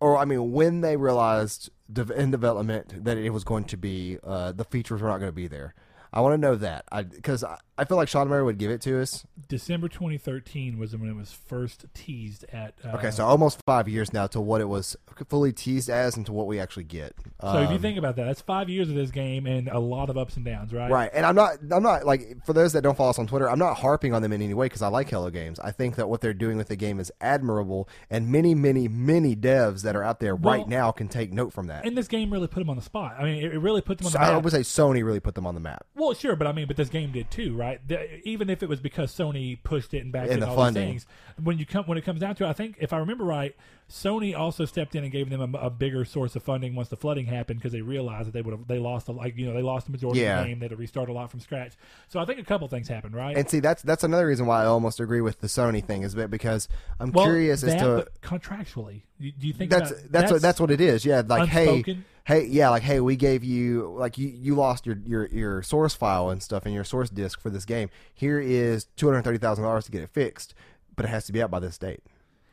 [0.00, 1.70] or I mean, when they realized
[2.16, 5.34] in development that it was going to be uh, the features were not going to
[5.34, 5.74] be there.
[6.12, 7.44] I want to know that because
[7.78, 9.24] I, feel like Sean Murray would give it to us.
[9.48, 12.74] December 2013 was when it was first teased at.
[12.84, 14.96] Uh, Okay, so almost five years now to what it was
[15.28, 17.14] fully teased as and to what we actually get.
[17.40, 19.78] So if you Um, think about that, that's five years of this game and a
[19.78, 20.90] lot of ups and downs, right?
[20.90, 21.56] Right, and I'm not.
[21.70, 23.48] I'm not like for those that don't follow us on Twitter.
[23.50, 25.58] I'm not harping on them in any way because I like Hello Games.
[25.60, 29.34] I think that what they're doing with the game is admirable, and many, many, many
[29.34, 31.84] devs that are out there Well- right now can take note from that.
[31.86, 33.16] And this game really put them on the spot.
[33.18, 34.44] I mean, it, it really put them on So the I map.
[34.44, 35.86] would say Sony really put them on the map.
[35.94, 37.61] Well, sure, but I mean, but this game did too, right?
[37.86, 40.58] The, even if it was because Sony pushed it and backed And it the and
[40.58, 41.06] all these things,
[41.42, 43.54] when you come when it comes down to, it, I think if I remember right,
[43.92, 46.96] Sony also stepped in and gave them a, a bigger source of funding once the
[46.96, 49.52] flooding happened because they realized that they would have they lost a, like you know
[49.52, 50.58] they lost the majority of the game.
[50.60, 51.74] They had to restart a lot from scratch.
[52.08, 53.36] So I think a couple things happened, right?
[53.36, 56.14] And see, that's that's another reason why I almost agree with the Sony thing is
[56.14, 60.40] that because I'm well, curious as to contractually, do you think that's about, that's what
[60.40, 61.04] that's what it is.
[61.04, 61.84] Yeah, like hey,
[62.24, 65.94] hey, yeah, like hey, we gave you like you you lost your your your source
[65.94, 67.90] file and stuff and your source disk for this game.
[68.14, 70.54] Here is two hundred thirty thousand dollars to get it fixed,
[70.96, 72.00] but it has to be out by this date.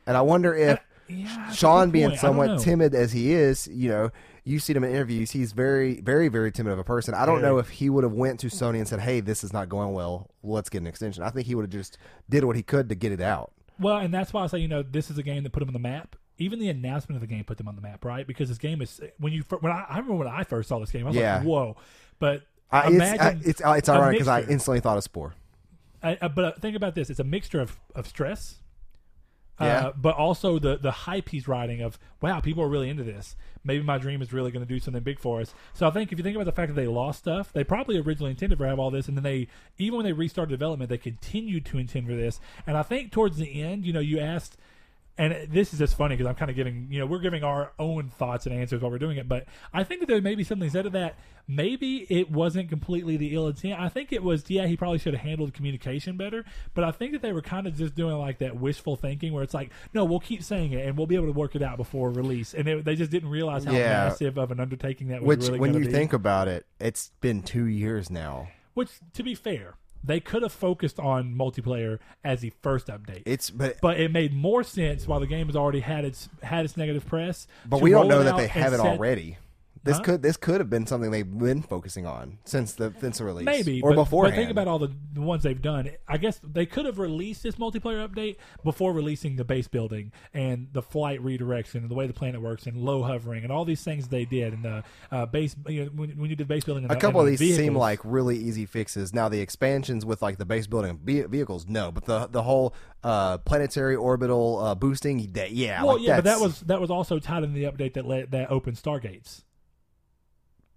[0.06, 0.80] And I wonder if
[1.10, 2.16] yeah, Sean being.
[2.16, 4.10] Somewhat timid as he is, you know,
[4.44, 5.30] you see him in interviews.
[5.30, 7.14] He's very, very, very timid of a person.
[7.14, 7.52] I don't Very.
[7.52, 9.92] know if he would have went to Sony and said, "Hey, this is not going
[9.92, 10.30] well.
[10.42, 12.94] Let's get an extension." I think he would have just did what he could to
[12.94, 13.52] get it out.
[13.78, 15.68] Well, and that's why I say you know this is a game that put him
[15.68, 16.16] on the map.
[16.38, 18.26] Even the announcement of the game put them on the map, right?
[18.26, 20.90] Because this game is when you when I, I remember when I first saw this
[20.90, 21.36] game, I was Yeah.
[21.38, 21.76] like, "Whoa!"
[22.18, 22.42] But
[22.72, 25.34] I, it's imagine I, it's uh, it's ironic because I instantly thought of Spore.
[26.02, 28.59] I, I, but think about this: it's a mixture of, of stress,
[29.60, 29.86] Yeah.
[29.86, 33.36] uh, but also the the hype he's riding of wow, people are really into this.
[33.62, 35.54] Maybe my dream is really going to do something big for us.
[35.74, 37.98] So I think if you think about the fact that they lost stuff, they probably
[37.98, 40.98] originally intended for have all this, and then they even when they restarted development, they
[40.98, 42.40] continued to intend for this.
[42.66, 44.56] And I think towards the end, you know, you asked.
[45.20, 47.72] And this is just funny because I'm kind of giving, you know, we're giving our
[47.78, 49.28] own thoughts and answers while we're doing it.
[49.28, 51.16] But I think that there may be something said to that.
[51.46, 53.78] Maybe it wasn't completely the ill intent.
[53.78, 56.46] I think it was, yeah, he probably should have handled communication better.
[56.72, 59.42] But I think that they were kind of just doing like that wishful thinking where
[59.42, 61.76] it's like, no, we'll keep saying it and we'll be able to work it out
[61.76, 62.54] before release.
[62.54, 64.04] And it, they just didn't realize how Yeah.
[64.08, 65.92] massive of an undertaking that was Which, really when you be.
[65.92, 68.48] think about it, it's been two years now.
[68.72, 73.22] Which, to be fair, they could have focused on multiplayer as the first update.
[73.26, 76.64] It's but but it made more sense while the game has already had its had
[76.64, 77.46] its negative press.
[77.66, 79.38] but we don't know that they have it set- already.
[79.82, 80.02] This Huh?
[80.02, 83.46] could this could have been something they've been focusing on since the since the release,
[83.46, 84.36] Maybe, or but, beforehand.
[84.36, 85.90] But think about all the, the ones they've done.
[86.06, 90.68] I guess they could have released this multiplayer update before releasing the base building and
[90.72, 93.82] the flight redirection and the way the planet works and low hovering and all these
[93.82, 95.56] things they did and the uh, base.
[95.66, 97.52] You know, when, when you did base building, and a the- couple of these the
[97.54, 99.14] seem like really easy fixes.
[99.14, 103.38] Now the expansions with like the base building vehicles, no, but the the whole uh,
[103.38, 107.18] planetary orbital uh, boosting, that, yeah, Well, like yeah, but that was that was also
[107.18, 109.42] tied in the update that let, that opened Stargates.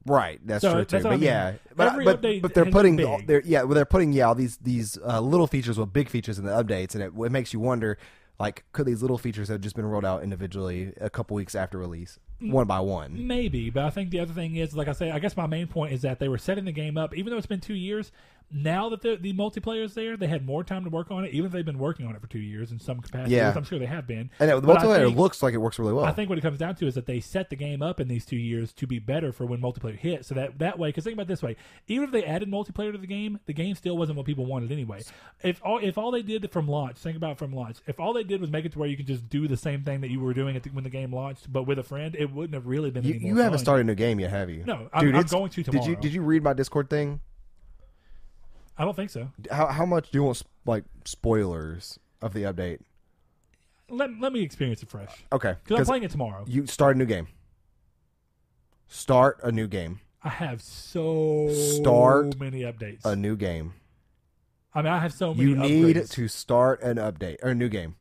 [0.06, 0.40] Right.
[0.46, 1.04] That's So, true too.
[1.04, 1.22] But I mean.
[1.24, 4.36] yeah, but Every but, update but they're putting they're yeah, well, they're putting yeah all
[4.36, 7.54] these these uh, little features with big features in the updates, and it, it makes
[7.54, 7.98] you wonder.
[8.40, 11.78] Like, could these little features have just been rolled out individually a couple weeks after
[11.78, 12.52] release, Mm.
[12.52, 13.28] one by one?
[13.28, 15.68] Maybe, but I think the other thing is, like I say, I guess my main
[15.68, 18.12] point is that they were setting the game up, even though it's been two years.
[18.52, 21.34] Now that the, the multiplayer is there, they had more time to work on it,
[21.34, 23.36] even if they've been working on it for two years in some capacity.
[23.36, 23.48] Yeah.
[23.50, 24.30] which I'm sure they have been.
[24.40, 26.06] And it, the But I multiplayer think- looks like it works really well.
[26.06, 28.08] I think what it comes down to is that they set the game up in
[28.08, 30.26] these two years to be better for when multiplayer hit.
[30.26, 31.56] So that that way, because think about it this way:
[31.88, 34.72] even if they added multiplayer to the game, the game still wasn't what people wanted
[34.72, 35.02] anyway.
[35.44, 37.78] If all if all they did from launch, think about it from launch.
[37.88, 39.84] If all they did was make it to where you could just do the same
[39.84, 42.16] thing that you were doing at the, when the game launched, but with a friend,
[42.20, 43.04] it wouldn't have really been.
[43.04, 43.66] you, any more you haven't fun.
[43.66, 44.64] started a new game yet, have you?
[44.66, 47.20] No, I'm- I'm it's- going to Did you did you read my Discord thing?
[48.78, 49.30] I don't think so.
[49.52, 52.80] How how much do you want like spoilers of the update?
[53.90, 56.46] Let, let me experience it fresh Okay, because I'm playing it tomorrow.
[56.48, 57.28] you start a new game.
[58.88, 60.00] Start a new game.
[60.24, 63.04] I have so Start many updates.
[63.06, 63.74] A new game.
[64.74, 65.50] I mean, I have so many.
[65.50, 66.12] You need upgrades.
[66.12, 67.96] to start an update or a new game.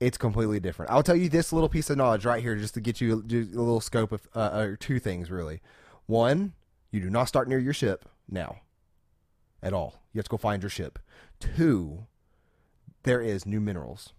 [0.00, 0.90] It's completely different.
[0.90, 3.16] I'll tell you this little piece of knowledge right here, just to get you a
[3.16, 5.60] little scope of uh, or two things really.
[6.06, 6.54] One,
[6.90, 8.60] you do not start near your ship now,
[9.62, 10.02] at all.
[10.12, 10.98] You have to go find your ship.
[11.40, 12.06] Two,
[13.04, 14.12] there is new minerals.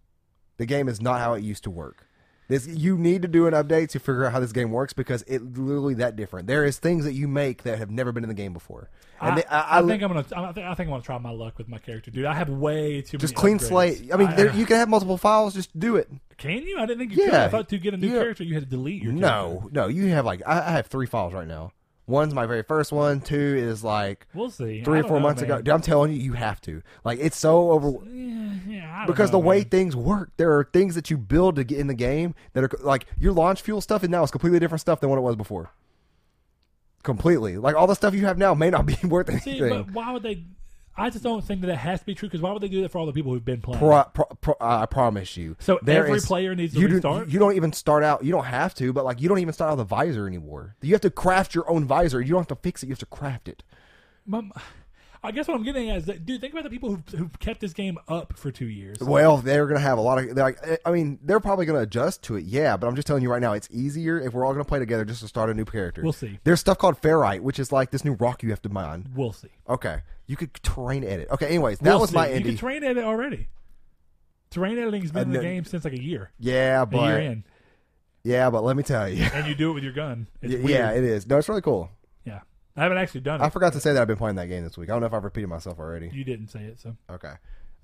[0.58, 2.06] The game is not how it used to work.
[2.50, 5.22] This you need to do an update to figure out how this game works because
[5.28, 6.48] it's literally that different.
[6.48, 8.90] There is things that you make that have never been in the game before.
[9.22, 10.26] And I, they- I, think I'm gonna.
[10.36, 12.26] I think, I think I'm gonna try my luck with my character, dude.
[12.26, 13.22] I have way too much.
[13.22, 13.68] just clean upgrades.
[13.68, 14.10] slate.
[14.12, 15.54] I mean, there, you can have multiple files.
[15.54, 16.10] Just do it.
[16.38, 16.80] can you?
[16.80, 17.34] I didn't think you could.
[17.34, 17.46] Yeah.
[17.46, 18.14] I thought to get a new Yeah.
[18.22, 19.14] character, you had to delete your.
[19.14, 19.28] character.
[19.30, 19.88] No, no.
[19.88, 21.72] You have like I, I have three files right now.
[22.10, 23.22] One's my very first one.
[23.22, 24.84] Two is like we'll see.
[24.84, 25.52] three or four know, months man.
[25.52, 25.62] ago.
[25.62, 26.82] Dude, I'm telling you, you have to.
[27.04, 29.70] Like it's so over Yeah, yeah, because know, the way man.
[29.70, 30.32] things work.
[30.38, 33.32] There are things that you build to get in the game that are like your
[33.32, 35.70] launch fuel stuff, and now is completely different stuff than what it was before.
[37.04, 39.54] Completely, like all the stuff you have now may not be worth anything.
[39.54, 40.44] See, but why would they?
[41.00, 42.28] I just don't think that it has to be true.
[42.28, 43.80] Because why would they do that for all the people who've been playing?
[43.80, 45.56] Pro, pro, pro, I promise you.
[45.60, 47.28] So there every is- player needs to you restart?
[47.28, 48.24] Do, you don't even start out.
[48.24, 50.76] You don't have to, but like you don't even start out with a visor anymore.
[50.82, 52.22] You have to craft your own visor.
[52.22, 52.88] You don't have to fix it.
[52.88, 53.64] You have to craft it.
[54.26, 54.52] Mom,
[55.22, 57.30] I guess what I'm getting at is that, dude, think about the people who who
[57.40, 59.00] kept this game up for two years.
[59.02, 60.38] Well, they're going to have a lot of.
[60.38, 62.46] Like, I mean, they're probably going to adjust to it.
[62.46, 64.68] Yeah, but I'm just telling you right now, it's easier if we're all going to
[64.70, 66.02] play together just to start a new character.
[66.04, 66.40] We'll see.
[66.46, 69.10] There's stuff called ferrite, which is like this new rock you have to mine.
[69.14, 69.50] We'll see.
[69.68, 71.28] Okay, you could terrain edit.
[71.32, 72.16] Okay, anyways, that We'll was see.
[72.16, 72.60] my You can indie.
[72.60, 73.50] terrain edit already.
[74.52, 77.22] Terrain editing's been in the Uh, game since like a year, yeah, a year but
[77.24, 77.44] in,
[78.24, 80.28] yeah, but let me tell you, and you do it with your gun.
[80.42, 81.04] It's yeah, weird.
[81.04, 81.28] it is.
[81.28, 81.92] No, it's really cool.
[82.78, 83.44] I haven't actually done it.
[83.44, 84.90] I forgot to say that I've been playing that game this week.
[84.90, 86.10] I don't know if I've repeated myself already.
[86.14, 86.96] You didn't say it, so.
[87.12, 87.34] Okay.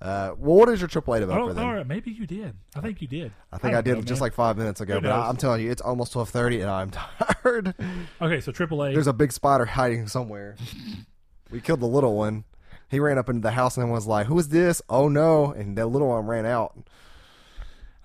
[0.00, 1.64] Uh, well, what is your AAA Oh, developer then?
[1.64, 1.86] all right.
[1.86, 2.54] Maybe you did.
[2.74, 3.32] I think you did.
[3.52, 4.26] I think I, don't did know, just man.
[4.26, 5.28] like five minutes ago, Who but I?
[5.28, 6.90] I'm telling you, it's almost twelve thirty, and I'm
[7.42, 7.74] tired.
[8.20, 8.92] Okay, so AAA.
[8.92, 10.56] There's a big spider hiding somewhere.
[11.50, 12.44] we killed the little one.
[12.90, 15.52] He ran up into the house and was like, "Who is this?" Oh no!
[15.52, 16.76] And the little one ran out.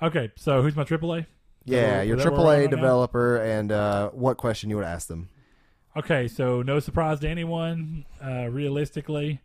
[0.02, 1.26] okay, so who's my AAA?
[1.66, 2.68] Yeah, your that right AAA now?
[2.78, 5.30] developer, and uh, what question you would ask them?
[5.96, 8.06] Okay, so no surprise to anyone.
[8.24, 9.42] Uh, realistically,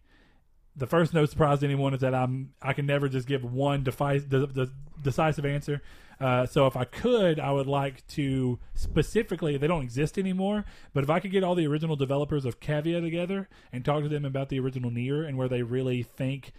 [0.77, 3.83] the first no surprise to anyone is that I'm I can never just give one
[3.83, 4.71] defi- the, the
[5.03, 5.83] decisive answer.
[6.21, 9.57] Uh, so if I could, I would like to specifically.
[9.57, 10.65] They don't exist anymore,
[10.95, 14.09] but if I could get all the original developers of Cavia together and talk to
[14.09, 16.53] them about the original NieR and where they really think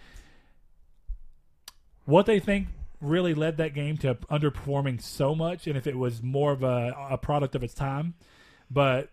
[2.05, 2.68] what they think
[2.99, 6.93] really led that game to underperforming so much, and if it was more of a,
[7.11, 8.15] a product of its time.
[8.69, 9.09] But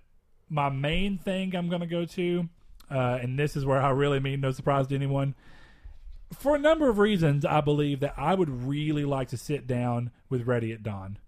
[0.55, 2.49] my main thing I'm going to go to,
[2.91, 5.35] uh, and this is where I really mean no surprise to anyone.
[6.33, 10.11] For a number of reasons, I believe that I would really like to sit down
[10.29, 11.19] with Ready at Dawn.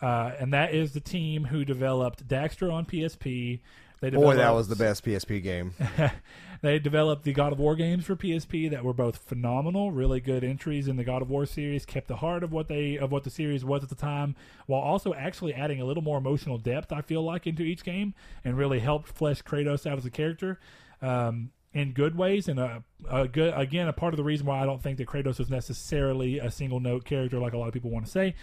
[0.00, 3.60] Uh, and that is the team who developed Daxter on PSP.
[4.00, 5.74] They Boy, that was the best PSP game.
[6.62, 10.44] they developed the God of War games for PSP that were both phenomenal, really good
[10.44, 13.24] entries in the God of War series, kept the heart of what they of what
[13.24, 14.36] the series was at the time,
[14.66, 16.92] while also actually adding a little more emotional depth.
[16.92, 18.14] I feel like into each game,
[18.44, 20.60] and really helped flesh Kratos out as a character.
[21.02, 24.62] Um, in good ways, and a, a good again a part of the reason why
[24.62, 27.74] I don't think that Kratos was necessarily a single note character like a lot of
[27.74, 28.34] people want to say.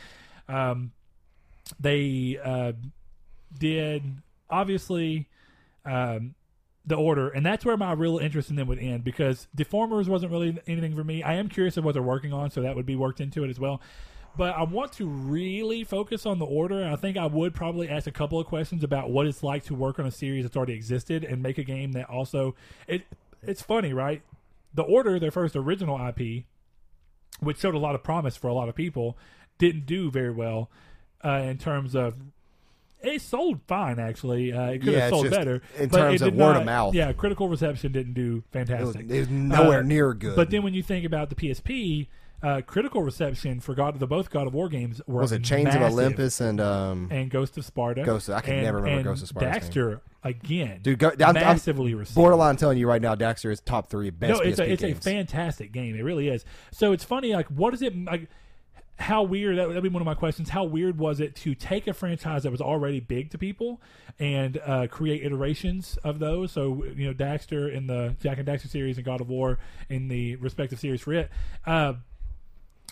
[0.50, 0.92] Um,
[1.80, 2.74] they uh,
[3.58, 4.04] did
[4.50, 5.30] obviously
[5.86, 6.36] um,
[6.86, 10.32] the order, and that's where my real interest in them would end because Deformers wasn't
[10.32, 11.22] really anything for me.
[11.24, 13.50] I am curious of what they're working on, so that would be worked into it
[13.50, 13.82] as well.
[14.38, 16.82] But I want to really focus on the order.
[16.82, 19.66] and I think I would probably ask a couple of questions about what it's like
[19.66, 22.56] to work on a series that's already existed and make a game that also
[22.88, 23.04] it.
[23.42, 24.22] It's funny, right?
[24.74, 26.46] The order, their first original IP,
[27.40, 29.18] which showed a lot of promise for a lot of people,
[29.58, 30.70] didn't do very well
[31.24, 32.16] uh, in terms of.
[33.02, 34.52] It sold fine, actually.
[34.52, 36.94] Uh, it could Yeah, have sold better in terms of word not- of mouth.
[36.96, 39.10] Yeah, critical reception didn't do It was, fantastic.
[39.10, 40.36] it was nowhere Uh, near good.
[40.36, 42.08] But then when you think about the PSP,
[42.44, 45.44] uh, critical reception for God of the both God of War games were was it
[45.44, 45.82] Chains massive.
[45.82, 48.04] of Olympus and um, and Ghost of Sparta?
[48.04, 51.00] Ghost of- I can and, never remember Ghost of Sparta's Daxter again, dude?
[51.00, 52.16] Go, I'm, I'm massively received.
[52.16, 54.82] borderline telling you right now, Daxter is top three best no, it's PSP a it's
[54.82, 54.98] games.
[54.98, 55.96] a fantastic game.
[55.96, 56.46] It really is.
[56.72, 57.34] So it's funny.
[57.34, 58.30] Like, what is it like?
[59.00, 60.50] How weird that would be one of my questions.
[60.50, 63.82] How weird was it to take a franchise that was already big to people
[64.20, 66.52] and uh, create iterations of those?
[66.52, 69.58] So you know, Daxter in the Jak and Daxter series and God of War
[69.88, 71.32] in the respective series for it.
[71.66, 71.94] Uh,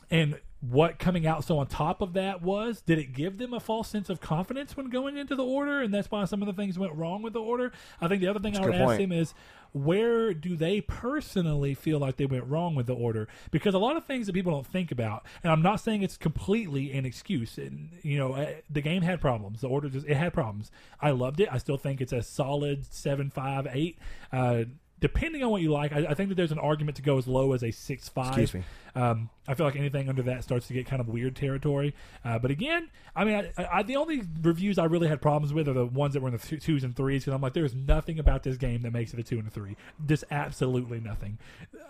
[0.10, 3.60] and what coming out so on top of that was did it give them a
[3.60, 6.54] false sense of confidence when going into the order and that's why some of the
[6.54, 7.72] things went wrong with the order?
[8.02, 9.00] I think the other thing I would ask point.
[9.00, 9.34] them is
[9.74, 13.28] where do they personally feel like they went wrong with the order?
[13.52, 16.18] Because a lot of things that people don't think about and i'm not saying it's
[16.18, 19.62] completely an excuse and you know eh, the game had problems.
[19.62, 20.72] The order just it had problems.
[21.00, 21.50] I loved it.
[21.52, 24.00] I still think it's a solid 758
[24.32, 24.64] uh
[25.00, 27.28] Depending on what you like, I, I think that there's an argument to go as
[27.28, 28.30] low as a six five.
[28.40, 28.64] Excuse me.
[28.96, 31.94] Um, I feel like anything under that starts to get kind of weird territory.
[32.26, 35.68] Uh, but again, I mean, I, I, the only reviews I really had problems with
[35.70, 37.76] are the ones that were in the th- twos and threes because I'm like, there's
[37.76, 39.78] nothing about this game that makes it a two and a three.
[40.08, 41.38] Just absolutely nothing.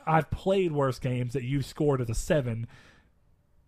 [0.06, 2.68] I've played worse games that you scored as a seven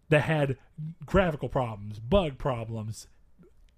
[0.09, 0.57] that had
[1.05, 3.07] graphical problems, bug problems,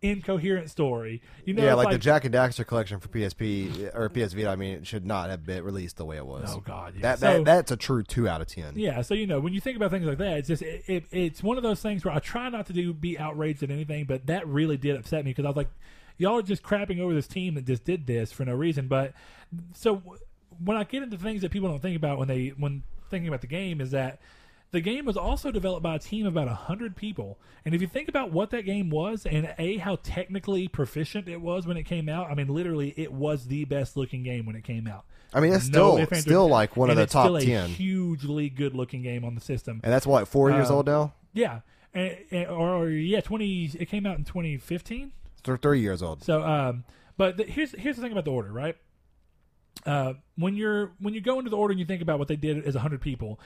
[0.02, 1.22] incoherent story.
[1.46, 4.50] You know, yeah, it's like, the Jak and Daxter collection for PSP or PS Vita.
[4.50, 6.50] I mean, it should not have been released the way it was.
[6.56, 7.02] Oh God, yeah.
[7.02, 8.74] That, So- that that's a true two out of ten.
[8.76, 11.04] Yeah, so you know when you think about things like that, it's just it, it,
[11.12, 14.06] it's one of those things where I try not to do be outraged at anything,
[14.06, 15.70] but that really did upset me because I was like,
[16.18, 18.88] y'all are just crapping over this team that just did this for no reason.
[18.88, 19.14] But
[19.74, 20.02] so
[20.64, 23.42] when I get into things that people don't think about when they when thinking about
[23.42, 24.20] the game is that
[24.72, 27.38] the game was also developed by a team of about 100 people.
[27.66, 31.42] And if you think about what that game was and A, how technically proficient it
[31.42, 34.56] was when it came out, I mean, literally, it was the best looking game when
[34.56, 35.04] it came out.
[35.34, 37.38] I mean, it's No still ifs, ands, or- still like one of the top still
[37.38, 39.82] a ten, hugely good looking game on the system.
[39.84, 41.14] and that's what four years Uh, old now.
[41.34, 41.62] Yeah.
[41.94, 45.12] And, and- or, or, yeah, 20, it came out in 2015.
[45.44, 46.24] Th- three years old.
[46.24, 46.84] So, um,
[47.18, 48.78] but the, here's, here's the thing about the order, right?
[49.86, 52.36] uh, when you're when you go into the order and you think about what they
[52.36, 53.40] did as 100 people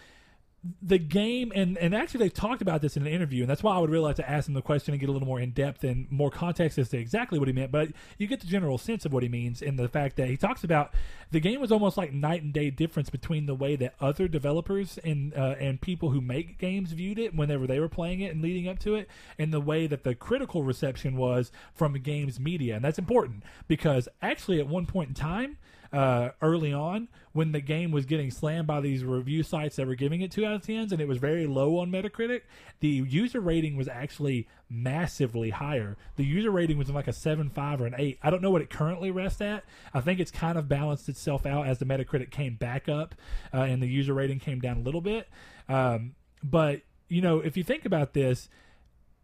[0.81, 3.75] the game and and actually they've talked about this in an interview and that's why
[3.75, 5.51] i would really like to ask him the question and get a little more in
[5.51, 7.71] depth and more context as to exactly what he meant.
[7.71, 10.37] But you get the general sense of what he means in the fact that he
[10.37, 10.93] talks about
[11.31, 14.97] the game was almost like night and day difference between the way that other developers
[15.03, 18.41] and uh, and people who make games viewed it whenever they were playing it and
[18.41, 22.75] leading up to it and the way that the critical reception was from game's media.
[22.75, 25.57] And that's important because actually at one point in time
[25.95, 29.95] uh, early on when the game was getting slammed by these review sites that were
[29.95, 32.41] giving it two out of tens and it was very low on Metacritic,
[32.81, 35.95] the user rating was actually massively higher.
[36.17, 38.19] The user rating was like a seven five or an eight.
[38.21, 39.63] I don't know what it currently rests at.
[39.93, 43.15] I think it's kind of balanced itself out as the Metacritic came back up
[43.53, 45.29] uh, and the user rating came down a little bit.
[45.69, 48.49] Um, but you know, if you think about this,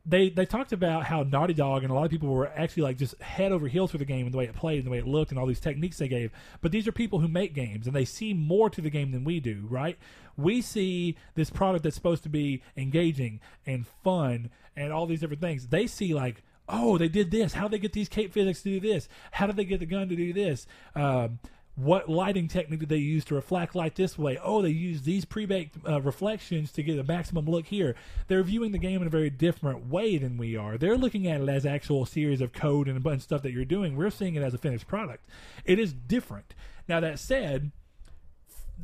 [0.06, 2.98] they they talked about how Naughty Dog and a lot of people were actually like
[2.98, 4.98] just head over heels for the game and the way it played and the way
[4.98, 6.32] it looked and all these techniques they gave.
[6.62, 9.24] But these are people who make games and they see more to the game than
[9.24, 9.98] we do, right?
[10.38, 15.42] We see this product that's supposed to be engaging and fun and all these different
[15.42, 15.68] things.
[15.68, 17.54] They see like, oh, they did this.
[17.54, 19.08] How did they get these cape physics to do this?
[19.32, 20.66] How did they get the gun to do this?
[20.96, 21.40] Um,
[21.82, 24.38] what lighting technique did they use to reflect light this way?
[24.44, 27.96] Oh, they used these pre-baked uh, reflections to get a maximum look here.
[28.28, 30.78] They're viewing the game in a very different way than we are.
[30.78, 33.52] They're looking at it as actual series of code and a bunch of stuff that
[33.52, 33.96] you're doing.
[33.96, 35.26] We're seeing it as a finished product.
[35.66, 36.54] It is different.
[36.88, 37.72] Now that said,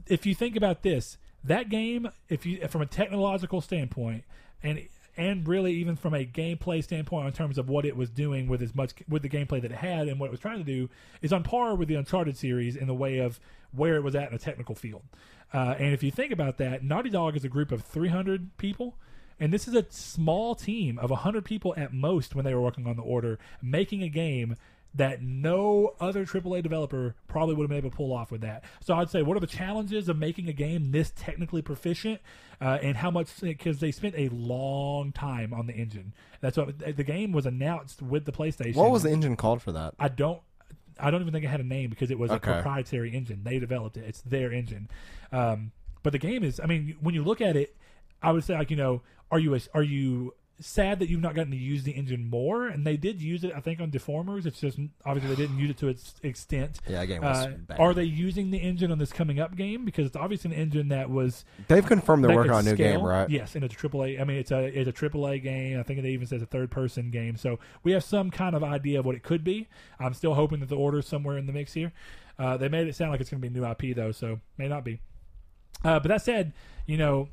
[0.07, 4.23] if you think about this, that game, if you from a technological standpoint,
[4.63, 4.87] and
[5.17, 8.61] and really even from a gameplay standpoint in terms of what it was doing with
[8.61, 10.89] as much with the gameplay that it had and what it was trying to do
[11.21, 13.39] is on par with the Uncharted series in the way of
[13.71, 15.01] where it was at in a technical field.
[15.53, 18.95] Uh, and if you think about that, Naughty Dog is a group of 300 people.
[19.39, 22.87] And this is a small team of 100 people at most when they were working
[22.87, 24.55] on the order, making a game
[24.95, 28.63] that no other AAA developer probably would have been able to pull off with that.
[28.81, 32.19] So I'd say, what are the challenges of making a game this technically proficient,
[32.59, 33.39] uh, and how much?
[33.39, 36.13] Because they spent a long time on the engine.
[36.41, 38.75] That's what the game was announced with the PlayStation.
[38.75, 39.93] What was the engine called for that?
[39.99, 40.41] I don't.
[40.99, 42.49] I don't even think it had a name because it was Okay.
[42.49, 43.43] a proprietary engine.
[43.43, 44.05] They developed it.
[44.07, 44.89] It's their engine.
[45.31, 46.59] Um, but the game is.
[46.59, 47.75] I mean, when you look at it,
[48.23, 51.35] I would say like you know, are you a, are you sad that you've not
[51.35, 52.67] gotten to use the engine more?
[52.67, 54.45] And they did use it, I think, on Deformers.
[54.45, 56.79] It's just obviously they didn't use it to its extent.
[56.87, 57.79] Yeah, that game was Uh, bad.
[57.79, 59.85] are they using the engine on this coming up game?
[59.85, 63.01] Because it's obviously an engine that was They've confirmed they're working on a new game,
[63.01, 63.29] right?
[63.29, 64.19] Yes, and it's a triple A.
[64.19, 65.79] I mean, it's a it's a triple A game.
[65.79, 67.37] I think it even says a third person game.
[67.37, 69.67] So we have some kind of idea of what it could be.
[69.99, 71.93] I'm still hoping that the order's somewhere in the mix here.
[72.39, 74.67] Uh, they made it sound like it's going to be new IP though, so may
[74.67, 74.99] not be.
[75.83, 76.53] Uh, but that said,
[76.85, 77.29] you know,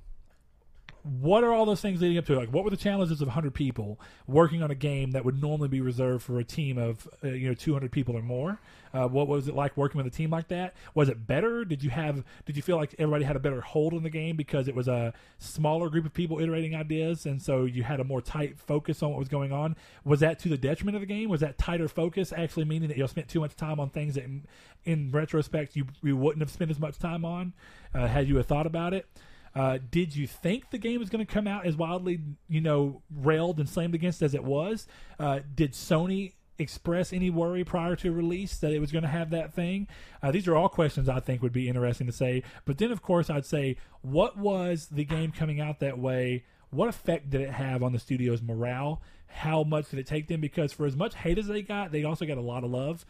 [1.04, 2.34] what are all those things leading up to?
[2.34, 5.68] Like, what were the challenges of 100 people working on a game that would normally
[5.68, 8.58] be reserved for a team of, uh, you know, 200 people or more?
[8.94, 10.72] Uh, what was it like working with a team like that?
[10.94, 11.64] Was it better?
[11.64, 12.24] Did you have?
[12.46, 14.88] Did you feel like everybody had a better hold on the game because it was
[14.88, 19.02] a smaller group of people iterating ideas, and so you had a more tight focus
[19.02, 19.76] on what was going on?
[20.04, 21.28] Was that to the detriment of the game?
[21.28, 24.24] Was that tighter focus actually meaning that you spent too much time on things that,
[24.24, 24.44] in,
[24.84, 27.52] in retrospect, you you wouldn't have spent as much time on
[27.94, 29.06] uh, had you thought about it?
[29.54, 33.02] Uh, did you think the game was going to come out as wildly, you know,
[33.14, 34.86] railed and slammed against as it was?
[35.18, 39.30] Uh, did Sony express any worry prior to release that it was going to have
[39.30, 39.86] that thing?
[40.22, 42.42] Uh, these are all questions I think would be interesting to say.
[42.64, 46.44] But then, of course, I'd say, what was the game coming out that way?
[46.70, 49.00] What effect did it have on the studio's morale?
[49.28, 50.40] How much did it take them?
[50.40, 53.04] Because for as much hate as they got, they also got a lot of love.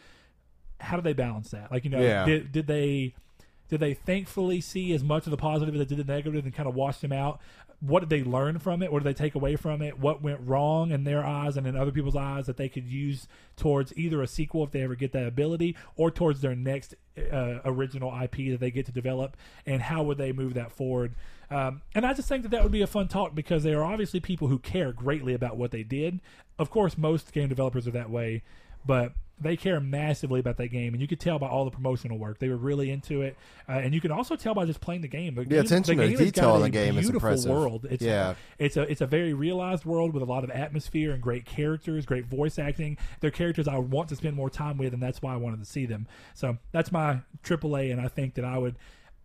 [0.81, 1.71] How do they balance that?
[1.73, 2.27] Like, you know, Yeah.
[2.27, 3.15] did, did they
[3.75, 6.55] did they thankfully see as much of the positive as they did the negative and
[6.55, 7.41] kind of wash them out?
[7.81, 8.93] What did they learn from it?
[8.93, 9.99] What did they take away from it?
[9.99, 13.27] What went wrong in their eyes and in other people's eyes that they could use
[13.57, 17.59] towards either a sequel if they ever get that ability or towards their next uh,
[17.65, 19.37] original IP that they get to develop?
[19.67, 21.17] And how would they move that forward?
[21.51, 23.83] Um, and I just think that that would be a fun talk because they are
[23.83, 26.21] obviously people who care greatly about what they did.
[26.61, 28.45] Of course, most game developers are that way,
[28.87, 32.19] but they care massively about that game, and you could tell by all the promotional
[32.19, 32.39] work.
[32.39, 33.37] They were really into it,
[33.69, 35.35] uh, and you can also tell by just playing the game.
[35.35, 37.51] The Yeah, game, attention the detail in the game is beautiful impressive.
[37.51, 37.87] World.
[37.91, 38.35] It's Yeah.
[38.59, 42.07] it's a it's a very realized world with a lot of atmosphere and great characters,
[42.07, 42.97] great voice acting.
[43.21, 45.67] They're characters I want to spend more time with, and that's why I wanted to
[45.67, 46.07] see them.
[46.35, 48.77] So that's my AAA, and I think that I would,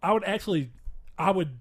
[0.01, 0.71] I would actually,
[1.17, 1.59] I would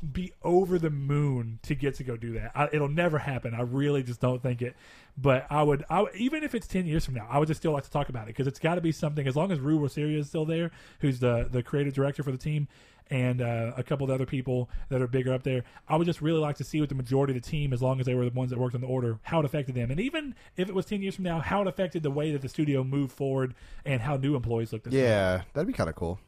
[0.00, 2.52] be over the moon to get to go do that.
[2.54, 3.54] I, it'll never happen.
[3.54, 4.76] I really just don't think it.
[5.16, 7.60] But I would, I would, even if it's ten years from now, I would just
[7.60, 9.26] still like to talk about it because it's got to be something.
[9.26, 10.70] As long as Ru Weerasuriya is still there,
[11.00, 12.68] who's the the creative director for the team,
[13.10, 16.20] and uh, a couple of other people that are bigger up there, I would just
[16.20, 18.24] really like to see what the majority of the team, as long as they were
[18.26, 20.74] the ones that worked on the order, how it affected them, and even if it
[20.74, 23.54] was ten years from now, how it affected the way that the studio moved forward
[23.84, 24.86] and how new employees looked.
[24.88, 26.20] Yeah, that'd be kind of cool.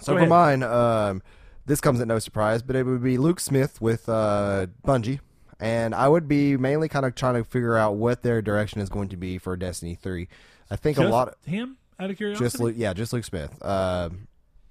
[0.00, 1.22] So for mine, um,
[1.70, 5.20] this comes at no surprise, but it would be Luke Smith with uh, Bungie,
[5.60, 8.88] and I would be mainly kind of trying to figure out what their direction is
[8.88, 10.26] going to be for Destiny Three.
[10.68, 11.28] I think Just a lot.
[11.28, 11.34] of.
[11.44, 12.44] him out of curiosity.
[12.44, 13.64] Just Luke, yeah, just Luke Smith.
[13.64, 14.26] Um,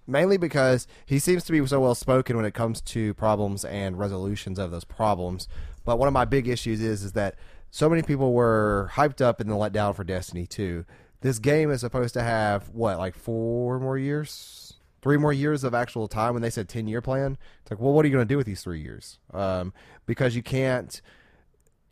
[0.08, 3.98] mainly because he seems to be so well spoken when it comes to problems and
[3.98, 5.48] resolutions of those problems.
[5.86, 7.36] But one of my big issues is is that
[7.72, 10.84] so many people were hyped up and then let down for Destiny 2.
[11.22, 14.69] This game is supposed to have what, like four more years,
[15.02, 16.34] three more years of actual time.
[16.34, 18.38] When they said ten year plan, it's like, well, what are you going to do
[18.38, 19.20] with these three years?
[19.34, 19.74] Um,
[20.06, 21.02] because you can't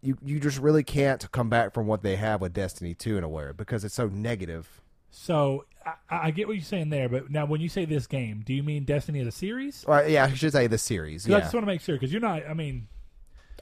[0.01, 3.23] you you just really can't come back from what they have with Destiny 2 in
[3.23, 4.81] a way because it's so negative.
[5.09, 5.93] So I,
[6.27, 8.61] I get what you're saying there, but now when you say this game, do you
[8.61, 9.84] mean Destiny as a series?
[9.88, 11.25] Or, yeah, I should say the series.
[11.25, 12.43] 'Cause I just want to make sure because you're not.
[12.47, 12.88] I mean,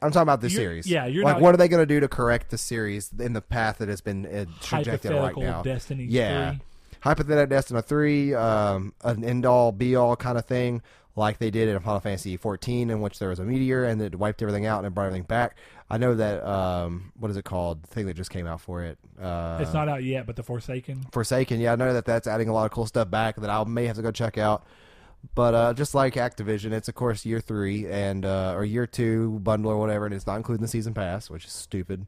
[0.02, 0.86] I'm talking about the series.
[0.86, 3.32] yeah, you're like, not- what are they going to do to correct the series in
[3.32, 5.62] the path that has been uh, trajected right now?
[5.62, 6.60] Destiny yeah, 3.
[7.00, 10.82] Hypothetical Destiny three, um, an end all be all kind of thing,
[11.14, 14.14] like they did in Final Fantasy 14, in which there was a meteor and it
[14.16, 15.56] wiped everything out and it brought everything back.
[15.88, 17.82] I know that um, what is it called?
[17.84, 18.98] The thing that just came out for it.
[19.20, 21.06] Uh, It's not out yet, but the Forsaken.
[21.12, 21.60] Forsaken.
[21.60, 23.86] Yeah, I know that that's adding a lot of cool stuff back that I may
[23.86, 24.64] have to go check out.
[25.34, 29.40] But uh, just like Activision, it's of course year three and uh, or year two
[29.40, 32.06] bundle or whatever, and it's not including the season pass, which is stupid.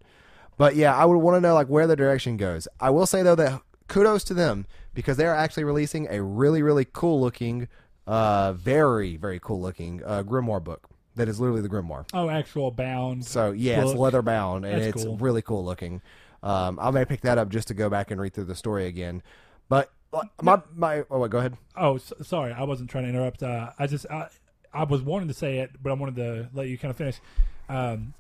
[0.57, 2.69] But yeah, I would want to know like where the direction goes.
[2.81, 6.63] I will say though that kudos to them because they are actually releasing a really
[6.63, 7.69] really cool looking,
[8.07, 10.89] uh, very very cool looking uh, grimoire book
[11.19, 12.07] that is literally the grimoire.
[12.15, 13.25] Oh, actual bound.
[13.25, 15.19] So yeah, it's leather bound and That's it's cool.
[15.19, 16.01] really cool looking.
[16.43, 18.87] Um, I may pick that up just to go back and read through the story
[18.87, 19.23] again.
[19.69, 21.57] But uh, my my oh wait, go ahead.
[21.77, 23.43] Oh, s sorry, I wasn't trying to interrupt.
[23.43, 24.29] Uh, I just I,
[24.73, 27.21] I was wanting to say it, but I wanted to let you kind of finish.
[27.69, 28.15] Um,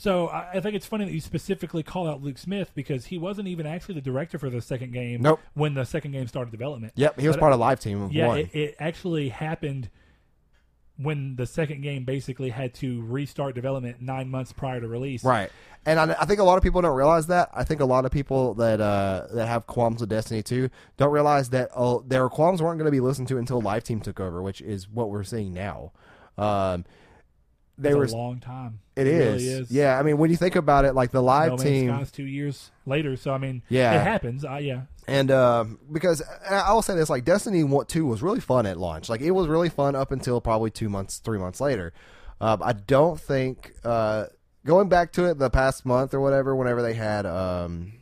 [0.00, 3.18] so I, I think it's funny that you specifically call out Luke Smith because he
[3.18, 5.22] wasn't even actually the director for the second game.
[5.22, 5.40] Nope.
[5.54, 6.92] When the second game started development.
[6.94, 8.38] Yep, he was But- part of live team of Yeah, one.
[8.38, 9.90] it, it actually happened
[11.00, 15.24] when the second game basically had to restart development nine months prior to release.
[15.24, 15.50] Right,
[15.84, 17.50] and I, I think a lot of people don't realize that.
[17.52, 21.12] I think a lot of people that uh, that have qualms with Destiny 2 don't
[21.12, 24.20] realize that uh, their qualms weren't going to be listened to until Live Team took
[24.20, 25.90] over, which is what we're seeing now.
[26.36, 26.84] Um,
[27.78, 28.04] they It's were.
[28.04, 28.80] a long time.
[28.96, 29.42] It It is.
[29.42, 29.70] really is.
[29.70, 32.10] Yeah, I mean, when you think about it, like the live no Man's team, Sky's
[32.10, 33.16] two years later.
[33.16, 33.92] So I mean, Yeah.
[34.00, 34.44] it happens.
[34.44, 38.40] Uh, yeah, and um, because and I will say this, like Destiny Two was really
[38.40, 39.08] fun at launch.
[39.08, 41.92] Like it was really fun up until probably two months, three months later.
[42.40, 44.26] Um, I don't think uh,
[44.66, 47.92] going back to it the past month or whatever, whenever they had um,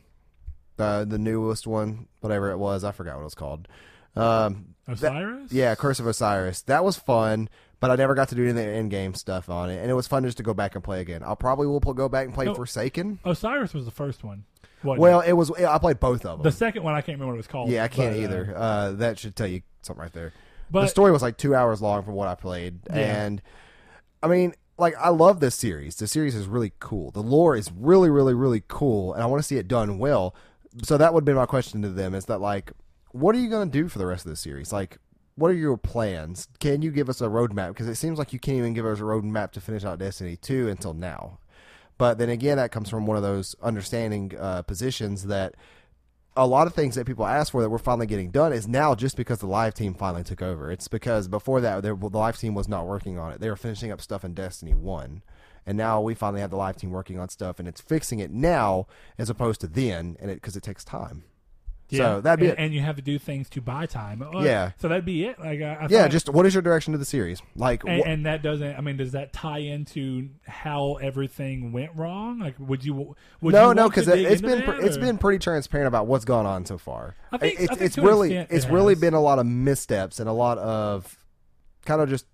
[0.77, 3.67] the the newest one, whatever it was, I forgot what it was called.
[4.15, 5.51] Um, that- Osiris.
[5.51, 6.61] yeah, Curse of Osiris.
[6.63, 7.49] That was fun,
[7.79, 9.89] but I never got to do any of the in game stuff on it, and
[9.89, 11.21] it was fun just to go back and play again.
[11.23, 12.55] I'll probably will go back and play No.
[12.55, 13.19] Forsaken.
[13.23, 14.45] Osiris was the first one.
[14.83, 16.43] Well, it was I played both of them.
[16.43, 17.69] The second one, I can't remember what it was called.
[17.69, 18.53] Yeah, I can't but, uh, either.
[18.55, 20.33] Uh, that should tell you something right there.
[20.69, 23.25] But the story was like two hours long from what I played, Yeah.
[23.25, 23.41] and
[24.21, 25.95] I mean, like I love this series.
[25.95, 27.11] The series is really cool.
[27.11, 30.35] The lore is really, really, really cool, and I want to see it done well.
[30.83, 32.71] So that would be my question to them: is that like,
[33.11, 34.71] what are you going to do for the rest of the series?
[34.71, 34.97] Like,
[35.37, 36.47] what are your plans?
[36.59, 37.69] Can you give us a roadmap?
[37.69, 40.35] Because it seems like you can't even give us a roadmap to finish out Destiny
[40.35, 41.37] two until now.
[41.99, 45.53] But then again, that comes from one of those understanding uh, positions that
[46.35, 48.95] a lot of things that people ask for that we're finally getting done is now
[48.95, 50.71] just because the live team finally took over.
[50.71, 53.39] It's because before that, the live team was not working on it.
[53.39, 55.21] They were finishing up stuff in Destiny 1.
[55.67, 58.31] And now we finally have the live team working on stuff, and it's fixing it
[58.31, 58.87] now
[59.17, 61.25] as opposed to then, and it because it takes time.
[61.89, 62.61] So that'd be and, it.
[62.61, 64.21] and you have to do things to buy time.
[64.21, 64.71] Uh, Yeah.
[64.77, 65.39] So that'd be it.
[65.39, 67.41] Like I, I Yeah, thought- just what is your direction to the series?
[67.55, 68.75] Like, and, wh- and that doesn't.
[68.75, 72.39] I mean, does that tie into how everything went wrong?
[72.39, 73.15] Like, would you?
[73.41, 76.25] Would no, you no, because it's into been pre- it's been pretty transparent about what's
[76.25, 77.15] gone on so far.
[77.31, 79.01] I think- it's think it's to an really extent it's it really has.
[79.01, 81.17] been a lot of missteps and a lot of
[81.85, 82.25] kind of just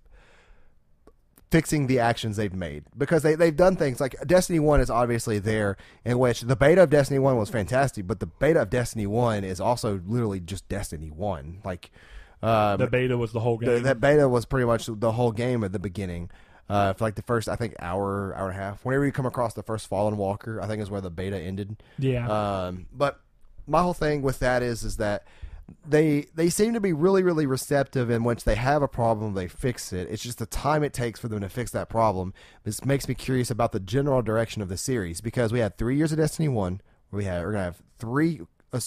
[1.54, 5.38] fixing the actions they've made because they they've done things like Destiny One is obviously
[5.38, 9.06] there in which the beta of Destiny One was fantastic, but the beta of Destiny
[9.06, 11.60] One is also literally just Destiny One.
[11.64, 11.92] Like
[12.42, 13.70] um, the beta was the whole game.
[13.70, 16.28] the, that beta was pretty much the whole game at the beginning.
[16.68, 18.84] Uh, for like the first, I think hour, hour and a half.
[18.84, 21.76] Whenever you come across the first Fallen Walker, I think is where the beta ended.
[22.00, 22.26] yeah.
[22.26, 23.20] Um, but
[23.68, 25.24] my whole thing with that is, is that
[25.86, 29.48] they they seem to be really really receptive in once they have a problem they
[29.48, 30.08] fix it.
[30.10, 32.34] It's just the time it takes for them to fix that problem.
[32.64, 35.96] This makes me curious about the general direction of the series because we had three
[35.96, 36.80] years of destiny 1
[37.10, 38.40] we had we're gonna have three
[38.72, 38.78] uh,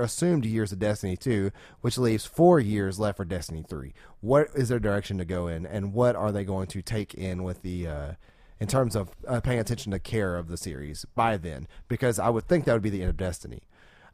[0.00, 1.50] assumed years of destiny 2
[1.82, 5.66] which leaves four years left for destiny 3 what is their direction to go in
[5.66, 8.12] and what are they going to take in with the uh,
[8.58, 11.68] in terms of uh, paying attention to care of the series by then?
[11.88, 13.62] Because i would think that would be the end of destiny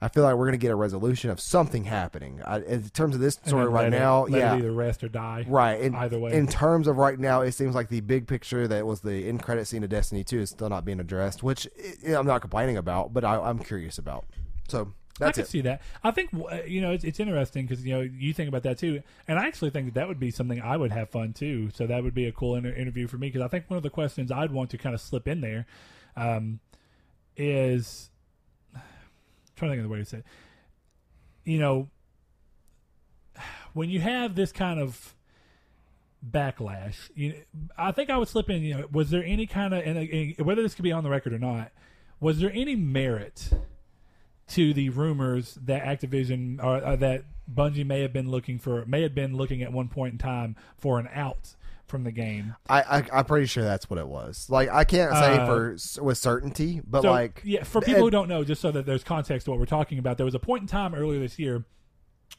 [0.01, 2.41] I feel like we're going to get a resolution of something happening.
[2.45, 5.45] I, in terms of this story right it- now, yeah, it either rest or die.
[5.49, 5.81] right.
[5.81, 6.33] In, either way.
[6.35, 9.43] in terms of right now, it seems like the big picture that was the end
[9.43, 11.67] credit scene of Destiny Two is still not being addressed, which
[12.05, 14.27] eh, I'm not complaining about, but I, I'm curious about.
[14.69, 15.49] So I that's can it.
[15.49, 15.83] see that.
[16.05, 18.79] I think uh, you know it's, it's interesting because you know you think about that
[18.79, 21.71] too, and I actually think that that would be something I would have fun too.
[21.75, 23.83] So that would be a cool inter- interview for me because I think one of
[23.83, 25.67] the questions I'd want to kind of slip in there
[26.17, 26.61] um,
[27.37, 28.11] is
[29.59, 30.19] trying to think of the way to say.
[30.19, 30.25] It.
[31.45, 31.89] You know,
[33.73, 35.15] when you have this kind of
[36.27, 37.35] backlash, you
[37.77, 38.63] I think I would slip in.
[38.63, 41.11] You know, was there any kind of and, and whether this could be on the
[41.11, 41.73] record or not,
[42.21, 43.51] was there any merit?
[44.49, 49.03] to the rumors that Activision or uh, that Bungie may have been looking for may
[49.03, 51.55] have been looking at one point in time for an out
[51.89, 52.55] from the game.
[52.69, 54.47] I, I I'm pretty sure that's what it was.
[54.49, 58.11] Like I can't say Uh, for with certainty, but so, like yeah, for people who
[58.11, 60.39] don't know, just so that there's context to what we're talking about, there was a
[60.41, 61.65] point in time earlier this year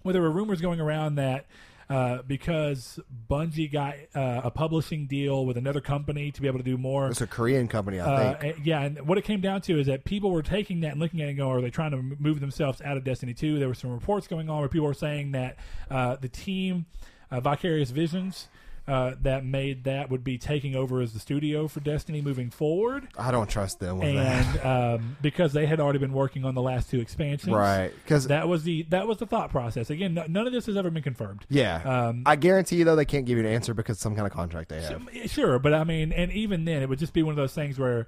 [0.03, 1.47] where there were rumors going around that
[1.89, 6.63] uh, because Bungie got uh, a publishing deal with another company to be able to
[6.63, 7.09] do more.
[7.09, 8.57] it's a Korean company, I Uh, think.
[8.63, 11.19] yeah, and what it came down to is that people were taking that and looking
[11.21, 13.57] at it and going, are they trying to move themselves out of Destiny 2?
[13.57, 15.57] There were some reports going on where people were saying that
[15.89, 16.85] uh, the team,
[17.31, 18.49] uh, Vicarious Visions,
[18.89, 23.07] uh, that made that would be taking over as the studio for Destiny moving forward.
[23.17, 24.65] I don't trust them with that.
[24.65, 27.91] And um, because they had already been working on the last two expansions, Right?
[28.03, 29.89] Because That was the that was the thought process.
[29.89, 31.45] Again, no, none of this has ever been confirmed.
[31.49, 34.25] yeah, Um, I guarantee you though they can't give you an answer because some kind
[34.25, 35.07] of contract they have.
[35.27, 37.77] Sure, but I mean, and even then, it would just be one of those things
[37.77, 38.07] where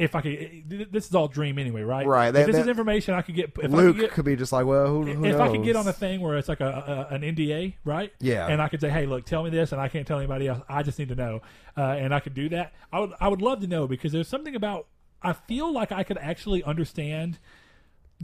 [0.00, 2.06] if I could, this is all dream anyway, right?
[2.06, 3.52] Right, If this that- is information I could get.
[3.62, 5.40] If Luke I could get, could be just like, well, who, who if knows?
[5.40, 8.10] I could get on a thing where it's like a, a an NDA, right?
[8.18, 8.46] Yeah.
[8.46, 10.62] And I could say, "Hey, look, tell me this," and I can't tell anybody else.
[10.68, 11.42] I just need to know,
[11.76, 12.72] uh, and I could do that.
[12.92, 14.86] I would, I would love to know because there's something about.
[15.22, 17.38] I feel like I could actually understand.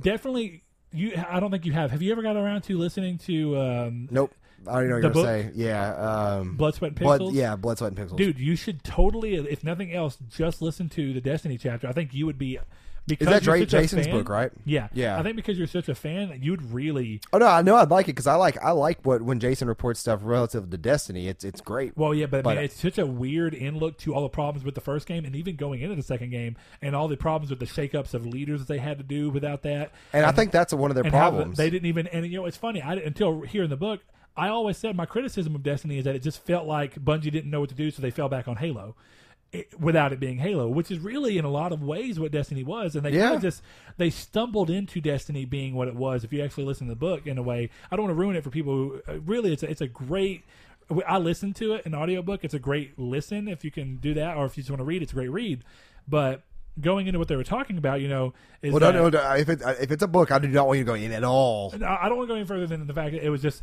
[0.01, 0.63] Definitely,
[0.93, 1.13] you.
[1.29, 1.91] I don't think you have.
[1.91, 4.35] Have you ever got around to listening to um, Nope.
[4.69, 5.25] I already know what you're book?
[5.27, 5.51] gonna say.
[5.55, 5.95] Yeah.
[6.39, 7.21] Um, Blood, Sweat, and blood.
[7.21, 7.35] Pixels?
[7.35, 7.57] Yeah.
[7.57, 8.17] Blood, sweat, and pixels.
[8.17, 11.87] Dude, you should totally, if nothing else, just listen to the Destiny chapter.
[11.89, 12.59] I think you would be
[13.09, 14.51] because is that Dra- Jason's fan- book, right?
[14.65, 15.17] Yeah, Yeah.
[15.17, 17.21] I think because you're such a fan, you'd really.
[17.33, 19.69] Oh no, I know I'd like it because I like I like what when Jason
[19.69, 21.29] reports stuff relative to Destiny.
[21.29, 21.97] It's it's great.
[21.97, 24.65] Well, yeah, but, But- man, it's such a weird in look to all the problems
[24.65, 27.49] with the first game, and even going into the second game, and all the problems
[27.49, 29.93] with the shakeups of leaders that they had to do without that.
[30.13, 31.57] and I think that's one of their and problems.
[31.59, 32.09] they didn't even.
[32.09, 32.83] And you know, it's funny.
[32.83, 34.01] I didn't- until here in the book,
[34.37, 37.51] I always said my criticism of Destiny is that it just felt like Bungie didn't
[37.51, 38.95] know what to do, so they fell back on Halo.
[39.53, 42.65] It, without it being Halo, which is really in a lot of ways what Destiny
[42.65, 43.63] was, and they kind of just
[43.97, 46.25] they stumbled into Destiny being what it was.
[46.25, 48.37] If you actually listen to the book, in a way, I don't want to ruin
[48.37, 48.75] it for people.
[48.75, 50.43] who uh, Really, it's a, it's a great.
[51.07, 52.45] I listened to it an audiobook.
[52.45, 54.85] It's a great listen if you can do that, or if you just want to
[54.85, 55.63] read, it's a great read.
[56.09, 56.43] But
[56.81, 59.35] going into what they were talking about, you know, is well, that, no, no, no,
[59.37, 61.25] if it if it's a book, I do not want you to go in at
[61.25, 61.73] all.
[61.73, 63.63] I don't want to go any further than the fact that it was just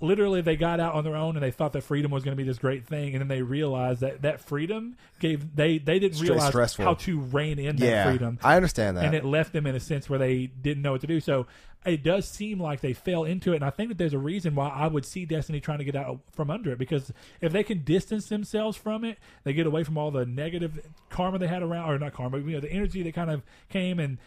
[0.00, 2.42] literally they got out on their own and they thought that freedom was going to
[2.42, 6.16] be this great thing, and then they realized that that freedom gave they they didn't
[6.16, 6.84] Straight realize stressful.
[6.84, 9.04] how to rein in that Yeah, freedom, I understand that.
[9.04, 11.20] and it left them in a sense where they didn't know what to do.
[11.20, 11.46] So
[11.86, 14.56] it does seem like they fell into it, and I think that there's a reason
[14.56, 17.62] why I would see Destiny trying to get out from under it because if they
[17.62, 21.62] can distance themselves from it, they get away from all the negative karma they had
[21.62, 24.18] around, or not karma, you know, the energy that kind of came and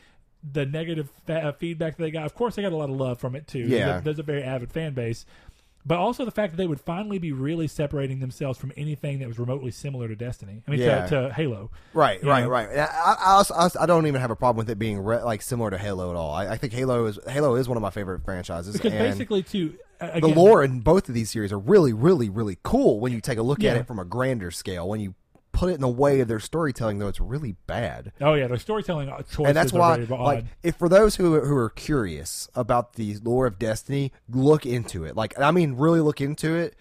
[0.50, 2.26] the negative fa- uh, feedback that they got.
[2.26, 3.60] Of course, they got a lot of love from it too.
[3.60, 4.00] Yeah.
[4.00, 5.26] there's a, very avid fan base.
[5.84, 9.28] But also the fact that they would finally be really separating themselves from anything that
[9.28, 10.62] was remotely similar to Destiny.
[10.68, 11.08] I mean, Yeah.
[11.08, 11.72] to, to Halo.
[11.94, 12.50] Right, right, know?
[12.50, 12.70] right.
[12.70, 15.72] I, I, also, I, don't even have a problem with it being re- like similar
[15.72, 16.34] to Halo at all.
[16.34, 18.74] I, I think Halo is Halo is one of my favorite franchises.
[18.74, 22.30] Because and basically, to uh, the lore in both of these series are really, really,
[22.30, 23.72] really cool when you take a look Yeah.
[23.72, 24.88] at it from a grander scale.
[24.88, 25.16] When you
[25.52, 28.12] put it in the way of their storytelling, though, it's really bad.
[28.22, 30.10] Oh yeah, their storytelling uh, choices and that's are why, odd.
[30.10, 35.04] like, if for those who who are curious about the lore of Destiny, look into
[35.04, 35.16] it.
[35.16, 36.76] Like, I mean, really look into it.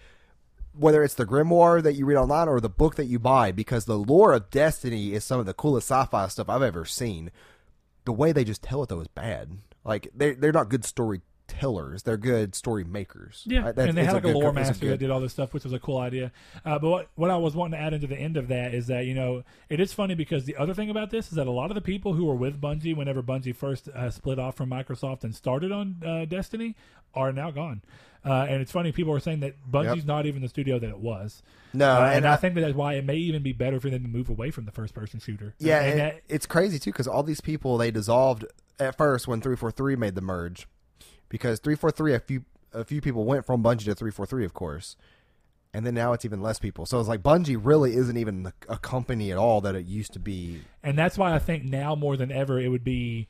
[0.73, 3.85] Whether it's the grimoire that you read online or the book that you buy, because
[3.85, 7.29] the lore of Destiny is some of the coolest sci-fi stuff I've ever seen.
[8.05, 9.57] The way they just tell it though is bad.
[9.83, 11.27] Like, they they're not good storytellers.
[11.59, 12.03] Tellers.
[12.03, 13.43] They're good story makers.
[13.45, 13.77] Yeah, Right?
[13.77, 15.73] And they had like a, good- lore master that did all this stuff, which was
[15.73, 16.31] a cool idea.
[16.65, 18.87] Uh, but what, what I was wanting to add into the end of that is
[18.87, 21.51] that you know it is funny because the other thing about this is that a
[21.51, 24.69] lot of the people who were with Bungie whenever Bungie first uh, split off from
[24.69, 26.75] Microsoft and started on uh, Destiny
[27.13, 27.81] are now gone.
[28.23, 30.99] Uh, and it's funny people are saying that Bungie's not even the studio that it
[30.99, 31.41] was.
[31.73, 33.79] No, Uh, and, and I, I- think that that's why it may even be better
[33.79, 35.55] for them to move away from the first person shooter.
[35.57, 38.45] Yeah, and and that, it's crazy too because all these people they dissolved
[38.79, 40.67] at first when three four three made the merge,
[41.31, 42.43] because three four three a few
[42.73, 44.95] a few people went from Bungie to three four three, of course,
[45.73, 46.85] and then now it's even less people.
[46.85, 50.19] So it's like Bungie really isn't even a company at all that it used to
[50.19, 50.61] be.
[50.83, 53.29] and that's why I think now more than ever it would be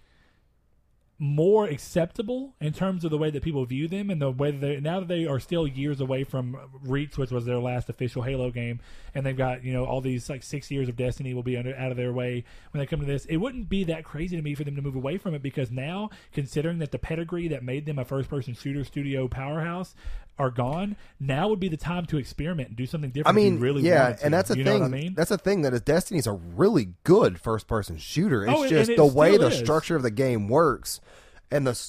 [1.21, 4.59] more acceptable in terms of the way that people view them and the way that
[4.59, 8.23] they now that they are still years away from Reach, which was their last official
[8.23, 8.79] Halo game,
[9.13, 11.75] and they've got you know all these like six years of Destiny will be under
[11.75, 13.25] out of their way when they come to this.
[13.25, 15.69] It wouldn't be that crazy to me for them to move away from it because
[15.69, 19.93] now, considering that the pedigree that made them a first-person shooter studio powerhouse
[20.41, 23.37] are gone, now would be the time to experiment and do something different.
[23.37, 24.83] I mean, really yeah, and that's a you thing.
[24.83, 25.13] I mean?
[25.13, 28.43] That's a thing that is Destiny's a really good first person shooter.
[28.45, 29.57] It's Oh, just it the way the is.
[29.57, 30.99] structure of the game works,
[31.51, 31.79] and the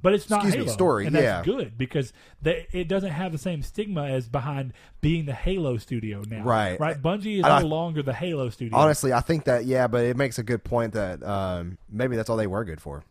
[0.00, 1.42] But it's not Excuse me, story, and that's yeah.
[1.44, 2.12] good because
[2.42, 6.44] they, it doesn't have the same stigma as behind being the Halo studio now.
[6.44, 6.78] Right.
[6.78, 7.00] right.
[7.00, 8.76] Bungie is I- no longer the Halo studio.
[8.78, 12.30] honestly, I think that yeah, but it makes a good point that um, maybe that's
[12.30, 13.02] all they were good for.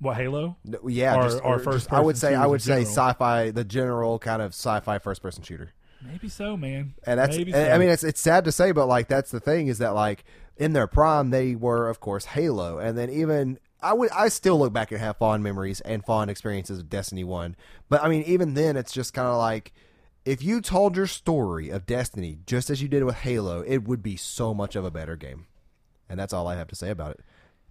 [0.00, 0.56] What Halo?
[0.64, 2.86] No, Yeah, Or- just, or just- first I would say I would say general.
[2.94, 5.72] sci-fi, the general kind of sci-fi first-person shooter,
[6.06, 6.94] Maybe so, man.
[7.04, 7.36] and that's.
[7.36, 7.72] Maybe and, so.
[7.72, 10.24] I mean, it's it's sad to say, but like that's the thing is that like
[10.56, 14.58] in their prime they were of course Halo, and then even I would I still
[14.58, 17.56] look back and have fond memories and fond experiences of Destiny One,
[17.88, 19.72] but I mean even then it's just kind of like.
[20.24, 24.02] If you told your story of Destiny just as you did with Halo, it would
[24.02, 25.46] be so much of a better game.
[26.06, 27.20] And that's all I have to say about it.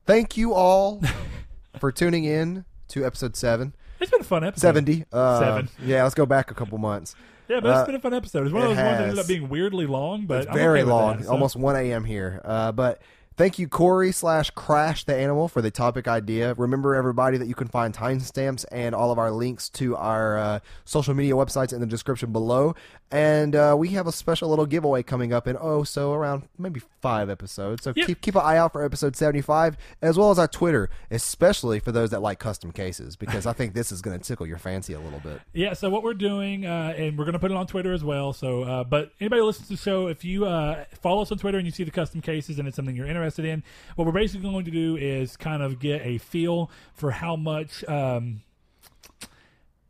[0.08, 1.00] Thank you all
[1.80, 3.74] for tuning in to episode 7.
[4.00, 4.62] it's been a fun episode.
[4.62, 5.06] 70.
[5.12, 5.70] Uh, Seven.
[5.84, 7.16] Yeah, let's go back a couple months.
[7.50, 8.46] Yeah, but it's Uh, been a fun episode.
[8.46, 9.20] It's one of it those ones that ended has.
[9.26, 11.76] up being weirdly long, but It's I'm very okay with long, that, so- almost 1
[11.78, 12.04] a.m.
[12.04, 12.42] here.
[12.44, 13.02] Uh, but
[13.38, 16.54] thank you, Corey slash Crash the Animal, for the topic idea.
[16.56, 20.60] Remember, everybody, that you can find timestamps and all of our links to our uh,
[20.84, 22.76] social media websites in the description below.
[23.10, 26.82] And uh, we have a special little giveaway coming up in, oh, so around maybe
[27.02, 27.84] five episodes.
[27.84, 28.08] So Yep.
[28.08, 31.94] keep, keep an eye out for episode 75, as well as our Twitter, especially for
[31.94, 34.92] those that like custom cases, because I think this is going to tickle your fancy
[34.92, 35.40] a little bit.
[35.54, 38.04] Yeah, so what we're doing, uh, and we're going to put it on Twitter as
[38.04, 38.34] well.
[38.34, 41.38] So, uh, but anybody who listens to the show, if you uh, follow us on
[41.38, 43.64] Twitter and you see the custom cases and it's something you're interested in,
[43.96, 47.86] what we're basically going to do is kind of get a feel for how much
[47.86, 48.42] um,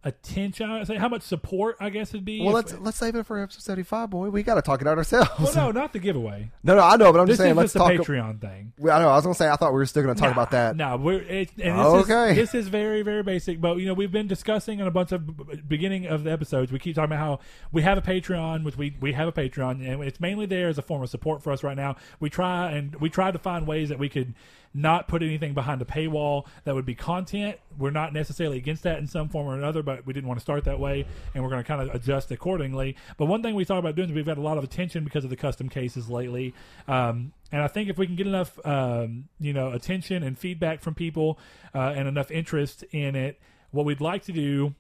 [0.04, 2.42] attention, I say, how much support, I guess it'd be.
[2.42, 4.30] Well, let's let's save it for episode 75, boy.
[4.30, 5.30] We got to talk it out ourselves.
[5.40, 6.52] well, no, not the giveaway.
[6.64, 7.52] No, no, I know, but I'm This just saying.
[7.52, 8.06] is Let's just a talk.
[8.08, 8.74] Patreon thing.
[8.78, 9.10] Well, I know.
[9.10, 9.48] I was gonna say.
[9.50, 10.76] I thought we were still gonna talk Nah, about that.
[10.76, 12.32] No, we're it, and this Okay.
[12.32, 13.62] is this is very very basic.
[13.62, 16.72] But you know we've been discussing in a bunch of beginning of the episodes.
[16.72, 17.40] We keep talking about how
[17.72, 20.78] we have a Patreon, which we we have a Patreon, and it's mainly there as
[20.78, 21.96] a form of support for us right now.
[22.20, 24.34] We try and we tried to find ways that we could
[24.74, 27.58] not put anything behind a paywall that would be content.
[27.78, 30.44] We're not necessarily against that in some form or another, but we didn't want to
[30.44, 32.96] start that way, and we're going to kind of adjust accordingly.
[33.18, 35.24] But one thing we thought about doing is we've had a lot of attention because
[35.24, 36.54] of the custom cases lately,
[36.88, 40.82] um, and I think if we can get enough, um, you know, attention and feedback
[40.82, 41.40] from people
[41.74, 43.40] uh, and enough interest in it,
[43.72, 44.76] what we'd like to do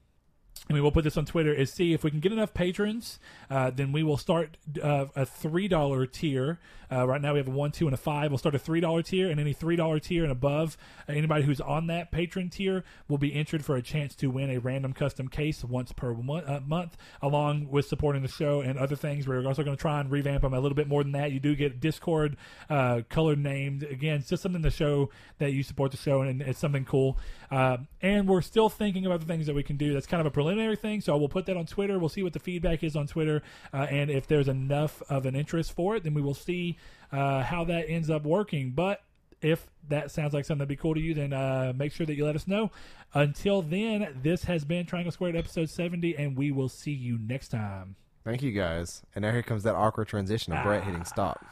[0.69, 3.19] I mean, we'll put this on Twitter, is see if we can get enough patrons,
[3.49, 6.59] uh, then we will start uh, a $3 tier.
[6.91, 8.31] Uh, right now we have a 1, 2, and a 5.
[8.31, 10.77] We'll start a $3 tier, and any $3 tier and above,
[11.07, 14.49] uh, anybody who's on that patron tier will be entered for a chance to win
[14.49, 18.77] a random custom case once per mo- uh, month, along with supporting the show and
[18.77, 19.27] other things.
[19.27, 21.31] We're also going to try and revamp them a little bit more than that.
[21.31, 22.35] You do get Discord
[22.69, 23.83] uh, color named.
[23.83, 27.17] Again, it's just something to show that you support the show, and it's something cool.
[27.51, 29.93] Uh, and we're still thinking about the things that we can do.
[29.93, 31.97] That's kind of a preliminary thing, so we'll put that on Twitter.
[31.99, 33.41] We'll see what the feedback is on Twitter,
[33.73, 36.77] uh, and if there's enough of an interest for it, then we will see
[37.11, 38.71] uh, how that ends up working.
[38.71, 39.01] But
[39.41, 42.15] if that sounds like something that'd be cool to you, then uh, make sure that
[42.15, 42.71] you let us know.
[43.13, 47.49] Until then, this has been Triangle Squared episode 70, and we will see you next
[47.49, 47.95] time.
[48.23, 49.03] Thank you guys.
[49.15, 51.45] And now here comes that awkward transition of Brett hitting stop.